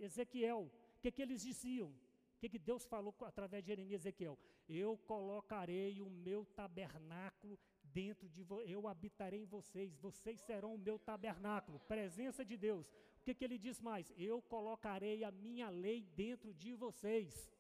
Ezequiel. 0.08 0.72
O 0.98 1.02
que, 1.02 1.10
é 1.10 1.12
que 1.12 1.22
eles 1.22 1.42
diziam? 1.42 1.94
O 2.40 2.42
que, 2.42 2.48
que 2.48 2.58
Deus 2.58 2.86
falou 2.86 3.14
através 3.26 3.62
de 3.62 3.68
Jeremias 3.68 4.06
e 4.06 4.08
Ezequiel? 4.08 4.40
Eu 4.70 4.98
colocarei 5.00 6.02
o 6.02 6.10
meu 6.10 6.46
tabernáculo 6.46 7.60
dentro 7.84 8.30
de 8.30 8.44
vocês, 8.44 8.72
eu 8.72 8.88
habitarei 8.88 9.42
em 9.42 9.46
vocês, 9.46 9.94
vocês 9.98 10.40
serão 10.40 10.76
o 10.76 10.78
meu 10.78 10.98
tabernáculo, 10.98 11.82
presença 11.82 12.46
de 12.46 12.56
Deus. 12.56 12.88
O 13.20 13.24
que, 13.26 13.34
que 13.34 13.44
ele 13.44 13.58
diz 13.58 13.82
mais? 13.82 14.10
Eu 14.16 14.42
colocarei 14.42 15.26
a 15.26 15.32
minha 15.32 15.70
lei 15.70 16.06
dentro 16.16 16.54
de 16.54 16.74
vocês, 16.76 17.52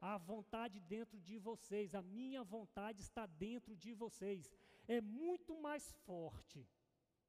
a 0.00 0.16
vontade 0.16 0.80
dentro 0.80 1.20
de 1.20 1.36
vocês, 1.36 1.94
a 1.94 2.00
minha 2.00 2.42
vontade 2.42 3.02
está 3.02 3.26
dentro 3.26 3.76
de 3.76 3.92
vocês. 3.92 4.50
É 4.86 5.02
muito 5.02 5.60
mais 5.60 5.92
forte 6.06 6.66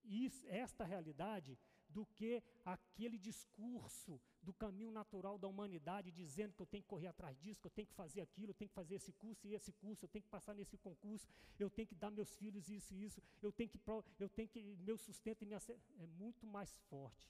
isso, 0.06 0.48
esta 0.48 0.86
realidade 0.86 1.60
do 1.90 2.06
que 2.06 2.42
aquele 2.64 3.18
discurso 3.18 4.22
do 4.50 4.54
caminho 4.54 4.92
natural 4.92 5.38
da 5.38 5.48
humanidade, 5.48 6.12
dizendo 6.12 6.54
que 6.56 6.62
eu 6.62 6.66
tenho 6.66 6.82
que 6.84 6.90
correr 6.90 7.08
atrás 7.08 7.38
disso, 7.40 7.62
que 7.62 7.68
eu 7.68 7.76
tenho 7.78 7.88
que 7.88 7.94
fazer 7.94 8.22
aquilo, 8.22 8.50
eu 8.50 8.60
tenho 8.60 8.70
que 8.70 8.80
fazer 8.82 8.96
esse 8.96 9.12
curso 9.24 9.48
e 9.48 9.54
esse 9.54 9.72
curso, 9.74 10.06
eu 10.06 10.10
tenho 10.10 10.24
que 10.24 10.30
passar 10.30 10.56
nesse 10.56 10.76
concurso, 10.78 11.28
eu 11.60 11.70
tenho 11.70 11.88
que 11.88 11.94
dar 12.04 12.10
meus 12.10 12.36
filhos 12.36 12.68
isso 12.68 12.92
e 12.96 13.04
isso, 13.08 13.22
eu 13.44 13.52
tenho 13.52 13.70
que, 13.70 13.80
eu 14.20 14.30
tenho 14.30 14.50
que 14.50 14.60
meu 14.88 14.98
sustento 14.98 15.44
e 15.44 15.46
minha 15.46 15.62
é 16.00 16.08
muito 16.08 16.48
mais 16.48 16.76
forte 16.90 17.30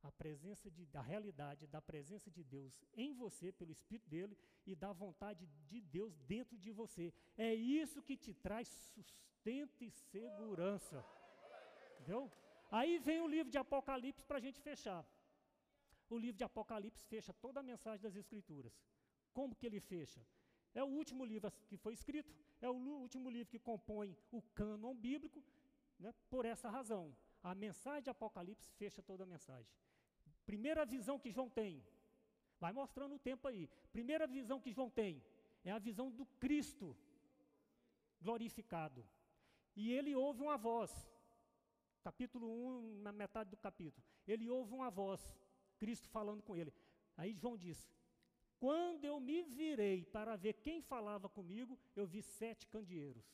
a 0.00 0.12
presença 0.12 0.70
de, 0.70 0.86
da 0.86 1.02
realidade, 1.02 1.66
da 1.66 1.82
presença 1.82 2.30
de 2.30 2.44
Deus 2.44 2.72
em 2.94 3.12
você, 3.12 3.50
pelo 3.50 3.72
Espírito 3.72 4.08
dele, 4.08 4.38
e 4.64 4.76
da 4.76 4.92
vontade 4.92 5.44
de 5.66 5.80
Deus 5.80 6.16
dentro 6.20 6.56
de 6.56 6.70
você. 6.70 7.12
É 7.36 7.52
isso 7.52 8.00
que 8.00 8.16
te 8.16 8.32
traz 8.32 8.68
sustento 8.94 9.82
e 9.82 9.90
segurança. 9.90 11.04
Entendeu? 11.94 12.30
Aí 12.70 12.98
vem 12.98 13.20
o 13.20 13.26
livro 13.26 13.50
de 13.50 13.58
Apocalipse 13.58 14.24
para 14.24 14.38
a 14.38 14.40
gente 14.40 14.60
fechar. 14.60 15.04
O 16.08 16.16
livro 16.16 16.38
de 16.38 16.44
Apocalipse 16.44 17.04
fecha 17.06 17.32
toda 17.32 17.60
a 17.60 17.62
mensagem 17.62 18.02
das 18.02 18.16
Escrituras. 18.16 18.72
Como 19.32 19.54
que 19.54 19.66
ele 19.66 19.80
fecha? 19.80 20.24
É 20.74 20.82
o 20.82 20.86
último 20.86 21.24
livro 21.24 21.50
que 21.68 21.76
foi 21.76 21.92
escrito, 21.94 22.34
é 22.60 22.68
o 22.68 22.74
último 22.74 23.28
livro 23.30 23.50
que 23.50 23.58
compõe 23.58 24.16
o 24.30 24.40
cânon 24.54 24.94
bíblico, 24.94 25.42
né, 25.98 26.14
por 26.30 26.44
essa 26.44 26.68
razão. 26.68 27.16
A 27.42 27.54
mensagem 27.54 28.02
de 28.02 28.10
Apocalipse 28.10 28.70
fecha 28.72 29.02
toda 29.02 29.24
a 29.24 29.26
mensagem. 29.26 29.70
Primeira 30.44 30.84
visão 30.84 31.18
que 31.18 31.30
João 31.30 31.48
tem, 31.48 31.84
vai 32.58 32.72
mostrando 32.72 33.14
o 33.14 33.18
tempo 33.18 33.46
aí. 33.48 33.68
Primeira 33.92 34.26
visão 34.26 34.60
que 34.60 34.72
João 34.72 34.90
tem 34.90 35.22
é 35.64 35.70
a 35.70 35.78
visão 35.78 36.10
do 36.10 36.24
Cristo 36.42 36.96
glorificado. 38.20 39.06
E 39.76 39.92
ele 39.92 40.14
ouve 40.14 40.42
uma 40.42 40.56
voz 40.56 40.90
capítulo 42.02 42.48
1, 42.48 43.02
na 43.02 43.12
metade 43.12 43.50
do 43.50 43.56
capítulo. 43.56 44.02
Ele 44.26 44.48
ouve 44.48 44.72
uma 44.72 44.90
voz, 44.90 45.20
Cristo 45.78 46.08
falando 46.08 46.42
com 46.42 46.56
ele. 46.56 46.72
Aí 47.16 47.34
João 47.34 47.56
diz: 47.56 47.90
Quando 48.58 49.04
eu 49.04 49.18
me 49.20 49.42
virei 49.42 50.04
para 50.04 50.36
ver 50.36 50.54
quem 50.54 50.80
falava 50.82 51.28
comigo, 51.28 51.78
eu 51.96 52.06
vi 52.06 52.22
sete 52.22 52.66
candeeiros. 52.66 53.26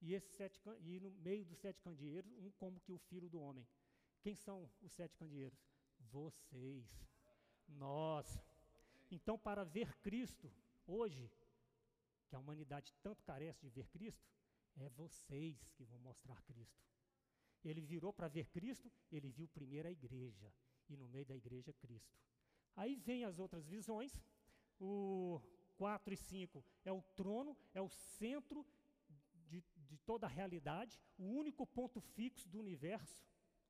E, 0.00 0.14
esses 0.14 0.32
sete, 0.32 0.60
e 0.80 0.98
no 0.98 1.10
meio 1.10 1.44
dos 1.44 1.58
sete 1.58 1.80
candeeiros, 1.80 2.32
um 2.38 2.50
como 2.52 2.80
que 2.80 2.92
o 2.92 2.98
filho 2.98 3.28
do 3.28 3.40
homem. 3.40 3.66
Quem 4.20 4.34
são 4.34 4.68
os 4.80 4.92
sete 4.92 5.16
candeeiros? 5.16 5.58
Vocês, 6.10 6.84
nós. 7.68 8.38
Então, 9.10 9.38
para 9.38 9.64
ver 9.64 9.96
Cristo, 9.98 10.52
hoje, 10.86 11.30
que 12.28 12.34
a 12.34 12.38
humanidade 12.38 12.92
tanto 13.02 13.22
carece 13.22 13.60
de 13.60 13.70
ver 13.70 13.86
Cristo, 13.88 14.26
é 14.76 14.88
vocês 14.88 15.70
que 15.76 15.84
vão 15.84 15.98
mostrar 15.98 16.40
Cristo. 16.42 16.82
Ele 17.64 17.80
virou 17.80 18.12
para 18.12 18.26
ver 18.26 18.48
Cristo, 18.48 18.90
ele 19.10 19.30
viu 19.30 19.46
primeiro 19.48 19.86
a 19.86 19.92
igreja, 19.92 20.52
e 20.88 20.96
no 20.96 21.08
meio 21.08 21.24
da 21.24 21.34
igreja 21.34 21.72
Cristo. 21.72 22.16
Aí 22.76 22.96
vem 22.96 23.24
as 23.24 23.38
outras 23.38 23.66
visões, 23.66 24.12
o 24.80 25.40
4 25.76 26.14
e 26.14 26.16
5 26.16 26.64
é 26.84 26.92
o 26.92 27.02
trono, 27.14 27.56
é 27.74 27.80
o 27.80 27.88
centro 27.88 28.66
de, 29.48 29.62
de 29.76 29.98
toda 29.98 30.26
a 30.26 30.30
realidade, 30.30 31.00
o 31.18 31.24
único 31.24 31.66
ponto 31.66 32.00
fixo 32.00 32.48
do 32.48 32.58
universo, 32.58 33.26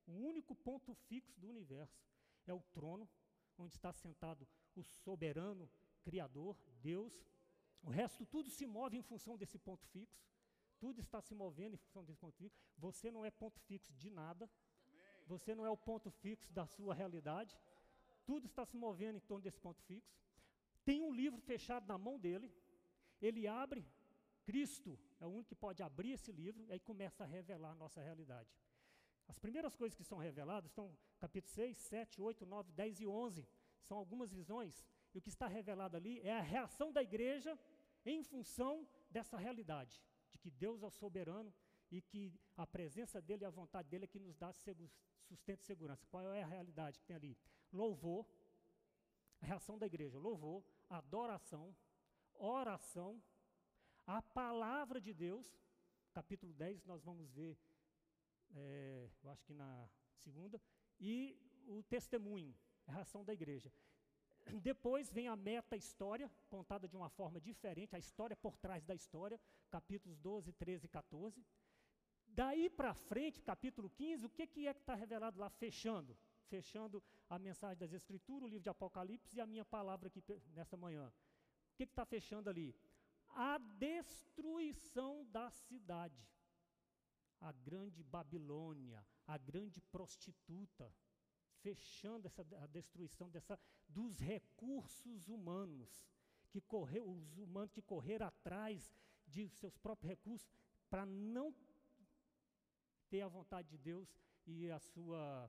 o 0.07 0.13
único 0.13 0.55
ponto 0.55 0.93
fixo 0.93 1.39
do 1.39 1.47
universo 1.49 2.05
é 2.45 2.53
o 2.53 2.61
trono, 2.71 3.09
onde 3.57 3.73
está 3.73 3.91
sentado 3.93 4.47
o 4.75 4.83
soberano, 4.83 5.69
Criador, 6.01 6.57
Deus. 6.81 7.13
O 7.81 7.89
resto 7.89 8.25
tudo 8.25 8.49
se 8.49 8.65
move 8.65 8.97
em 8.97 9.01
função 9.01 9.37
desse 9.37 9.57
ponto 9.57 9.85
fixo 9.87 10.23
tudo 10.83 10.99
está 10.99 11.21
se 11.21 11.33
movendo 11.33 11.75
em 11.75 11.77
função 11.77 12.03
desse 12.03 12.19
ponto 12.19 12.35
fixo. 12.35 12.59
Você 12.77 13.09
não 13.09 13.23
é 13.23 13.31
ponto 13.31 13.57
fixo 13.61 13.93
de 13.93 14.09
nada. 14.09 14.49
Você 15.27 15.55
não 15.55 15.65
é 15.65 15.69
o 15.69 15.77
ponto 15.77 16.09
fixo 16.09 16.51
da 16.51 16.65
sua 16.65 16.93
realidade. 16.93 17.57
Tudo 18.25 18.45
está 18.47 18.65
se 18.65 18.77
movendo 18.77 19.17
em 19.17 19.21
torno 19.21 19.43
desse 19.43 19.59
ponto 19.59 19.81
fixo. 19.83 20.15
Tem 20.85 21.01
um 21.01 21.13
livro 21.13 21.39
fechado 21.41 21.87
na 21.87 21.97
mão 21.97 22.19
dele. 22.19 22.51
Ele 23.21 23.47
abre, 23.47 23.85
Cristo 24.43 24.99
é 25.19 25.25
o 25.25 25.29
único 25.29 25.49
que 25.49 25.55
pode 25.55 25.81
abrir 25.81 26.11
esse 26.11 26.31
livro, 26.31 26.63
e 26.65 26.71
aí 26.71 26.79
começa 26.79 27.23
a 27.23 27.27
revelar 27.27 27.71
a 27.71 27.75
nossa 27.75 28.01
realidade. 28.01 28.49
As 29.27 29.39
primeiras 29.39 29.75
coisas 29.75 29.95
que 29.95 30.03
são 30.03 30.17
reveladas 30.17 30.69
estão 30.69 30.95
capítulo 31.17 31.53
6, 31.53 31.77
7, 31.77 32.21
8, 32.21 32.45
9, 32.45 32.71
10 32.73 32.99
e 32.99 33.07
11. 33.07 33.47
São 33.81 33.97
algumas 33.97 34.31
visões. 34.31 34.85
E 35.13 35.17
o 35.17 35.21
que 35.21 35.29
está 35.29 35.47
revelado 35.47 35.95
ali 35.95 36.19
é 36.21 36.33
a 36.33 36.41
reação 36.41 36.91
da 36.91 37.01
igreja 37.01 37.57
em 38.05 38.21
função 38.23 38.87
dessa 39.09 39.37
realidade 39.37 40.03
de 40.31 40.37
que 40.39 40.51
Deus 40.51 40.81
é 40.83 40.85
o 40.85 40.91
soberano 40.91 41.53
e 41.93 42.01
que 42.01 42.33
a 42.57 42.65
presença 42.65 43.21
dele 43.21 43.43
e 43.43 43.45
a 43.45 43.51
vontade 43.51 43.87
dele 43.87 44.05
é 44.05 44.07
que 44.07 44.19
nos 44.19 44.35
dá 44.35 44.51
sustento 44.51 45.61
e 45.61 45.65
segurança. 45.65 46.07
Qual 46.07 46.33
é 46.33 46.41
a 46.41 46.47
realidade 46.47 46.97
que 46.99 47.05
tem 47.05 47.15
ali? 47.15 47.37
Louvor, 47.71 48.25
reação 49.39 49.77
da 49.77 49.85
igreja, 49.85 50.17
louvor, 50.17 50.63
adoração, 50.89 51.75
oração, 52.33 53.21
a 54.07 54.23
palavra 54.23 54.99
de 54.99 55.13
Deus, 55.13 55.55
capítulo 56.11 56.51
10, 56.53 56.83
nós 56.83 57.03
vamos 57.03 57.31
ver, 57.31 57.55
é, 58.55 59.07
eu 59.23 59.29
acho 59.29 59.45
que 59.45 59.53
na 59.53 59.87
segunda, 60.17 60.59
e 60.99 61.37
o 61.67 61.83
testemunho, 61.83 62.55
a 62.87 62.91
reação 62.91 63.23
da 63.23 63.33
igreja. 63.33 63.71
Depois 64.61 65.11
vem 65.11 65.27
a 65.27 65.35
meta-história, 65.35 66.29
contada 66.49 66.87
de 66.87 66.95
uma 66.95 67.09
forma 67.09 67.39
diferente, 67.39 67.95
a 67.95 67.99
história 67.99 68.35
por 68.35 68.57
trás 68.57 68.83
da 68.83 68.95
história, 68.95 69.39
capítulos 69.69 70.17
12, 70.17 70.51
13 70.53 70.87
e 70.87 70.89
14. 70.89 71.45
Daí 72.35 72.67
para 72.67 72.95
frente, 72.95 73.41
capítulo 73.41 73.89
15, 73.91 74.25
o 74.25 74.29
que, 74.29 74.47
que 74.47 74.67
é 74.67 74.73
que 74.73 74.79
está 74.79 74.95
revelado 74.95 75.39
lá, 75.39 75.49
fechando? 75.51 76.17
Fechando 76.47 77.01
a 77.29 77.37
mensagem 77.37 77.77
das 77.77 77.93
Escrituras, 77.93 78.43
o 78.43 78.47
livro 78.47 78.63
de 78.63 78.69
Apocalipse 78.69 79.35
e 79.35 79.41
a 79.41 79.45
minha 79.45 79.63
palavra 79.63 80.07
aqui 80.07 80.23
nesta 80.55 80.75
manhã. 80.75 81.13
O 81.71 81.75
que 81.75 81.83
está 81.83 82.03
fechando 82.05 82.49
ali? 82.49 82.75
A 83.35 83.59
destruição 83.59 85.25
da 85.25 85.51
cidade. 85.51 86.27
A 87.39 87.51
grande 87.51 88.03
Babilônia, 88.03 89.05
a 89.27 89.37
grande 89.37 89.79
prostituta, 89.79 90.91
fechando 91.61 92.25
essa, 92.25 92.45
a 92.63 92.67
destruição 92.67 93.29
dessa, 93.29 93.59
dos 93.87 94.19
recursos 94.19 95.27
humanos, 95.27 96.07
que 96.49 96.61
correu, 96.61 97.07
os 97.07 97.37
humanos 97.37 97.71
que 97.71 97.81
correram 97.81 98.25
atrás 98.25 98.91
de 99.27 99.49
seus 99.49 99.77
próprios 99.77 100.09
recursos 100.09 100.47
para 100.89 101.05
não 101.05 101.53
ter 103.13 103.21
a 103.21 103.27
vontade 103.27 103.69
de 103.69 103.77
Deus 103.77 104.11
e 104.43 104.71
a 104.71 104.79
sua, 104.79 105.47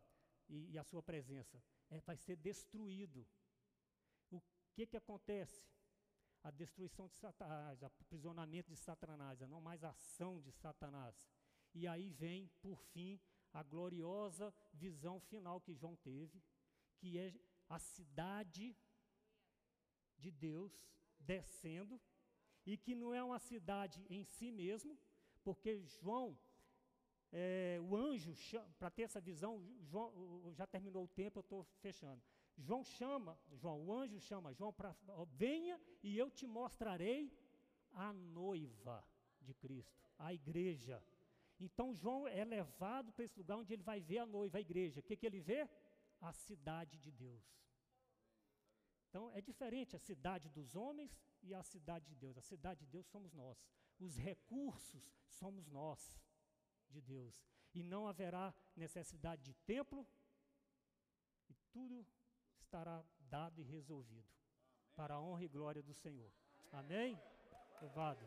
e, 0.51 0.73
e 0.73 0.79
a 0.79 0.85
sua 0.85 1.03
presença. 1.03 1.65
É, 1.89 1.99
vai 2.03 2.15
ser 2.15 2.37
destruído. 2.37 3.27
O 4.31 4.43
que, 4.75 4.87
que 4.87 4.99
acontece? 4.99 5.67
A 6.43 6.51
destruição 6.51 7.09
de 7.09 7.15
Satanás, 7.15 7.81
o 7.81 7.87
aprisionamento 7.87 8.71
de 8.71 8.77
Satanás, 8.77 9.41
a 9.41 9.47
não 9.47 9.63
mais 9.63 9.83
ação 9.83 10.43
de 10.43 10.53
Satanás. 10.53 11.17
E 11.73 11.87
aí 11.87 12.11
vem, 12.11 12.49
por 12.61 12.79
fim, 12.93 13.19
a 13.51 13.63
gloriosa 13.63 14.53
visão 14.75 15.19
final 15.19 15.59
que 15.59 15.73
João 15.73 15.97
teve, 15.97 16.43
que 16.99 17.19
é 17.19 17.33
a 17.67 17.79
cidade 17.79 18.77
de 20.19 20.31
Deus 20.31 20.87
descendo, 21.19 21.99
e 22.67 22.77
que 22.77 22.95
não 22.95 23.15
é 23.15 23.25
uma 23.25 23.39
cidade 23.39 24.05
em 24.11 24.23
si 24.23 24.53
mesmo, 24.53 24.99
porque 25.43 25.81
João 25.81 26.39
é, 27.37 27.81
o 27.81 27.97
anjo, 27.97 28.33
para 28.79 28.91
ter 28.91 29.03
essa 29.03 29.21
visão, 29.21 29.61
João, 29.83 30.53
já 30.53 30.67
terminou 30.69 31.03
o 31.05 31.09
tempo, 31.09 31.41
eu 31.41 31.43
estou 31.43 31.65
fechando. 31.81 32.23
João 32.57 32.85
chama, 32.85 33.37
João, 33.55 33.85
o 33.85 33.93
anjo 33.93 34.21
chama 34.21 34.55
João 34.55 34.73
para, 34.73 34.95
venha 35.33 35.81
e 36.01 36.17
eu 36.17 36.31
te 36.31 36.47
mostrarei 36.47 37.37
a 37.93 38.13
noiva 38.13 39.05
de 39.41 39.53
Cristo, 39.53 40.09
a 40.17 40.33
igreja. 40.33 41.03
Então 41.59 41.93
João 41.93 42.29
é 42.29 42.45
levado 42.45 43.13
para 43.13 43.25
esse 43.25 43.37
lugar 43.37 43.57
onde 43.57 43.73
ele 43.73 43.83
vai 43.83 44.01
ver 44.01 44.19
a 44.19 44.27
noiva, 44.27 44.59
a 44.59 44.61
igreja. 44.61 45.01
O 45.01 45.03
que, 45.03 45.17
que 45.17 45.27
ele 45.27 45.41
vê? 45.41 45.69
A 46.21 46.33
cidade 46.33 46.97
de 46.99 47.11
Deus. 47.11 47.45
Então 49.09 49.29
é 49.33 49.41
diferente 49.41 49.97
a 49.97 49.99
cidade 49.99 50.49
dos 50.49 50.77
homens 50.77 51.21
e 51.43 51.53
a 51.53 51.65
cidade 51.65 52.07
de 52.07 52.15
Deus. 52.15 52.39
A 52.39 52.43
cidade 52.43 52.81
de 52.81 52.87
Deus 52.87 53.07
somos 53.07 53.33
nós. 53.33 53.59
Os 53.99 54.17
recursos 54.17 55.13
somos 55.27 55.67
nós 55.69 56.17
de 56.95 57.03
Deus. 57.03 57.43
E 57.75 57.83
não 57.83 58.07
haverá 58.07 58.55
necessidade 58.77 59.43
de 59.43 59.55
templo, 59.67 60.07
e 61.49 61.55
tudo 61.73 62.07
estará 62.61 63.05
dado 63.19 63.61
e 63.61 63.65
resolvido. 63.65 64.29
Para 64.95 65.15
a 65.15 65.21
honra 65.21 65.45
e 65.45 65.49
glória 65.49 65.83
do 65.83 65.93
Senhor. 65.93 66.33
Amém? 66.73 67.21
Louvado. 67.83 68.25